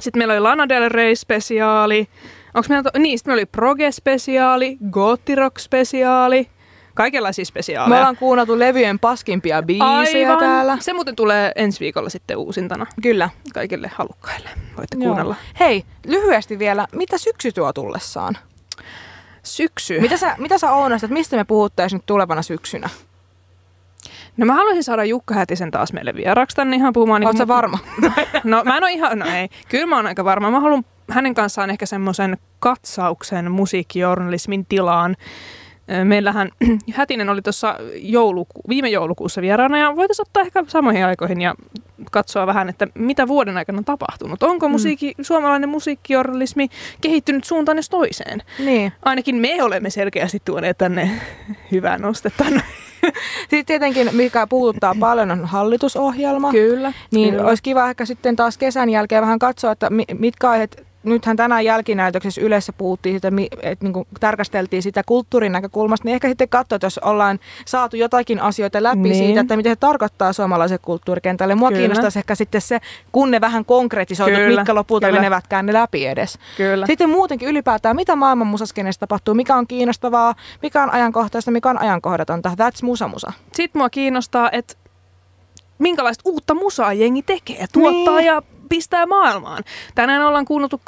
Sitten 0.00 0.20
meillä 0.20 0.32
oli 0.32 0.40
Lana 0.40 0.68
Del 0.68 0.88
Rey 0.88 1.16
spesiaali. 1.16 2.08
Onks 2.54 2.68
meillä, 2.68 2.82
to- 2.82 2.98
niin, 2.98 3.18
sitten 3.18 3.30
meillä 3.30 3.40
oli 3.40 3.46
Proge 3.46 3.92
spesiaali, 3.92 4.78
Gotti 4.90 5.34
Rock 5.34 5.58
spesiaali. 5.58 6.48
Kaikenlaisia 6.94 7.42
Me 7.42 7.46
spesiaaleja. 7.46 7.98
ollaan 7.98 8.16
kuunneltu 8.16 8.58
levyjen 8.58 8.98
paskimpia 8.98 9.62
biisejä 9.62 10.28
Aivan. 10.28 10.38
täällä. 10.38 10.76
Se 10.80 10.92
muuten 10.92 11.16
tulee 11.16 11.52
ensi 11.56 11.80
viikolla 11.80 12.08
sitten 12.08 12.36
uusintana 12.36 12.86
Kyllä. 13.02 13.30
kaikille 13.54 13.90
halukkaille. 13.94 14.48
Voitte 14.76 14.96
Joo. 14.96 15.04
kuunnella. 15.06 15.36
Hei, 15.60 15.84
lyhyesti 16.06 16.58
vielä, 16.58 16.86
mitä 16.92 17.18
syksy 17.18 17.52
tuo 17.52 17.72
tullessaan? 17.72 18.36
Syksy. 19.42 20.00
Mitä 20.00 20.16
sä, 20.16 20.34
mitä 20.38 20.58
sä 20.58 20.72
Ounasta, 20.72 21.06
että 21.06 21.14
mistä 21.14 21.36
me 21.36 21.44
puhuttaisiin 21.44 21.98
nyt 21.98 22.06
tulevana 22.06 22.42
syksynä? 22.42 22.88
No 24.36 24.46
mä 24.46 24.54
haluaisin 24.54 24.84
saada 24.84 25.04
Jukka 25.04 25.34
Hätisen 25.34 25.70
taas 25.70 25.92
meille 25.92 26.14
vieraaksi 26.14 26.56
tänne 26.56 26.76
ihan 26.76 26.92
puhumaan. 26.92 27.24
Oletko 27.24 27.44
mu- 27.44 27.48
varma? 27.48 27.78
No 28.44 28.62
mä 28.64 28.76
en 28.76 28.82
ole 28.84 28.92
ihan, 28.92 29.18
no 29.18 29.26
ei. 29.26 29.48
Kyllä 29.68 29.86
mä 29.86 29.96
oon 29.96 30.06
aika 30.06 30.24
varma. 30.24 30.50
Mä 30.50 30.60
haluan 30.60 30.84
hänen 31.10 31.34
kanssaan 31.34 31.70
ehkä 31.70 31.86
semmoisen 31.86 32.36
katsauksen 32.60 33.50
musiikkijournalismin 33.50 34.66
tilaan. 34.66 35.16
Meillähän 36.04 36.48
Hätinen 36.94 37.28
oli 37.28 37.42
tuossa 37.42 37.76
jouluku, 37.94 38.60
viime 38.68 38.88
joulukuussa 38.88 39.42
vieraana 39.42 39.78
ja 39.78 39.96
voitaisiin 39.96 40.26
ottaa 40.28 40.42
ehkä 40.42 40.64
samoihin 40.68 41.04
aikoihin 41.04 41.40
ja 41.40 41.54
katsoa 42.10 42.46
vähän, 42.46 42.68
että 42.68 42.86
mitä 42.94 43.28
vuoden 43.28 43.56
aikana 43.56 43.78
on 43.78 43.84
tapahtunut. 43.84 44.42
Onko 44.42 44.68
musiikki, 44.68 45.14
suomalainen 45.20 45.68
musiikkijournalismi 45.68 46.68
kehittynyt 47.00 47.44
suuntaan 47.44 47.78
jos 47.78 47.88
toiseen? 47.88 48.42
niin. 48.58 48.92
Ainakin 49.02 49.36
me 49.36 49.62
olemme 49.62 49.90
selkeästi 49.90 50.42
tuoneet 50.44 50.78
tänne 50.78 51.10
hyvää 51.72 51.98
nostetta. 51.98 52.44
Sitten 53.40 53.66
tietenkin, 53.66 54.08
mikä 54.12 54.46
puhuttaa 54.46 54.94
paljon, 55.00 55.30
on 55.30 55.44
hallitusohjelma. 55.44 56.50
Kyllä. 56.50 56.92
Niin 57.10 57.30
kyllä. 57.34 57.48
olisi 57.48 57.62
kiva 57.62 57.88
ehkä 57.88 58.04
sitten 58.04 58.36
taas 58.36 58.58
kesän 58.58 58.90
jälkeen 58.90 59.22
vähän 59.22 59.38
katsoa, 59.38 59.72
että 59.72 59.90
mi- 59.90 60.04
mitkä 60.18 60.50
aiheet, 60.50 60.86
nythän 61.04 61.36
tänään 61.36 61.64
jälkinäytöksessä 61.64 62.40
yleensä 62.40 62.72
puhuttiin 62.72 63.16
sitä, 63.16 63.28
että 63.62 63.84
niin 63.84 64.06
tarkasteltiin 64.20 64.82
sitä 64.82 65.02
kulttuurin 65.06 65.52
näkökulmasta, 65.52 66.04
niin 66.04 66.14
ehkä 66.14 66.28
sitten 66.28 66.48
katsoa, 66.48 66.76
että 66.76 66.86
jos 66.86 66.98
ollaan 66.98 67.38
saatu 67.66 67.96
jotakin 67.96 68.40
asioita 68.40 68.82
läpi 68.82 68.98
Niin. 68.98 69.14
siitä, 69.14 69.40
että 69.40 69.56
mitä 69.56 69.68
se 69.70 69.76
tarkoittaa 69.76 70.32
suomalaiselle 70.32 70.80
kulttuurikentälle. 70.84 71.54
Mua 71.54 71.68
Kyllä. 71.68 71.78
kiinnostaisi 71.78 72.18
ehkä 72.18 72.34
sitten 72.34 72.60
se, 72.60 72.80
kun 73.12 73.30
ne 73.30 73.40
vähän 73.40 73.64
konkretisoitu, 73.64 74.36
Kyllä, 74.36 74.56
mitkä 74.60 74.74
lopulta 74.74 75.06
kyllä. 75.06 75.20
menevätkään 75.20 75.66
ne 75.66 75.72
läpi 75.72 76.06
edes. 76.06 76.38
Kyllä. 76.56 76.86
Sitten 76.86 77.10
muutenkin 77.10 77.48
ylipäätään, 77.48 77.96
mitä 77.96 78.16
maailman 78.16 78.46
musaskeneessä 78.46 79.00
tapahtuu, 79.00 79.34
mikä 79.34 79.56
on 79.56 79.66
kiinnostavaa, 79.66 80.34
mikä 80.62 80.82
on 80.82 80.90
ajankohtaista, 80.90 81.50
mikä 81.50 81.70
on 81.70 81.80
ajankohdatonta. 81.80 82.48
That's 82.48 82.78
musa 82.82 83.08
musa. 83.08 83.32
Sitten 83.52 83.80
mua 83.80 83.90
kiinnostaa, 83.90 84.50
että 84.52 84.74
minkälaista 85.78 86.22
uutta 86.24 86.54
musaa 86.54 86.92
jengi 86.92 87.22
tekee, 87.22 87.66
tuottaa 87.72 88.16
Niin. 88.16 88.26
ja 88.26 88.42
pistää 88.68 89.06
maailmaan. 89.06 89.64
Tänään 89.94 90.22
ollaan 90.22 90.44
kuunneltu 90.44 90.80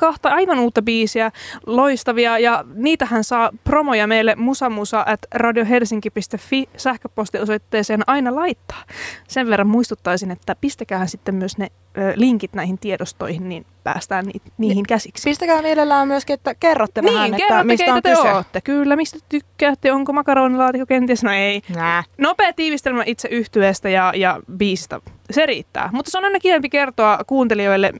kahta 0.00 0.28
aivan 0.28 0.58
uutta 0.58 0.82
biisiä, 0.82 1.32
loistavia, 1.66 2.38
ja 2.38 2.64
niitähän 2.74 3.24
saa 3.24 3.50
promoja 3.64 4.06
meille 4.06 4.34
musamusa 4.34 5.04
at 5.06 5.20
radiohelsinki.fi 5.34 6.68
sähköpostiosoitteeseen 6.76 8.02
aina 8.06 8.34
laittaa. 8.34 8.82
Sen 9.28 9.46
verran 9.48 9.66
muistuttaisin, 9.66 10.30
että 10.30 10.56
pistäkää 10.60 11.06
sitten 11.06 11.34
myös 11.34 11.58
ne 11.58 11.66
ö, 11.98 12.12
linkit 12.16 12.52
näihin 12.54 12.78
tiedostoihin, 12.78 13.48
niin 13.48 13.66
päästään 13.84 14.26
ni- 14.26 14.52
niihin 14.58 14.86
käsiksi. 14.86 15.30
Pistäkää 15.30 15.62
mielellään 15.62 16.08
myöskin, 16.08 16.34
että 16.34 16.54
kerrotte 16.54 17.02
vähän, 17.02 17.22
niin, 17.22 17.34
että 17.34 17.46
kerrotte, 17.48 17.64
mistä 17.66 17.84
keitä 17.84 17.94
on 17.94 18.02
te 18.02 18.10
kyse. 18.10 18.32
ootte. 18.32 18.60
Kyllä, 18.60 18.96
mistä 18.96 19.18
tykkäätte, 19.28 19.92
onko 19.92 20.12
makaronilaatikko 20.12 20.86
kenties? 20.86 21.22
No 21.22 21.32
ei. 21.32 21.62
Nää. 21.74 22.04
Nopea 22.18 22.52
tiivistelmä 22.52 23.02
itse 23.06 23.28
yhtyeestä 23.28 23.88
ja, 23.88 24.12
ja 24.16 24.40
biisistä, 24.56 25.00
se 25.30 25.46
riittää. 25.46 25.90
Mutta 25.92 26.10
se 26.10 26.18
on 26.18 26.24
aina 26.24 26.38
kivempi 26.38 26.68
kertoa 26.68 27.18
kuuntelijoille, 27.26 27.92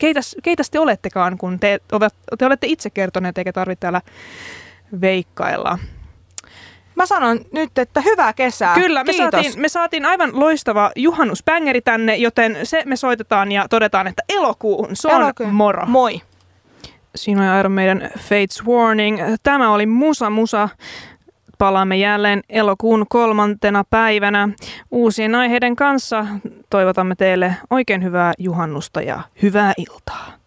keitäs, 0.00 0.36
keitäs 0.42 0.70
te 0.70 0.80
olettekaan, 0.80 1.38
kun 1.38 1.58
te, 1.60 1.80
te 2.38 2.46
olette 2.46 2.66
itse 2.66 2.90
kertoneet, 2.90 3.38
eikä 3.38 3.52
tarvitse 3.52 3.80
täällä 3.80 4.00
veikkailla. 5.00 5.78
Mä 6.94 7.06
sanon 7.06 7.40
nyt, 7.52 7.78
että 7.78 8.00
hyvää 8.00 8.32
kesää. 8.32 8.74
Kyllä, 8.74 9.04
me 9.04 9.12
Kiitos. 9.12 9.30
saatiin, 9.30 9.60
me 9.60 9.68
saatiin 9.68 10.04
aivan 10.04 10.40
loistava 10.40 10.90
juhannuspängeri 10.96 11.80
tänne, 11.80 12.16
joten 12.16 12.58
se 12.62 12.82
me 12.86 12.96
soitetaan 12.96 13.52
ja 13.52 13.66
todetaan, 13.70 14.06
että 14.06 14.22
elokuun, 14.28 14.88
se 14.92 15.08
on 15.08 15.22
Elokuun. 15.22 15.54
moro. 15.54 15.86
Moi. 15.86 16.20
Siinä 17.14 17.42
oli 17.42 17.48
aivan 17.50 17.72
meidän 17.72 18.10
Fates 18.18 18.66
Warning. 18.66 19.18
Tämä 19.42 19.72
oli 19.72 19.86
Musa 19.86 20.30
Musa. 20.30 20.68
Palaamme 21.58 21.96
jälleen 21.96 22.40
elokuun 22.48 23.06
kolmantena 23.08 23.84
päivänä 23.90 24.48
uusien 24.90 25.34
aiheiden 25.34 25.76
kanssa. 25.76 26.26
Toivotamme 26.70 27.14
teille 27.14 27.56
oikein 27.70 28.04
hyvää 28.04 28.32
juhannusta 28.38 29.02
ja 29.02 29.20
hyvää 29.42 29.72
iltaa. 29.78 30.37